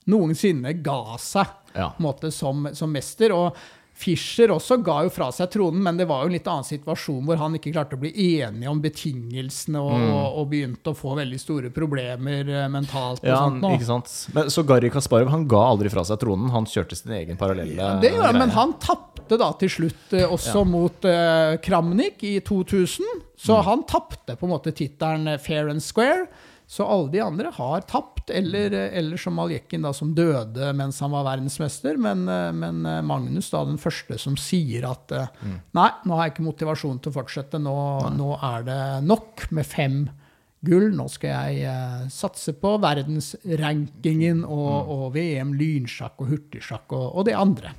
noensinne 0.10 0.76
ga 0.86 1.18
seg 1.22 1.56
Ja. 1.76 1.92
måte, 2.02 2.32
som, 2.34 2.68
som 2.74 2.90
mester. 2.92 3.32
Og 3.36 3.58
Fischer 4.00 4.54
også 4.56 4.78
ga 4.86 5.02
jo 5.04 5.10
fra 5.12 5.28
seg 5.36 5.50
tronen, 5.52 5.82
men 5.84 5.98
det 6.00 6.06
var 6.08 6.22
jo 6.24 6.30
en 6.30 6.36
litt 6.38 6.46
annen 6.48 6.64
situasjon 6.64 7.26
hvor 7.28 7.36
han 7.42 7.58
ikke 7.58 7.74
klarte 7.76 7.98
å 7.98 8.00
bli 8.00 8.12
enige 8.40 8.70
om 8.72 8.80
betingelsene 8.84 9.82
og, 9.82 9.92
Mm. 10.00 10.14
og, 10.40 10.46
begynte 10.50 10.94
å 10.94 10.96
få 10.96 11.18
veldig 11.18 11.40
store 11.42 11.70
problemer 11.76 12.48
eh, 12.48 12.68
mentalt. 12.72 13.20
og 13.20 13.28
Ja, 13.28 13.42
sånt 13.44 13.62
nå. 13.62 13.74
ikke 13.76 13.90
sant? 13.90 14.14
Men, 14.34 14.48
så 14.54 14.64
Garry 14.66 14.90
Kasparov 14.94 15.30
han 15.34 15.44
ga 15.52 15.64
aldri 15.74 15.92
fra 15.92 16.06
seg 16.08 16.20
tronen. 16.24 16.50
Han 16.56 16.66
kjørte 16.66 16.96
sin 16.96 17.12
egen 17.12 17.36
parallelle 17.38 18.00
Det 18.02 18.14
gjør 18.16 18.30
han, 18.30 18.40
men 18.40 18.50
han 18.56 18.74
tapte 18.80 19.38
da 19.38 19.52
til 19.60 19.70
slutt 19.70 20.16
også 20.16 20.30
også 20.40 20.66
mot 20.66 21.06
uh, 21.06 21.58
Kramnik 21.62 22.24
i 22.24 22.40
2000. 22.40 23.04
Så 23.38 23.56
Mm. 23.60 23.64
han 23.68 23.84
tapte 23.84 24.36
på 24.40 24.48
en 24.48 24.54
måte 24.56 24.72
tittelen 24.76 25.28
eh, 25.28 25.38
fair 25.38 25.68
and 25.70 25.84
square. 25.84 26.28
Så 26.70 26.86
alle 26.86 27.10
de 27.10 27.18
andre 27.26 27.50
har 27.56 27.82
tapt, 27.90 28.30
eller, 28.30 28.70
eh, 28.78 28.92
eller 29.00 29.18
som 29.18 29.34
Maljekin, 29.40 29.82
da, 29.82 29.90
som 29.98 30.12
døde 30.14 30.68
mens 30.78 31.00
han 31.02 31.10
var 31.16 31.24
verdensmester. 31.26 31.98
Men, 31.98 32.28
eh, 32.30 32.52
men 32.54 32.84
eh, 32.86 33.00
Magnus, 33.02 33.50
da, 33.50 33.64
den 33.66 33.80
første 33.82 34.20
som 34.22 34.38
sier 34.38 34.86
at 34.92 35.12
eh, 35.18 35.32
Mm. 35.42 35.56
nei, 35.74 35.90
nå 36.06 36.16
har 36.20 36.28
jeg 36.28 36.36
ikke 36.36 36.46
motivasjon 36.52 37.00
til 37.02 37.10
å 37.12 37.18
fortsette. 37.18 37.58
Nå, 37.64 37.74
nå 38.20 38.36
er 38.38 38.64
det 38.70 38.80
nok 39.08 39.48
med 39.52 39.66
fem 39.66 40.00
gull. 40.62 40.90
Nå 40.94 41.08
skal 41.10 41.30
jeg 41.56 41.66
uh, 41.72 42.08
satse 42.12 42.52
på 42.60 42.76
verdensrankingen 42.84 44.42
og, 44.46 44.72
Mm. 44.86 44.90
og 44.94 45.14
VM 45.16 45.54
lynsjakk 45.58 46.20
og 46.22 46.28
hurtigsjakk 46.34 46.92
og, 46.94 47.06
og 47.16 47.26
det 47.26 47.34
andre. 47.40 47.72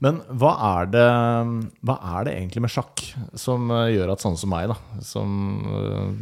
Men 0.00 0.20
hva 0.30 0.52
er, 0.78 0.90
det, 0.92 1.06
hva 1.82 1.96
er 2.18 2.24
det 2.28 2.34
egentlig 2.36 2.62
med 2.62 2.70
sjakk 2.70 3.02
som 3.34 3.66
gjør 3.72 4.12
at 4.14 4.22
sånne 4.22 4.38
som 4.38 4.52
meg, 4.52 4.68
da, 4.70 4.76
som 5.02 5.32
eh, 5.74 6.12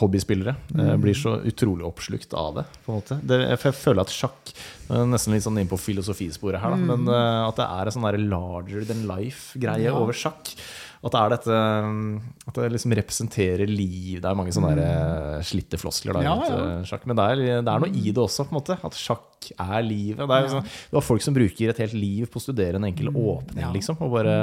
hobbyspillere, 0.00 0.56
eh, 0.78 0.94
Mm. 0.94 1.00
blir 1.02 1.14
så 1.14 1.36
utrolig 1.44 1.84
oppslukt 1.84 2.32
av 2.34 2.54
det? 2.56 2.64
på 2.86 2.92
en 2.92 3.00
måte? 3.02 3.20
Det, 3.26 3.40
jeg 3.48 3.74
føler 3.74 4.00
at 4.00 4.08
sjakk 4.08 4.52
Nesten 4.88 5.32
litt 5.34 5.42
sånn 5.42 5.58
inn 5.58 5.66
på 5.66 5.76
filosofisporet 5.82 6.60
her, 6.62 6.70
da. 6.70 6.76
Men 6.76 7.08
eh, 7.08 7.48
at 7.48 7.56
det 7.56 7.64
er 7.66 7.86
en 7.86 7.90
sånn 7.92 8.28
larger 8.30 8.84
than 8.86 9.06
life-greie 9.08 9.82
Ja. 9.82 9.94
over 9.98 10.12
sjakk. 10.12 10.54
At 11.06 11.14
det 11.14 11.20
er 11.20 11.32
dette 11.36 11.58
mm, 11.86 12.14
At 12.48 12.58
det 12.58 12.70
liksom 12.74 12.94
representerer 12.98 13.70
liv. 13.70 14.18
Det 14.22 14.28
er 14.28 14.38
mange 14.38 14.54
sånne 14.54 14.72
mm. 14.74 14.82
eh, 14.82 15.44
slitte 15.46 15.78
floskler 15.80 16.18
da, 16.18 16.24
Ja, 16.26 16.34
ja. 16.42 16.58
eh, 16.64 16.84
sjakk. 16.88 17.06
Men 17.06 17.18
det 17.18 17.26
er, 17.26 17.42
det 17.62 17.72
er 17.72 17.84
noe 17.84 17.90
i 17.92 18.10
det 18.10 18.22
også, 18.22 18.46
på 18.48 18.54
en 18.54 18.58
måte. 18.58 18.78
At 18.86 18.98
sjakk 18.98 19.50
er 19.52 19.86
livet. 19.86 20.22
Det 20.22 20.36
er 20.36 20.46
jo 20.46 20.52
sånn, 20.56 20.70
har 20.96 21.06
folk 21.06 21.24
som 21.24 21.36
bruker 21.36 21.72
et 21.72 21.82
helt 21.84 21.96
liv 21.96 22.30
på 22.32 22.40
å 22.40 22.44
studere 22.46 22.80
en 22.80 22.88
enkel 22.88 23.12
åpning, 23.12 23.62
ja. 23.62 23.70
liksom. 23.74 24.00
Og 24.02 24.14
bare 24.16 24.36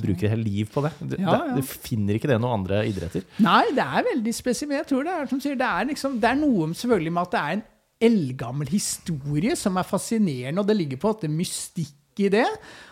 bruker 0.00 0.28
et 0.28 0.34
helt 0.36 0.46
liv 0.46 0.70
på 0.72 0.84
det. 0.86 0.94
Du, 1.02 1.16
Ja, 1.18 1.34
ja. 1.34 1.56
det. 1.58 1.66
Finner 1.68 2.16
ikke 2.16 2.30
det 2.30 2.38
noen 2.40 2.62
andre 2.62 2.84
idretter. 2.88 3.26
Nei, 3.44 3.64
det 3.76 3.84
er 3.84 4.06
veldig 4.12 4.34
spesielt. 4.36 4.76
Jeg 4.78 4.88
tror 4.88 5.04
det 5.08 5.16
er 5.16 5.28
som 5.30 5.42
sier, 5.42 5.58
det 5.58 5.68
er, 5.68 5.90
liksom, 5.90 6.16
det 6.22 6.32
er 6.32 6.40
noe 6.40 6.70
selvfølgelig 6.72 7.14
med 7.16 7.28
at 7.28 7.34
det 7.34 7.42
er 7.42 7.58
en 7.58 7.66
eldgammel 8.08 8.68
historie 8.70 9.56
som 9.58 9.78
er 9.80 9.86
fascinerende, 9.86 10.62
og 10.62 10.68
det 10.68 10.76
ligger 10.78 11.00
på 11.02 11.10
en 11.10 11.16
måte 11.16 11.32
mystikk 11.32 12.22
i 12.22 12.30
det. 12.32 12.46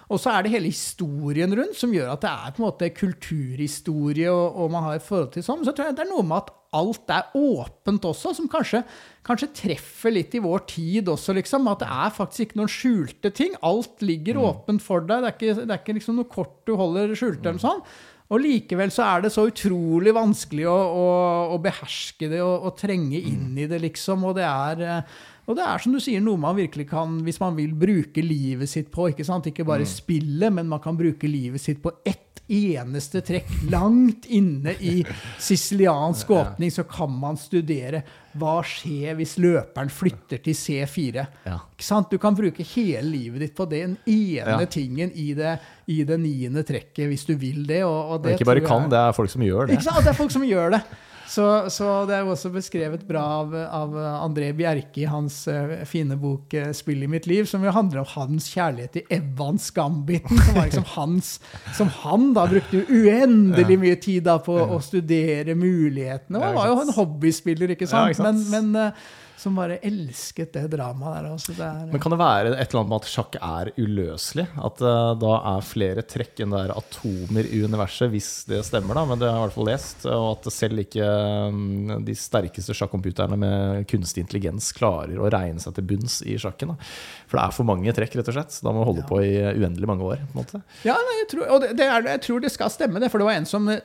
Og 0.07 0.20
så 0.22 0.30
er 0.30 0.44
det 0.44 0.52
hele 0.52 0.70
historien 0.70 1.50
rundt 1.59 1.78
som 1.78 1.94
gjør 1.94 2.12
at 2.12 2.22
det 2.22 2.30
er 2.30 2.52
på 2.54 2.62
en 2.62 2.66
måte 2.68 2.92
kulturhistorie, 2.94 4.30
og, 4.30 4.61
og 4.62 4.70
man 4.70 4.86
har 4.86 4.98
et 4.98 5.07
forhold 5.07 5.32
til 5.34 5.42
sånn. 5.46 5.64
Så 5.66 5.74
tror 5.74 5.90
jeg 5.90 5.98
det 5.98 6.07
er 6.07 6.12
noe 6.12 6.26
med 6.26 6.44
at 6.44 6.52
alt 6.76 7.12
er 7.14 7.30
åpent 7.38 8.07
også, 8.07 8.34
som 8.36 8.48
kanskje, 8.50 8.82
kanskje 9.26 9.50
treffer 9.62 10.14
litt 10.14 10.34
i 10.36 10.42
vår 10.44 10.66
tid 10.70 11.09
også, 11.11 11.34
liksom. 11.38 11.66
At 11.72 11.82
det 11.82 11.90
er 11.90 12.12
faktisk 12.14 12.46
ikke 12.46 12.61
noen 12.61 12.72
skjulte 12.72 13.32
ting. 13.34 13.57
Alt 13.66 14.04
ligger 14.04 14.42
åpent 14.44 14.84
for 14.84 15.07
deg. 15.07 15.24
Det 15.24 15.30
er 15.30 15.38
ikke, 15.38 15.57
det 15.62 15.72
er 15.72 15.80
ikke 15.82 15.96
liksom 15.98 16.20
noe 16.20 16.30
kort 16.30 16.61
du 16.68 16.76
holder 16.78 17.16
skjult 17.18 17.42
eller 17.42 17.62
sånn. 17.62 17.82
Og 18.26 18.42
likevel 18.42 18.90
så 18.90 19.04
er 19.07 19.22
det 19.22 19.30
så 19.34 19.44
utrolig 19.46 20.11
vanskelig 20.14 20.66
å, 20.66 20.74
å, 20.74 21.07
å 21.54 21.59
beherske 21.62 22.26
det 22.32 22.40
og, 22.42 22.72
trenge 22.78 23.20
inn 23.20 23.54
i 23.54 23.68
det, 23.70 23.78
liksom. 23.84 24.24
Og 24.26 24.34
det 24.38 24.46
er 24.46 24.82
eh, 24.82 25.18
og 25.47 25.57
det 25.57 25.64
er 25.64 25.78
som 25.78 25.92
du 25.92 26.01
sier, 26.01 26.20
noe 26.20 26.36
man 26.36 26.57
virkelig 26.57 26.88
kan, 26.90 27.20
hvis 27.22 27.38
man 27.40 27.55
vil 27.57 27.72
bruke 27.78 28.22
livet 28.24 28.68
sitt 28.68 28.90
på. 28.90 29.09
Ikke 29.12 29.24
sant? 29.24 29.47
Ikke 29.47 29.64
bare 29.66 29.86
spille, 29.86 30.51
men 30.51 30.66
man 30.68 30.80
kan 30.82 30.97
bruke 30.99 31.28
livet 31.30 31.61
sitt 31.62 31.80
på 31.82 31.92
ett 32.05 32.22
eneste 32.49 33.22
trekk. 33.26 33.49
Langt 33.70 34.26
inne 34.30 34.74
i 34.78 35.01
siciliansk 35.42 36.30
åpning 36.30 36.70
så 36.70 36.84
kan 36.86 37.11
man 37.11 37.38
studere 37.40 38.03
hva 38.36 38.59
skjer 38.66 39.16
hvis 39.16 39.36
løperen 39.40 39.88
flytter 39.90 40.42
til 40.44 40.55
C4. 40.59 41.24
Ja. 41.47 41.57
Ikke 41.72 41.86
sant? 41.86 42.11
Du 42.12 42.18
kan 42.22 42.36
bruke 42.36 42.66
hele 42.74 43.03
livet 43.09 43.40
ditt 43.47 43.55
på 43.57 43.64
den 43.70 43.97
ene 44.07 44.59
Ja. 44.61 44.66
tingen 44.66 45.11
i 45.14 45.32
det, 45.34 45.57
i 45.88 46.03
det 46.05 46.18
niende 46.20 46.62
trekket, 46.66 47.09
hvis 47.09 47.24
du 47.26 47.34
vil 47.40 47.64
det. 47.66 47.82
Og, 47.84 48.12
og 48.12 48.22
Det 48.22 48.32
det 48.32 48.40
ikke 48.40 48.51
bare 48.51 48.61
jeg- 48.61 48.68
kan, 48.68 48.88
det 48.90 48.99
er 48.99 49.12
folk 49.12 49.30
som 49.30 49.42
gjør 49.42 49.66
det. 49.66 49.78
ikke 49.78 49.82
sant? 49.88 50.05
Det 50.05 50.12
er 50.12 50.18
folk 50.20 50.30
som 50.30 50.42
gjør 50.42 50.70
det. 50.76 50.82
Så, 51.28 51.70
så 51.74 51.90
det 52.06 52.16
er 52.16 52.24
jo 52.24 52.32
også 52.34 52.50
beskrevet 52.54 53.02
bra 53.08 53.22
av, 53.40 53.54
av 53.54 53.96
André 54.22 54.52
Bjerke 54.56 55.02
i 55.02 55.08
hans 55.10 55.40
uh, 55.50 55.82
fine 55.88 56.16
bok 56.20 56.54
eh, 56.54 56.70
'Spill 56.76 57.02
i 57.02 57.10
mitt 57.10 57.26
liv', 57.26 57.48
som 57.50 57.64
jo 57.66 57.74
handler 57.74 58.04
om 58.04 58.08
hans 58.14 58.48
kjærlighet 58.54 58.94
til 58.94 59.18
Evans 59.18 59.68
Gambiten. 59.74 60.38
Som 60.46 60.60
liksom 60.62 60.88
hans 60.94 61.32
Som 61.76 61.90
han 62.02 62.30
da 62.36 62.46
brukte 62.50 62.84
uendelig 62.86 63.78
mye 63.82 64.00
tid 64.00 64.26
da 64.28 64.38
på 64.42 64.54
å 64.54 64.80
studere 64.84 65.56
mulighetene. 65.58 66.40
Og 66.40 66.58
var 66.60 66.72
jo 66.72 66.80
en 66.84 66.96
hobbyspiller, 66.96 67.74
ikke 67.74 67.90
sant? 67.90 68.22
Men, 68.22 68.42
men 68.52 68.82
eh, 68.86 69.06
som 69.37 69.57
bare 69.59 69.76
elsket 69.84 70.55
det 70.57 70.64
dramaet 70.72 71.18
der. 71.18 71.26
Også. 71.34 71.55
det 71.57 71.64
er, 71.66 71.91
Men 71.93 72.01
kan 72.03 72.14
det 72.14 72.18
være 72.20 72.53
et 72.55 72.70
eller 72.70 72.80
annet 72.80 72.93
med 72.93 73.03
at 73.03 73.11
sjakk 73.11 73.37
er 73.37 73.70
uløselig? 73.76 74.47
At 74.57 74.80
uh, 74.84 75.12
da 75.20 75.32
er 75.53 75.66
flere 75.66 76.05
trekk 76.09 76.41
enn 76.41 76.55
det 76.55 76.62
er 76.64 76.72
atomer 76.72 77.51
i 77.51 77.61
universet, 77.66 78.09
hvis 78.14 78.30
det 78.49 78.62
stemmer, 78.68 78.97
da. 78.97 79.05
Men 79.11 79.20
det 79.20 79.28
har 79.28 79.37
jeg 79.37 79.43
i 79.43 79.47
hvert 79.47 79.57
fall 79.59 79.70
lest. 79.70 80.07
Og 80.09 80.26
at 80.30 80.49
selv 80.57 80.82
ikke 80.87 81.11
mm, 81.53 81.93
de 82.09 82.16
sterkeste 82.16 82.76
sjakkomputerne 82.76 83.39
med 83.41 83.84
kunstig 83.91 84.24
intelligens 84.24 84.72
klarer 84.76 85.20
å 85.20 85.30
regne 85.32 85.62
seg 85.62 85.76
til 85.76 85.89
bunns 85.93 86.22
i 86.24 86.39
sjakken. 86.41 86.72
Da. 86.72 86.91
For 87.28 87.39
det 87.39 87.45
er 87.45 87.57
for 87.61 87.68
mange 87.68 87.97
trekk, 87.97 88.16
rett 88.20 88.32
og 88.32 88.39
slett. 88.39 88.61
Da 88.62 88.72
må 88.72 88.80
man 88.80 88.91
holde 88.91 89.07
på 89.09 89.20
i 89.20 89.37
uendelig 89.53 89.93
mange 89.93 90.09
år. 90.09 90.24
på 90.24 90.32
en 90.32 90.43
måte. 90.43 90.64
Ja, 90.89 90.97
nei, 90.97 91.20
jeg 91.22 91.30
tror, 91.34 91.49
og 91.53 91.64
det, 91.64 91.74
det 91.76 91.93
er, 91.93 92.12
jeg 92.16 92.24
tror 92.24 92.45
det 92.45 92.57
skal 92.57 92.72
stemme, 92.72 93.03
det. 93.03 93.12
For 93.12 93.20
det 93.20 93.28
var 93.28 93.37
en 93.37 93.49
som 93.49 93.68
eh, 93.68 93.84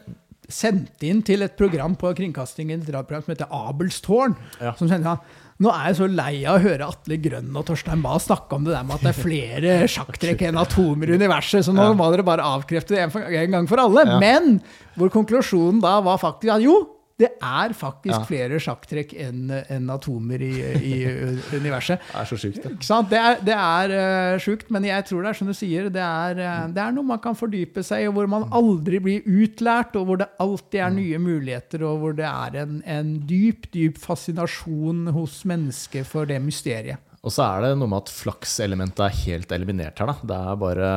sendte 0.52 1.08
inn 1.08 1.22
til 1.26 1.46
et 1.46 1.56
program 1.60 1.96
på 2.00 2.12
kringkastingen 2.18 2.84
et 2.84 2.92
program 2.92 3.24
som 3.26 3.34
heter 3.34 3.52
Abelstårn. 3.52 4.36
Ja. 4.60 4.76
Som 4.80 4.92
sendte 4.92 5.16
han 5.16 5.40
nå 5.62 5.70
er 5.70 5.92
jeg 5.92 5.98
så 6.00 6.08
lei 6.10 6.32
av 6.42 6.58
å 6.58 6.64
høre 6.64 6.88
Atle 6.90 7.18
Grønn 7.22 7.52
og 7.54 7.68
Torstein 7.68 8.02
Bae 8.02 8.22
snakke 8.22 8.58
om 8.58 8.66
det 8.66 8.74
der 8.74 8.88
med 8.88 8.98
at 8.98 9.06
det 9.06 9.12
er 9.12 9.20
flere 9.20 9.76
sjakktrekk 9.96 10.46
enn 10.48 10.58
atomer 10.62 11.12
i 11.12 11.20
universet, 11.22 11.68
så 11.68 11.76
nå 11.76 11.92
må 11.98 12.08
dere 12.14 12.26
bare 12.26 12.48
avkrefte 12.58 12.96
det 12.96 13.04
en, 13.06 13.54
gang 13.54 13.70
for 13.70 13.82
alle. 13.84 14.06
Men 14.22 14.58
hvor 14.98 15.14
konklusjonen 15.14 15.84
da 15.84 16.00
var 16.06 16.22
faktisk 16.22 16.56
at 16.56 16.66
jo, 16.66 16.80
det 17.22 17.30
er 17.38 17.74
faktisk 17.78 18.16
Ja. 18.16 18.24
flere 18.28 18.58
sjakktrekk 18.62 19.14
enn 19.22 19.52
en 19.52 19.90
atomer 19.94 20.42
i, 20.42 20.52
i 20.82 20.96
universet. 21.60 22.02
Det 22.10 22.18
er 22.24 22.30
så 22.30 22.40
sjukt, 22.42 22.64
det. 22.66 22.74
Det 23.12 23.20
er, 23.20 23.38
det 23.46 23.58
er 23.58 23.94
uh, 23.94 24.40
sjukt, 24.42 24.72
men 24.74 24.88
jeg 24.90 25.06
tror 25.10 25.22
det 25.26 25.32
er 25.34 25.40
som 25.42 25.52
du 25.52 25.56
sier, 25.58 25.90
det 25.94 26.02
er, 26.02 26.42
uh, 26.42 26.66
det 26.74 26.82
er 26.84 26.96
noe 26.96 27.08
man 27.14 27.22
kan 27.24 27.38
fordype 27.38 27.84
seg 27.86 28.08
i, 28.08 28.12
hvor 28.12 28.30
man 28.32 28.48
aldri 28.52 29.00
blir 29.04 29.28
utlært, 29.30 29.96
og 30.00 30.10
hvor 30.10 30.22
det 30.24 30.30
alltid 30.42 30.80
er 30.82 30.96
nye 30.98 31.22
muligheter, 31.22 31.86
og 31.88 32.02
hvor 32.02 32.18
det 32.18 32.28
er 32.28 32.60
en, 32.64 32.82
en 32.86 33.14
dyp, 33.30 33.70
dyp 33.76 34.02
fascinasjon 34.02 35.08
hos 35.16 35.42
mennesket 35.50 36.08
for 36.10 36.26
det 36.30 36.42
mysteriet. 36.44 36.98
Og 37.22 37.30
så 37.30 37.44
er 37.46 37.62
det 37.62 37.76
noe 37.78 37.90
med 37.92 38.02
at 38.02 38.10
flakselementet 38.10 39.02
er 39.06 39.18
helt 39.28 39.52
eliminert 39.54 40.00
her. 40.02 40.10
da. 40.10 40.16
Det 40.26 40.38
er 40.38 40.62
bare 40.64 40.88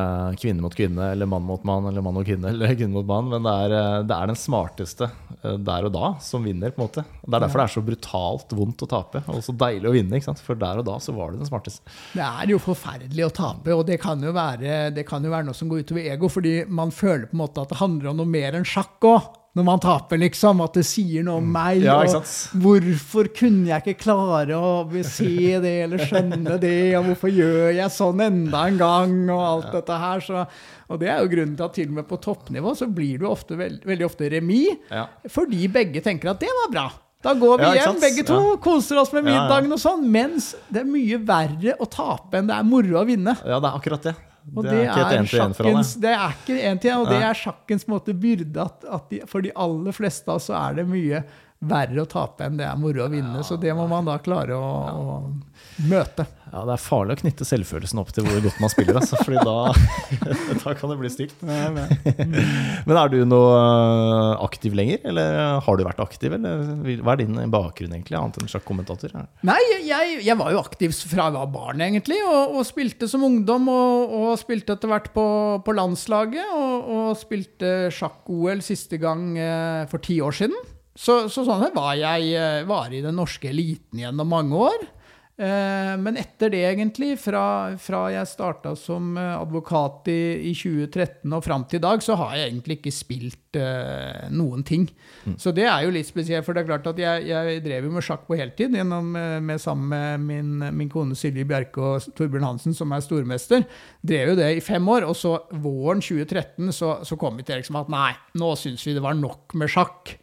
kvinne 0.41 0.63
mot 0.63 0.73
kvinne, 0.73 1.11
eller 1.13 1.29
mann 1.29 1.45
mot 1.45 1.61
mann, 1.67 1.85
eller 1.91 2.01
mann 2.01 2.17
og 2.17 2.25
kvinne, 2.25 2.49
eller 2.53 2.73
kvinne 2.73 2.97
mot 2.97 3.05
mann. 3.05 3.29
Men 3.29 3.45
det 3.45 3.53
er, 3.65 3.75
eh, 3.77 3.97
det 4.09 4.17
er 4.17 4.31
den 4.31 4.39
smarteste 4.39 5.11
eh, 5.11 5.59
der 5.61 5.85
og 5.85 5.93
da 5.93 6.11
som 6.25 6.47
vinner. 6.47 6.73
på 6.73 6.81
en 6.81 6.87
måte. 6.87 7.05
Det 7.21 7.29
er 7.29 7.45
derfor 7.45 7.61
det 7.61 7.67
er 7.67 7.75
så 7.75 7.85
brutalt 7.91 8.57
vondt 8.57 8.87
å 8.87 8.89
tape, 8.95 9.21
og 9.29 9.45
så 9.45 9.53
deilig 9.53 9.91
å 9.91 9.93
vinne. 9.93 10.23
For 10.41 10.57
der 10.57 10.81
og 10.81 10.89
da 10.89 10.97
så 11.03 11.13
var 11.13 11.31
det 11.31 11.43
den 11.43 11.51
smarteste. 11.51 11.85
Det 12.17 12.25
er 12.25 12.49
jo 12.55 12.61
forferdelig 12.63 13.27
å 13.27 13.33
tape, 13.43 13.77
og 13.77 13.85
det 13.85 14.01
kan 14.01 14.25
jo 14.25 14.33
være, 14.33 14.89
det 14.97 15.05
kan 15.05 15.21
jo 15.21 15.33
være 15.33 15.51
noe 15.51 15.57
som 15.57 15.69
går 15.69 15.85
utover 15.85 16.09
ego, 16.09 16.31
fordi 16.31 16.57
man 16.65 16.93
føler 16.95 17.29
på 17.29 17.37
en 17.37 17.45
måte 17.45 17.61
at 17.61 17.69
det 17.69 17.83
handler 17.83 18.15
om 18.15 18.23
noe 18.23 18.33
mer 18.33 18.57
enn 18.57 18.65
sjakk 18.65 19.11
òg. 19.13 19.29
Når 19.55 19.63
man 19.63 19.79
taper, 19.79 20.19
liksom. 20.19 20.59
At 20.65 20.73
det 20.75 20.83
sier 20.83 21.23
noe 21.23 21.39
om 21.39 21.45
meg. 21.55 21.79
Ja, 21.85 22.01
og 22.03 22.25
hvorfor 22.59 23.29
kunne 23.37 23.69
jeg 23.71 23.85
ikke 23.85 24.01
klare 24.03 24.57
å 24.59 24.71
se 25.07 25.29
det 25.63 25.71
eller 25.85 26.03
skjønne 26.03 26.57
det? 26.59 26.73
Og 26.99 27.05
hvorfor 27.11 27.31
gjør 27.31 27.69
jeg 27.77 27.93
sånn 27.95 28.19
enda 28.25 28.65
en 28.67 28.77
gang? 28.81 29.13
Og 29.31 29.45
alt 29.45 29.71
dette 29.77 29.99
her. 30.01 30.19
Så, 30.25 30.43
og 30.91 30.99
det 30.99 31.07
er 31.13 31.23
jo 31.23 31.31
grunnen 31.31 31.55
til 31.55 31.69
at 31.69 31.77
til 31.79 31.87
og 31.87 31.95
med 32.01 32.09
på 32.11 32.19
toppnivå 32.27 32.75
så 32.75 32.89
blir 32.91 33.23
du 33.23 33.29
ofte, 33.31 33.55
veld, 33.55 33.79
veldig 33.87 34.05
ofte 34.09 34.27
remis. 34.35 34.75
Ja. 34.91 35.07
Fordi 35.31 35.71
begge 35.71 36.03
tenker 36.03 36.33
at 36.35 36.43
det 36.43 36.51
var 36.65 36.71
bra. 36.75 36.85
Da 37.25 37.31
går 37.33 37.57
vi 37.57 37.63
Ja, 37.63 37.87
hjem, 37.87 37.95
begge 38.03 38.23
to, 38.27 38.35
Ja. 38.51 38.57
koser 38.61 38.99
oss 39.01 39.13
med 39.15 39.23
Ja, 39.25 39.31
ja. 39.31 39.39
middagen 39.47 39.71
og 39.73 39.79
sånn. 39.81 40.03
Mens 40.11 40.51
det 40.69 40.83
er 40.83 40.91
mye 40.91 41.17
verre 41.25 41.73
å 41.79 41.87
tape 41.89 42.37
enn 42.37 42.51
det 42.51 42.59
er 42.59 42.67
moro 42.67 42.99
å 43.01 43.05
vinne. 43.07 43.33
Ja, 43.47 43.57
det 43.63 43.71
er 43.71 43.79
akkurat 43.79 44.03
det. 44.11 44.15
Og 44.53 44.61
det 44.63 44.73
er 44.75 44.83
ikke 44.83 45.05
et 45.05 45.15
én-til-én 45.19 45.55
for 45.57 45.69
alle. 45.69 45.81
sjakkens, 45.81 45.95
det 46.03 46.11
er 46.13 46.35
ikke 46.35 46.57
en 46.69 46.81
til 46.83 46.91
en, 46.91 46.99
og 47.01 47.09
det 47.09 47.17
er 47.25 47.39
sjakkens 47.39 47.87
måte, 47.89 48.13
byrde 48.13 48.61
at, 48.61 48.85
at 48.97 49.09
de, 49.09 49.21
for 49.31 49.45
de 49.45 49.53
aller 49.65 49.95
fleste 49.95 50.29
av 50.29 50.37
oss 50.37 50.51
så 50.51 50.57
er 50.59 50.77
det 50.81 50.85
mye 50.89 51.23
verre 51.69 52.03
å 52.03 52.09
tape 52.09 52.47
enn 52.47 52.57
det 52.59 52.67
er 52.67 52.79
moro 52.79 53.05
å 53.05 53.11
vinne. 53.11 53.43
Så 53.45 53.57
det 53.61 53.73
må 53.77 53.87
man 53.91 54.07
da 54.07 54.17
klare 54.23 54.57
å, 54.57 54.71
å 54.95 55.85
møte. 55.89 56.25
Ja, 56.55 56.61
Det 56.63 56.75
er 56.75 56.81
farlig 56.81 57.15
å 57.15 57.19
knytte 57.19 57.45
selvfølelsen 57.47 57.99
opp 57.99 58.11
til 58.15 58.23
hvor 58.27 58.37
godt 58.45 58.59
man 58.63 58.71
spiller, 58.71 58.99
altså, 59.01 59.17
Fordi 59.25 59.41
da, 59.43 59.55
da 60.61 60.75
kan 60.77 60.91
det 60.93 60.97
bli 61.01 61.11
stygt. 61.11 61.41
Men 62.87 62.99
er 63.01 63.11
du 63.11 63.17
noe 63.27 63.55
øh, 63.57 64.43
aktiv 64.45 64.77
lenger, 64.77 65.01
eller 65.09 65.59
har 65.65 65.79
du 65.79 65.83
vært 65.87 66.03
aktiv? 66.03 66.37
Eller 66.37 67.01
hva 67.03 67.15
er 67.15 67.23
din 67.23 67.41
bakgrunn, 67.51 67.95
egentlig, 67.97 68.15
annet 68.19 68.39
enn 68.39 68.51
sjakkommentator? 68.51 69.15
Nei, 69.47 69.59
jeg, 69.83 70.19
jeg 70.23 70.39
var 70.39 70.53
jo 70.53 70.61
aktiv 70.61 70.95
fra 71.09 71.27
jeg 71.27 71.35
var 71.35 71.51
barn, 71.51 71.83
egentlig, 71.83 72.21
og, 72.23 72.55
og 72.59 72.67
spilte 72.67 73.09
som 73.11 73.25
ungdom. 73.27 73.67
Og, 73.71 74.15
og 74.21 74.31
spilte 74.39 74.77
etter 74.77 74.91
hvert 74.91 75.11
på, 75.15 75.25
på 75.65 75.75
landslaget, 75.75 76.55
og, 76.55 76.93
og 76.95 77.19
spilte 77.19 77.89
sjakk-OL 77.95 78.63
siste 78.63 79.01
gang 79.01 79.33
eh, 79.35 79.83
for 79.91 80.03
ti 80.03 80.21
år 80.23 80.39
siden. 80.39 80.74
Så, 80.95 81.25
så 81.27 81.43
sånn 81.43 81.65
var 81.75 81.95
jeg 81.99 82.35
eh, 82.39 82.61
var 82.67 82.93
i 82.93 83.03
den 83.03 83.17
norske 83.19 83.51
eliten 83.51 83.99
gjennom 83.99 84.31
mange 84.31 84.67
år. 84.71 84.85
Eh, 85.35 85.93
men 85.99 86.15
etter 86.15 86.47
det, 86.53 86.61
egentlig, 86.63 87.17
fra, 87.19 87.75
fra 87.81 88.05
jeg 88.13 88.29
starta 88.31 88.71
som 88.79 89.17
eh, 89.19 89.33
advokat 89.35 90.07
i, 90.07 90.47
i 90.47 90.53
2013 90.55 91.35
og 91.35 91.43
fram 91.43 91.65
til 91.67 91.81
i 91.81 91.83
dag, 91.83 92.05
så 92.05 92.15
har 92.21 92.37
jeg 92.37 92.53
egentlig 92.53 92.77
ikke 92.79 92.93
spilt 92.95 93.59
uh, 93.59 94.31
noen 94.31 94.63
ting. 94.67 94.87
Så 95.41 95.51
det 95.55 95.67
er 95.67 95.83
jo 95.83 95.91
litt 95.91 96.07
spesielt, 96.07 96.47
for 96.47 96.55
det 96.55 96.63
er 96.63 96.69
klart 96.71 96.87
at 96.87 97.03
jeg, 97.03 97.27
jeg 97.27 97.59
drev 97.67 97.89
jo 97.89 97.93
med 97.97 98.07
sjakk 98.07 98.23
på 98.29 98.39
heltid 98.39 98.79
gjennom, 98.79 99.11
med, 99.11 99.59
sammen 99.59 99.91
med 99.91 100.23
min, 100.23 100.67
min 100.79 100.91
kone 100.91 101.19
Silje 101.19 101.43
Bjerke 101.47 101.83
og 101.83 102.07
Torbjørn 102.15 102.47
Hansen, 102.47 102.75
som 102.77 102.95
er 102.95 103.03
stormester. 103.03 103.67
Drev 104.07 104.31
jo 104.31 104.39
det 104.39 104.53
i 104.55 104.63
fem 104.63 104.87
år, 104.95 105.09
og 105.09 105.19
så 105.19 105.35
våren 105.51 106.03
2013 106.03 106.71
så, 106.75 106.97
så 107.03 107.19
kom 107.19 107.35
vi 107.41 107.47
til 107.47 107.59
liksom 107.59 107.83
at 107.83 107.91
nei, 107.91 108.13
nå 108.39 108.55
syns 108.59 108.87
vi 108.87 108.95
det 108.95 109.03
var 109.03 109.19
nok 109.19 109.59
med 109.59 109.75
sjakk. 109.75 110.15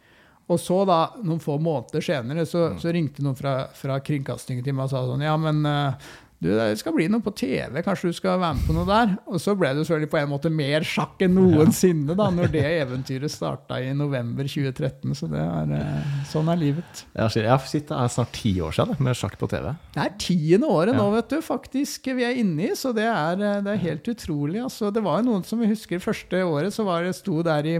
Og 0.51 0.59
så 0.59 0.81
da, 0.87 0.99
noen 1.23 1.39
få 1.39 1.55
måneder 1.63 2.03
senere, 2.03 2.43
så, 2.49 2.73
så 2.81 2.91
ringte 2.91 3.23
noen 3.23 3.37
fra, 3.39 3.69
fra 3.77 3.99
kringkastingen 4.03 4.65
til 4.65 4.75
meg 4.75 4.89
og 4.89 4.91
sa 4.91 5.05
sånn 5.07 5.23
Ja, 5.23 5.37
men 5.39 5.63
eh, 5.69 6.09
du, 6.43 6.49
det 6.51 6.75
skal 6.81 6.91
bli 6.95 7.05
noe 7.07 7.23
på 7.23 7.31
TV, 7.39 7.77
kanskje 7.85 8.09
du 8.11 8.15
skal 8.17 8.41
være 8.41 8.57
med 8.57 8.65
på 8.67 8.73
noe 8.75 8.83
der? 8.89 9.13
Og 9.31 9.39
så 9.39 9.53
ble 9.55 9.69
det 9.71 9.85
selvfølgelig 9.85 10.11
på 10.11 10.19
en 10.19 10.31
måte 10.33 10.49
mer 10.51 10.83
sjakk 10.87 11.21
enn 11.23 11.37
noensinne 11.37 12.17
da, 12.19 12.27
når 12.35 12.51
det 12.51 12.63
eventyret 12.67 13.31
starta 13.31 13.77
i 13.79 13.93
november 13.95 14.49
2013. 14.49 15.13
Så 15.15 15.29
det 15.31 15.39
er, 15.39 15.71
eh, 15.77 16.17
sånn 16.27 16.51
er 16.51 16.59
livet. 16.59 17.05
Ja, 17.15 17.29
shit, 17.31 17.47
det 17.87 17.95
er 17.95 18.11
snart 18.11 18.35
ti 18.35 18.57
år 18.59 18.75
siden 18.75 18.99
med 18.99 19.15
sjakk 19.15 19.37
på 19.39 19.47
TV. 19.53 19.71
Det 19.95 20.03
er 20.03 20.17
tiende 20.19 20.67
året 20.67 20.99
nå, 20.99 21.05
vet 21.15 21.31
du, 21.31 21.39
faktisk 21.45 22.11
vi 22.11 22.27
er 22.27 22.41
inne 22.43 22.67
i, 22.67 22.73
så 22.75 22.91
det 22.95 23.07
er, 23.07 23.39
eh, 23.39 23.61
det 23.63 23.77
er 23.77 23.85
helt 23.85 24.11
utrolig. 24.11 24.59
Altså, 24.65 24.91
det 24.91 25.05
var 25.05 25.21
jo 25.21 25.29
noen 25.29 25.47
som 25.47 25.63
vi 25.63 25.71
husker 25.71 26.03
første 26.03 26.43
året, 26.43 26.75
så 26.75 26.83
var 26.83 27.07
det 27.07 27.15
sto 27.15 27.39
der 27.45 27.71
i 27.71 27.77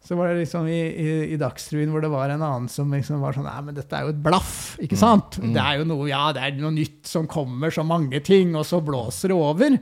så 0.00 0.16
var 0.16 0.30
det 0.30 0.40
liksom 0.40 0.68
i, 0.72 0.80
i, 0.80 1.08
i 1.34 1.38
Dagsrevyen 1.40 1.90
hvor 1.92 2.00
det 2.00 2.08
var 2.12 2.32
en 2.32 2.40
annen 2.40 2.68
som 2.72 2.88
liksom 2.94 3.20
var 3.20 3.36
sånn 3.36 3.44
Nei, 3.44 3.58
men 3.66 3.76
dette 3.76 3.96
er 3.96 4.06
jo 4.06 4.14
et 4.14 4.22
blaff, 4.24 4.78
ikke 4.80 4.96
sant? 4.96 5.36
Det 5.42 5.60
er 5.60 5.82
jo 5.82 5.88
noe, 5.90 6.06
ja, 6.08 6.30
det 6.32 6.46
er 6.46 6.56
noe 6.56 6.72
nytt 6.72 7.10
som 7.10 7.28
kommer, 7.28 7.72
så 7.74 7.84
mange 7.84 8.22
ting, 8.24 8.54
og 8.56 8.64
så 8.68 8.80
blåser 8.84 9.34
det 9.34 9.36
over. 9.36 9.76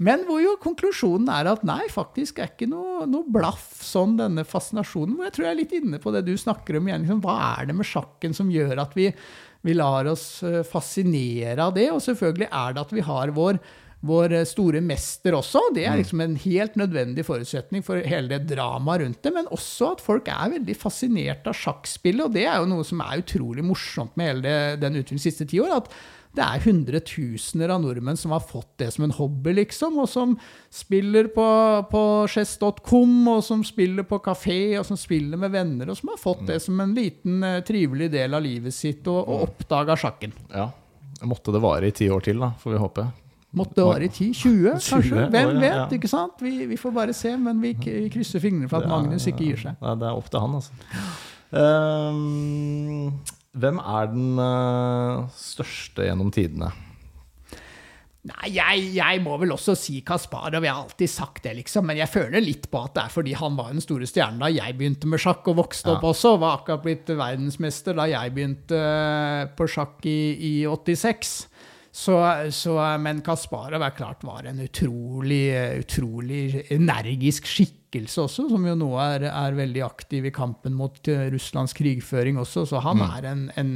Men 0.00 0.24
hvor 0.24 0.40
jo 0.40 0.54
konklusjonen 0.62 1.28
er 1.28 1.50
at 1.50 1.62
nei, 1.68 1.84
faktisk 1.92 2.40
er 2.40 2.50
ikke 2.54 2.70
noe, 2.70 3.04
noe 3.10 3.26
blaff 3.28 3.82
sånn 3.84 4.14
denne 4.16 4.46
fascinasjonen. 4.48 5.12
Hvor 5.18 5.28
jeg 5.28 5.34
tror 5.36 5.46
jeg 5.46 5.52
er 5.52 5.60
litt 5.60 5.74
inne 5.76 6.00
på 6.00 6.14
det 6.14 6.24
du 6.24 6.32
snakker 6.40 6.78
om 6.78 6.88
igjen. 6.88 7.04
Liksom, 7.04 7.20
hva 7.20 7.36
er 7.50 7.68
det 7.68 7.76
med 7.76 7.88
sjakken 7.88 8.36
som 8.36 8.48
gjør 8.52 8.80
at 8.80 8.96
vi, 8.96 9.10
vi 9.68 9.76
lar 9.76 10.08
oss 10.08 10.24
eh, 10.48 10.62
fascinere 10.64 11.66
av 11.66 11.76
det? 11.76 11.90
Og 11.92 12.00
selvfølgelig 12.06 12.48
er 12.48 12.74
det 12.74 12.84
at 12.86 12.96
vi 12.96 13.04
har 13.04 13.34
vår 13.36 13.60
vår 14.06 14.36
eh, 14.38 14.46
store 14.48 14.80
mester 14.84 15.36
også. 15.36 15.66
Det 15.76 15.84
er 15.88 15.98
liksom 16.00 16.22
en 16.24 16.36
helt 16.40 16.78
nødvendig 16.80 17.24
forutsetning 17.28 17.84
for 17.86 18.00
hele 18.06 18.32
det 18.32 18.54
dramaet 18.54 19.04
rundt 19.04 19.20
det. 19.24 19.34
Men 19.36 19.50
også 19.52 19.94
at 19.96 20.04
folk 20.04 20.30
er 20.32 20.54
veldig 20.56 20.78
fascinert 20.78 21.50
av 21.50 21.58
sjakkspillet. 21.58 22.24
Og 22.28 22.38
det 22.38 22.46
er 22.46 22.62
jo 22.62 22.70
noe 22.70 22.86
som 22.86 23.02
er 23.04 23.20
utrolig 23.24 23.66
morsomt 23.66 24.16
med 24.20 24.32
hele 24.32 24.46
det, 24.46 24.80
den 24.86 24.98
utviklingen 25.00 25.20
de 25.20 25.28
siste 25.28 25.48
ti 25.50 25.60
år. 25.60 25.76
At 25.82 25.92
det 26.30 26.44
er 26.46 26.62
hundretusener 26.62 27.72
av 27.74 27.80
nordmenn 27.82 28.18
som 28.18 28.30
har 28.30 28.42
fått 28.46 28.76
det 28.78 28.92
som 28.94 29.02
en 29.04 29.14
hobby, 29.16 29.52
liksom. 29.58 29.98
Og 29.98 30.06
som 30.08 30.36
spiller 30.72 31.26
på, 31.34 31.46
på 31.90 32.02
chess.com, 32.30 33.16
og 33.32 33.40
som 33.44 33.64
spiller 33.66 34.06
på 34.06 34.20
kafé, 34.22 34.60
og 34.78 34.86
som 34.86 34.98
spiller 35.00 35.40
med 35.40 35.52
venner. 35.56 35.90
Og 35.90 35.98
som 35.98 36.12
har 36.12 36.20
fått 36.22 36.46
det 36.48 36.60
som 36.62 36.78
en 36.80 36.94
liten, 36.96 37.42
eh, 37.44 37.64
trivelig 37.66 38.12
del 38.14 38.38
av 38.38 38.46
livet 38.46 38.76
sitt, 38.76 39.02
og, 39.10 39.24
og 39.26 39.50
oppdaga 39.50 39.98
sjakken. 39.98 40.36
Ja. 40.54 40.70
Måtte 41.26 41.52
det 41.52 41.60
vare 41.60 41.90
i 41.90 41.92
ti 41.92 42.06
år 42.08 42.22
til, 42.24 42.38
da, 42.40 42.54
får 42.62 42.78
vi 42.78 42.80
håpe. 42.80 43.10
Måtte 43.58 43.82
være 43.82 44.06
i 44.06 44.10
10-20, 44.12 44.68
kanskje. 44.76 45.00
20 45.08 45.30
Hvem 45.32 45.48
ja, 45.48 45.60
vet? 45.60 45.72
ja. 45.74 45.86
ikke 45.96 46.10
sant? 46.10 46.38
Vi, 46.44 46.52
vi 46.70 46.76
får 46.78 46.92
bare 46.94 47.14
se, 47.16 47.32
men 47.36 47.62
vi, 47.62 47.72
vi 47.82 48.06
krysser 48.12 48.42
fingrene 48.42 48.70
for 48.70 48.84
at 48.84 48.90
Magnus 48.90 49.26
ikke 49.26 49.48
gir 49.48 49.64
seg. 49.64 49.80
Det 49.80 50.06
er 50.06 50.20
opp 50.20 50.30
til 50.30 50.44
han, 50.44 50.60
altså. 50.60 50.70
Um, 51.50 53.18
hvem 53.58 53.80
er 53.82 54.12
den 54.12 54.38
uh, 54.38 55.26
største 55.34 56.06
gjennom 56.06 56.30
tidene? 56.34 56.70
Nei, 58.20 58.50
jeg, 58.52 58.82
jeg 58.98 59.20
må 59.24 59.38
vel 59.40 59.54
også 59.54 59.72
si 59.80 60.02
Kasparov. 60.04 60.60
Jeg 60.60 60.70
har 60.70 60.82
alltid 60.84 61.08
sagt 61.08 61.46
det, 61.46 61.54
liksom. 61.56 61.86
Men 61.88 62.02
jeg 62.02 62.12
føler 62.12 62.44
litt 62.44 62.66
på 62.70 62.82
at 62.84 62.92
det 62.98 63.04
er 63.06 63.14
fordi 63.14 63.32
han 63.40 63.56
var 63.56 63.70
den 63.72 63.80
store 63.80 64.06
stjernen 64.08 64.42
da 64.44 64.50
jeg 64.52 64.76
begynte 64.76 65.08
med 65.08 65.22
sjakk 65.24 65.48
og 65.48 65.56
vokste 65.62 65.94
opp 65.94 66.04
også. 66.10 66.34
Var 66.42 66.58
akkurat 66.58 66.84
blitt 66.84 67.08
verdensmester 67.08 67.96
da 67.96 68.04
jeg 68.10 68.34
begynte 68.36 68.76
eh, 68.76 69.46
på 69.56 69.68
sjakk 69.72 70.04
i, 70.04 70.20
i 70.36 70.52
86. 70.68 71.32
Så, 71.90 72.14
så, 72.54 72.76
men 73.02 73.18
Kasparov 73.26 73.82
er 73.82 73.96
klart 73.96 74.22
var 74.22 74.46
en 74.46 74.62
utrolig, 74.62 75.50
utrolig 75.82 76.62
energisk 76.70 77.48
skikkelse 77.50 78.28
også, 78.28 78.46
som 78.52 78.68
jo 78.68 78.76
nå 78.78 78.92
er, 79.02 79.26
er 79.26 79.58
veldig 79.58 79.82
aktiv 79.88 80.28
i 80.30 80.34
kampen 80.34 80.76
mot 80.78 81.10
eh, 81.10 81.26
Russlands 81.34 81.74
krigføring 81.74 82.38
også. 82.38 82.62
Så 82.70 82.82
han 82.84 83.02
er 83.08 83.26
en, 83.32 83.48
en 83.58 83.72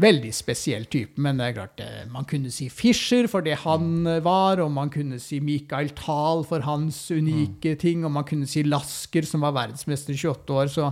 veldig 0.00 0.32
spesiell 0.34 0.86
type. 0.90 1.20
Men 1.20 1.38
det 1.38 1.50
er 1.50 1.58
klart, 1.58 1.84
eh, 1.84 2.06
man 2.10 2.24
kunne 2.28 2.52
si 2.54 2.70
Fischer 2.72 3.28
for 3.30 3.44
det 3.44 3.60
han 3.66 4.06
eh, 4.08 4.22
var, 4.24 4.64
og 4.64 4.72
man 4.72 4.88
kunne 4.94 5.20
si 5.22 5.42
Mikael 5.44 5.92
Thal 5.98 6.46
for 6.48 6.64
hans 6.64 7.04
unike 7.12 7.76
ting, 7.84 8.08
og 8.08 8.16
man 8.16 8.26
kunne 8.28 8.48
si 8.50 8.64
Lasker, 8.64 9.28
som 9.28 9.44
var 9.44 9.54
verdensmester 9.56 10.16
i 10.16 10.20
28 10.22 10.58
år. 10.62 10.72
så 10.72 10.90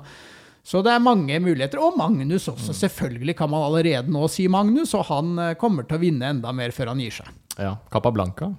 så 0.63 0.83
det 0.87 0.93
er 0.95 1.03
mange 1.03 1.39
muligheter. 1.43 1.81
Og 1.83 1.97
Magnus 1.99 2.47
også. 2.53 2.75
Selvfølgelig 2.77 3.35
kan 3.39 3.51
man 3.51 3.65
allerede 3.67 4.13
nå 4.15 4.29
si 4.31 4.47
Magnus, 4.51 4.95
og 4.95 5.09
han 5.11 5.33
eh, 5.43 5.55
kommer 5.59 5.89
til 5.89 5.99
å 5.99 6.03
vinne 6.05 6.31
enda 6.37 6.53
mer 6.55 6.75
før 6.75 6.93
han 6.93 7.03
gir 7.03 7.17
seg. 7.19 7.33
Ja, 7.59 7.75
Capablanca. 7.93 8.53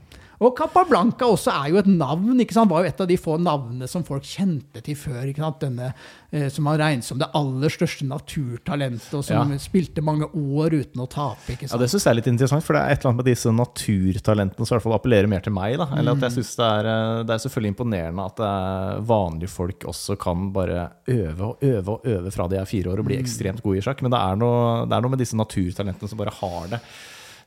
Og 0.43 0.57
Capablanca 0.57 1.25
også 1.31 1.53
er 1.53 1.69
jo 1.71 1.77
et 1.79 1.87
navn. 1.87 2.39
ikke 2.43 2.53
sant? 2.55 2.69
Var 2.71 2.83
jo 2.83 2.89
et 2.91 3.01
av 3.05 3.07
de 3.07 3.17
få 3.21 3.37
navnene 3.39 3.87
som 3.89 4.03
folk 4.03 4.23
kjente 4.27 4.81
til 4.83 4.95
før. 4.99 5.21
ikke 5.29 5.43
sant? 5.45 5.59
Denne 5.63 5.93
eh, 6.33 6.49
Som 6.51 6.65
man 6.67 6.77
regnet 6.81 7.05
som 7.07 7.17
det 7.21 7.29
aller 7.37 7.69
største 7.71 8.03
naturtalentet, 8.09 9.13
og 9.13 9.23
som 9.23 9.51
Ja. 9.53 9.57
spilte 9.61 10.01
mange 10.03 10.27
år 10.33 10.73
uten 10.81 10.99
å 11.03 11.07
tape. 11.09 11.53
ikke 11.55 11.69
Ja. 11.71 11.77
Det 11.77 11.89
syns 11.89 12.03
jeg 12.03 12.11
er 12.11 12.15
litt 12.19 12.27
interessant, 12.27 12.63
for 12.63 12.73
det 12.73 12.81
er 12.81 12.91
et 12.91 12.99
eller 12.99 13.11
annet 13.13 13.23
med 13.23 13.29
disse 13.31 13.51
naturtalentene 13.53 14.65
som 14.67 14.75
i 14.75 14.79
hvert 14.79 14.83
fall 14.83 14.97
appellerer 14.99 15.29
mer 15.29 15.39
til 15.41 15.53
meg. 15.53 15.77
Da. 15.77 15.87
Eller 15.95 16.11
at 16.11 16.19
jeg 16.27 16.31
synes 16.37 16.55
det 16.55 16.65
er, 16.65 16.85
eh, 16.91 17.23
det 17.23 17.33
er 17.33 17.43
selvfølgelig 17.47 17.73
imponerende 17.75 18.25
at 18.25 18.39
eh, 18.39 19.01
vanlige 19.01 19.49
folk 19.49 19.79
også 19.85 20.17
kan 20.19 20.51
bare 20.51 20.89
øve 21.07 21.41
og 21.41 21.57
øve 21.63 21.87
og 21.89 22.01
øve 22.05 22.31
fra 22.31 22.47
de 22.49 22.57
er 22.57 22.65
fire 22.65 22.91
år 22.91 22.99
og 22.99 23.05
bli 23.05 23.17
ekstremt 23.21 23.61
gode 23.63 23.77
i 23.77 23.81
sjakk. 23.81 24.01
Men 24.01 24.11
det 24.11 24.19
er, 24.19 24.35
noe, 24.35 24.85
det 24.87 24.93
er 24.97 25.01
noe 25.01 25.09
med 25.13 25.19
disse 25.19 25.35
naturtalentene 25.37 26.09
som 26.09 26.17
bare 26.17 26.33
har 26.33 26.67
det 26.67 26.79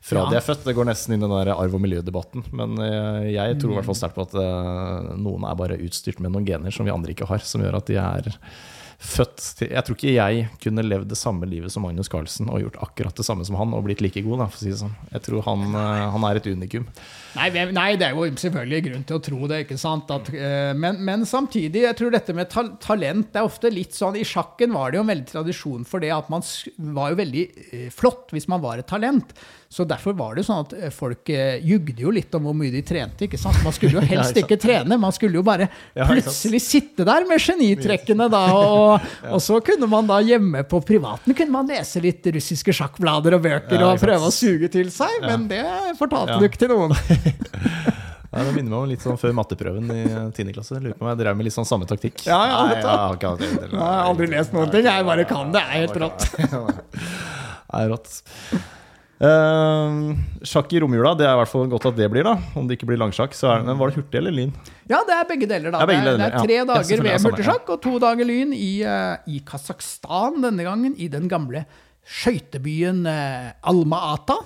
fra 0.07 0.23
Ja. 0.23 0.29
de 0.31 0.37
er 0.39 0.45
født. 0.45 0.63
Det 0.63 0.75
går 0.77 0.87
nesten 0.87 1.13
inn 1.15 1.21
i 1.21 1.27
den 1.27 1.35
der 1.35 1.51
arv- 1.53 1.75
og 1.75 1.83
miljødebatten. 1.83 2.45
Men 2.55 2.77
eh, 2.79 3.27
jeg 3.35 3.59
tror 3.59 3.73
i 3.75 3.79
hvert 3.81 3.89
fall 3.89 3.99
sterkt 3.99 4.15
på 4.15 4.23
at 4.27 4.35
eh, 4.39 5.11
noen 5.19 5.43
er 5.49 5.59
bare 5.59 5.77
utstyrt 5.83 6.21
med 6.23 6.31
noen 6.31 6.47
gener 6.47 6.71
som 6.73 6.87
vi 6.87 6.93
andre 6.95 7.11
ikke 7.15 7.27
har, 7.27 7.43
som 7.43 7.61
gjør 7.65 7.79
at 7.81 7.91
de 7.91 7.99
er 7.99 8.31
født 8.97 9.43
til 9.59 9.69
Jeg 9.69 9.85
tror 9.85 9.93
ikke 9.99 10.13
jeg 10.15 10.45
kunne 10.63 10.81
levd 10.81 11.11
det 11.11 11.17
samme 11.19 11.45
livet 11.45 11.69
som 11.69 11.83
Magnus 11.85 12.09
Carlsen 12.09 12.47
og 12.49 12.63
gjort 12.63 12.79
akkurat 12.81 13.13
det 13.19 13.25
samme 13.27 13.45
som 13.45 13.53
han 13.59 13.75
og 13.77 13.83
blitt 13.85 14.01
like 14.01 14.23
god, 14.25 14.39
da, 14.41 14.47
for 14.49 14.57
å 14.57 14.63
si 14.63 14.71
det 14.73 14.79
sånn. 14.79 14.95
Jeg 15.13 15.21
tror 15.27 15.43
han, 15.45 15.67
eh, 15.75 16.05
han 16.15 16.25
er 16.31 16.39
et 16.39 16.47
unikum. 16.49 16.87
Nei, 17.37 17.65
nei, 17.75 17.89
det 17.99 18.07
er 18.07 18.15
jo 18.17 18.25
selvfølgelig 18.41 18.79
grunn 18.87 19.03
til 19.07 19.17
å 19.17 19.23
tro 19.23 19.49
det. 19.51 19.59
ikke 19.65 19.77
sant? 19.79 20.09
At, 20.13 20.31
eh, 20.33 20.71
men, 20.77 20.99
men 21.05 21.25
samtidig, 21.29 21.83
jeg 21.85 21.97
tror 21.99 22.15
dette 22.15 22.35
med 22.37 22.49
tal 22.53 22.73
talent 22.83 23.29
det 23.33 23.41
er 23.41 23.47
ofte 23.47 23.71
litt 23.73 23.95
sånn 23.95 24.17
I 24.19 24.25
sjakken 24.27 24.73
var 24.75 24.91
det 24.91 24.99
jo 24.99 25.05
en 25.05 25.11
veldig 25.11 25.29
tradisjon 25.29 25.85
for 25.87 26.03
det 26.03 26.11
at 26.15 26.27
man 26.33 26.43
var 26.97 27.13
jo 27.13 27.21
veldig 27.21 27.45
eh, 27.71 27.87
flott 27.93 28.33
hvis 28.35 28.49
man 28.51 28.63
var 28.63 28.81
et 28.81 28.89
talent. 28.89 29.31
Så 29.69 29.83
derfor 29.83 30.15
var 30.15 30.33
det 30.33 30.45
jo 30.45 30.47
sånn 30.47 30.63
at 30.63 30.75
eh, 30.77 30.93
folk 30.93 31.27
jugde 31.27 32.03
jo 32.03 32.13
litt 32.15 32.33
om 32.37 32.47
hvor 32.47 32.55
mye 32.57 32.71
de 32.73 32.83
trente. 32.87 33.27
ikke 33.27 33.39
sant? 33.39 33.59
Man 33.65 33.75
skulle 33.75 33.99
jo 33.99 34.05
helst 34.13 34.37
ikke 34.39 34.59
trene, 34.61 34.99
man 34.99 35.15
skulle 35.15 35.39
jo 35.39 35.45
bare 35.47 35.69
plutselig 36.11 36.63
sitte 36.65 37.07
der 37.07 37.27
med 37.29 37.43
genitrekkene, 37.43 38.29
da. 38.31 38.43
Og, 38.57 39.07
og 39.33 39.43
så 39.43 39.59
kunne 39.65 39.89
man 39.91 40.09
da 40.09 40.19
hjemme 40.23 40.63
på 40.67 40.81
privaten 40.87 41.35
kunne 41.37 41.53
man 41.53 41.69
lese 41.69 42.01
litt 42.03 42.25
russiske 42.33 42.73
sjakkblader 42.75 43.37
og 43.37 43.43
bøker 43.43 43.83
og 43.85 43.99
prøve 44.01 44.29
å 44.29 44.33
suge 44.33 44.69
til 44.73 44.89
seg, 44.93 45.19
men 45.25 45.45
det 45.51 45.63
fortalte 45.99 46.39
du 46.39 46.47
ikke 46.47 46.63
til 46.63 46.73
noen. 46.73 46.95
Ja, 48.27 48.43
det 48.43 48.53
minner 48.53 48.69
meg 48.69 48.77
om 48.77 48.89
litt 48.91 49.01
sånn 49.01 49.17
før 49.17 49.33
matteprøven 49.37 49.91
i 49.93 50.01
10. 50.35 50.49
klasse. 50.53 50.77
Lurer 50.77 50.97
på 50.99 51.05
om 51.05 51.11
jeg 51.13 51.19
drev 51.21 51.37
med 51.39 51.47
litt 51.47 51.55
sånn 51.55 51.67
samme 51.67 51.87
taktikk. 51.89 52.19
Ja, 52.27 52.37
ja, 52.51 52.57
Nei, 52.67 52.75
jeg 52.75 52.85
har 52.85 53.15
ikke 53.15 53.31
hatt 53.33 53.43
det. 53.43 53.51
Jeg 53.71 53.79
har 53.79 54.01
aldri 54.03 54.27
lest 54.33 54.55
noen 54.55 54.73
ting, 54.73 54.85
jeg 54.85 55.05
bare 55.07 55.27
kan 55.29 55.53
det. 55.55 55.61
Det 55.61 55.63
er 55.63 55.85
helt 55.85 56.01
rått. 56.03 56.27
Det 57.67 57.79
er 57.83 57.89
rått. 57.91 58.13
Uh, 59.17 60.13
sjakk 60.45 60.71
i 60.77 60.79
romjula, 60.79 61.15
det 61.17 61.25
er 61.25 61.33
i 61.33 61.39
hvert 61.39 61.49
fall 61.49 61.65
godt 61.71 61.87
at 61.89 61.95
det 61.97 62.05
blir, 62.13 62.23
da. 62.27 62.35
Om 62.57 62.67
det 62.69 62.77
ikke 62.77 62.87
blir 62.91 62.99
langsjakk. 63.01 63.33
Så 63.35 63.49
er 63.49 63.63
det, 63.63 63.67
men 63.67 63.79
var 63.79 63.91
det 63.91 63.99
hurtig 63.99 64.21
eller 64.21 64.35
lyn? 64.35 64.53
Ja, 64.87 65.01
det 65.07 65.15
er 65.17 65.27
begge 65.29 65.49
deler, 65.49 65.73
da. 65.73 65.81
Det, 65.81 65.97
er, 65.97 66.05
deler, 66.05 66.21
det 66.21 66.27
er 66.29 66.37
tre 66.37 66.59
ja. 66.59 66.67
Dager 66.69 66.93
ja, 66.95 67.03
VM 67.07 67.27
hurtigsjakk 67.27 67.73
og 67.75 67.81
to 67.83 67.95
dager 68.03 68.29
lyn 68.29 68.53
i, 68.55 68.71
uh, 68.85 69.17
i 69.27 69.41
Kasakhstan 69.47 70.39
denne 70.45 70.67
gangen, 70.67 70.95
i 70.95 71.09
den 71.11 71.27
gamle 71.31 71.65
skøytebyen 72.07 73.03
uh, 73.09 73.51
Alma-Ata. 73.67 74.37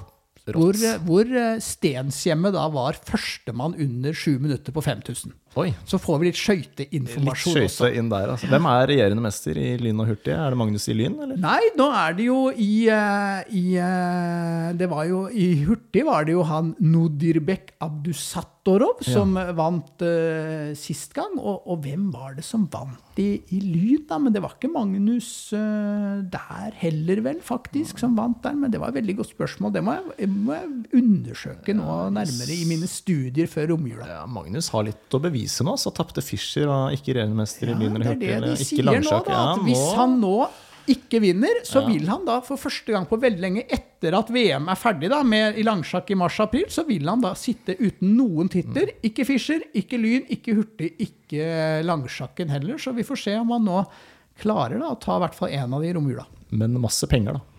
Hvor, 0.49 0.73
eh, 0.73 1.01
hvor 1.05 1.27
eh, 1.27 1.59
Stenshjemmet 1.61 2.55
da 2.55 2.65
var 2.73 2.97
førstemann 3.05 3.77
under 3.77 4.15
sju 4.17 4.39
minutter 4.41 4.73
på 4.73 4.81
5000. 4.81 5.35
Oi, 5.59 5.73
Så 5.83 5.99
får 5.99 6.19
vi 6.19 6.29
litt 6.29 6.31
litt 6.31 6.39
skøyteinformasjon 6.39 7.57
også. 7.65 7.85
skøyte 7.85 7.99
inn 7.99 8.11
der. 8.11 8.31
Altså. 8.33 8.47
Hvem 8.51 8.67
er 8.71 8.85
regjerende 8.91 9.25
mester 9.25 9.59
i 9.59 9.67
lyn 9.81 9.99
og 9.99 10.07
hurtig? 10.11 10.33
Er 10.35 10.53
det 10.53 10.59
Magnus 10.61 10.87
i 10.87 10.95
lyn, 10.95 11.17
eller? 11.19 11.39
Nei, 11.41 11.59
nå 11.79 11.89
er 11.91 12.15
det 12.17 12.27
jo 12.29 12.39
i, 12.51 12.71
eh, 12.87 13.51
i 13.51 13.65
eh, 13.75 14.71
Det 14.77 14.87
var 14.91 15.05
jo 15.09 15.25
I 15.27 15.65
hurtig 15.65 16.05
var 16.07 16.25
det 16.25 16.37
jo 16.37 16.45
han 16.47 16.73
Nodirbek 16.79 17.75
Abdusatorov 17.81 19.01
som 19.01 19.33
vant 19.57 20.03
uh, 20.05 20.71
sist 20.77 21.15
gang. 21.17 21.33
Og, 21.39 21.65
og 21.65 21.81
hvem 21.83 22.11
var 22.13 22.35
det 22.37 22.45
som 22.45 22.67
vant 22.71 23.19
i, 23.19 23.41
i 23.51 23.59
lyn, 23.59 24.05
da? 24.07 24.19
Men 24.21 24.33
det 24.33 24.43
var 24.43 24.55
ikke 24.55 24.71
Magnus 24.71 25.51
uh, 25.57 26.21
der 26.31 26.77
heller, 26.79 27.23
vel, 27.25 27.41
faktisk, 27.43 27.99
som 27.99 28.15
vant 28.15 28.39
der. 28.45 28.55
Men 28.55 28.71
det 28.71 28.79
var 28.79 28.93
et 28.93 28.99
veldig 29.01 29.17
godt 29.19 29.33
spørsmål. 29.33 29.73
Det 29.75 29.83
må 29.83 29.97
jeg, 29.97 30.29
må 30.31 30.55
jeg 30.55 31.01
undersøke 31.01 31.75
nå 31.75 31.97
nærmere 32.13 32.55
i 32.55 32.67
mine 32.69 32.87
studier 32.89 33.49
før 33.51 33.73
romjula. 33.73 34.07
Ja, 34.07 34.23
Magnus 34.29 34.69
har 34.71 34.85
litt 34.87 35.17
å 35.17 35.21
bevise 35.21 35.40
nå. 35.65 35.77
Så 35.79 35.93
tapte 35.95 36.23
Fischer 36.25 36.69
og 36.71 36.95
ikke 36.95 37.15
regjerende 37.15 37.37
mester 37.37 37.71
i 37.71 37.77
Ja, 37.77 38.17
det 38.17 38.33
er 38.35 38.43
det 38.45 38.57
de 38.59 38.67
sier 38.67 38.85
nå, 38.87 39.21
da. 39.27 39.39
At 39.53 39.63
hvis 39.65 39.87
han 39.97 40.19
nå 40.21 40.35
ikke 40.89 41.21
vinner, 41.21 41.61
så 41.67 41.83
vil 41.85 42.07
han 42.09 42.23
da 42.25 42.39
for 42.45 42.59
første 42.59 42.93
gang 42.93 43.05
på 43.07 43.19
veldig 43.21 43.41
lenge, 43.43 43.63
etter 43.69 44.15
at 44.17 44.31
VM 44.33 44.69
er 44.71 44.79
ferdig 44.79 45.11
da, 45.11 45.21
med, 45.23 45.59
i 45.59 45.65
langsjakk 45.65 46.09
i 46.11 46.17
mars-april, 46.17 46.65
så 46.73 46.83
vil 46.87 47.07
han 47.09 47.21
da 47.23 47.33
sitte 47.37 47.75
uten 47.79 48.15
noen 48.17 48.49
titler. 48.51 48.89
Mm. 48.89 49.05
Ikke 49.11 49.27
Fischer, 49.29 49.61
ikke 49.77 49.99
Lyn, 50.01 50.25
ikke 50.33 50.55
Hurtig, 50.57 50.93
ikke 51.05 51.45
langsjakken 51.85 52.51
heller. 52.51 52.81
Så 52.81 52.95
vi 52.97 53.05
får 53.07 53.23
se 53.27 53.37
om 53.39 53.53
han 53.55 53.67
nå 53.67 53.83
klarer 54.41 54.81
da, 54.81 54.93
å 54.95 54.99
ta 54.99 55.19
i 55.19 55.23
hvert 55.25 55.37
fall 55.37 55.53
én 55.53 55.77
av 55.77 55.83
de 55.83 55.91
i 55.91 55.95
romjula. 55.95 56.25
Men 56.57 56.75
masse 56.81 57.07
penger, 57.07 57.37
da. 57.37 57.50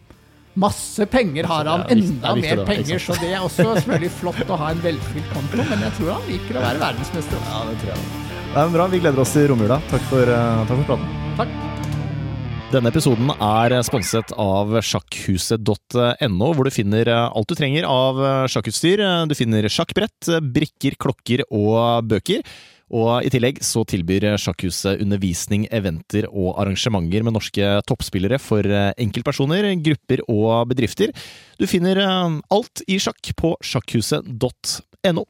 Masse 0.55 1.07
penger 1.09 1.47
har 1.49 1.65
han, 1.65 1.87
enda 1.89 2.35
er 2.35 2.41
mer 2.43 2.65
penger, 2.69 2.99
så 3.01 3.17
det 3.23 3.31
er 3.33 3.41
også 3.41 3.71
selvfølgelig 3.79 4.11
flott 4.19 4.51
å 4.53 4.59
ha 4.61 4.73
en 4.75 4.83
velfylt 4.85 5.31
konto, 5.33 5.65
men 5.65 5.81
jeg 5.87 5.95
tror 5.97 6.11
han 6.13 6.27
liker 6.29 6.59
å 6.61 6.65
være 6.67 6.83
verdensmester. 6.83 7.39
også. 7.39 7.55
Ja, 7.55 7.63
det 7.71 7.77
tror 7.81 7.95
jeg. 7.95 8.33
Det 8.53 8.61
er 8.61 8.73
bra, 8.75 8.87
Vi 8.93 9.01
gleder 9.01 9.23
oss 9.23 9.33
til 9.33 9.47
romjula. 9.49 9.79
Takk 9.89 10.05
for, 10.11 10.29
eh, 10.29 10.65
takk 10.69 10.83
for 10.83 10.91
praten. 10.91 11.09
Takk. 11.39 11.55
Denne 12.73 12.89
episoden 12.93 13.33
er 13.33 13.75
sponset 13.85 14.33
av 14.37 14.77
sjakkhuset.no, 14.81 16.53
hvor 16.53 16.69
du 16.69 16.73
finner 16.73 17.09
eh, 17.09 17.33
alt 17.33 17.49
du 17.49 17.57
trenger 17.57 17.89
av 17.89 18.21
eh, 18.21 18.45
sjakkutstyr. 18.53 19.01
Du 19.29 19.35
finner 19.37 19.69
sjakkbrett, 19.73 20.29
brikker, 20.53 21.01
klokker 21.01 21.47
og 21.49 22.05
bøker. 22.13 22.45
Og 22.93 23.25
I 23.25 23.31
tillegg 23.33 23.63
så 23.65 23.87
tilbyr 23.89 24.27
Sjakkhuset 24.41 25.01
undervisning, 25.01 25.65
eventer 25.73 26.29
og 26.29 26.59
arrangementer 26.61 27.25
med 27.25 27.37
norske 27.39 27.75
toppspillere 27.89 28.37
for 28.43 28.69
eh, 28.69 28.93
enkeltpersoner, 29.01 29.71
grupper 29.81 30.25
og 30.29 30.69
bedrifter. 30.75 31.15
Du 31.57 31.65
finner 31.71 32.03
eh, 32.05 32.41
alt 32.53 32.85
i 32.85 33.01
sjakk 33.01 33.33
på 33.39 33.55
sjakkhuset.no. 33.65 35.25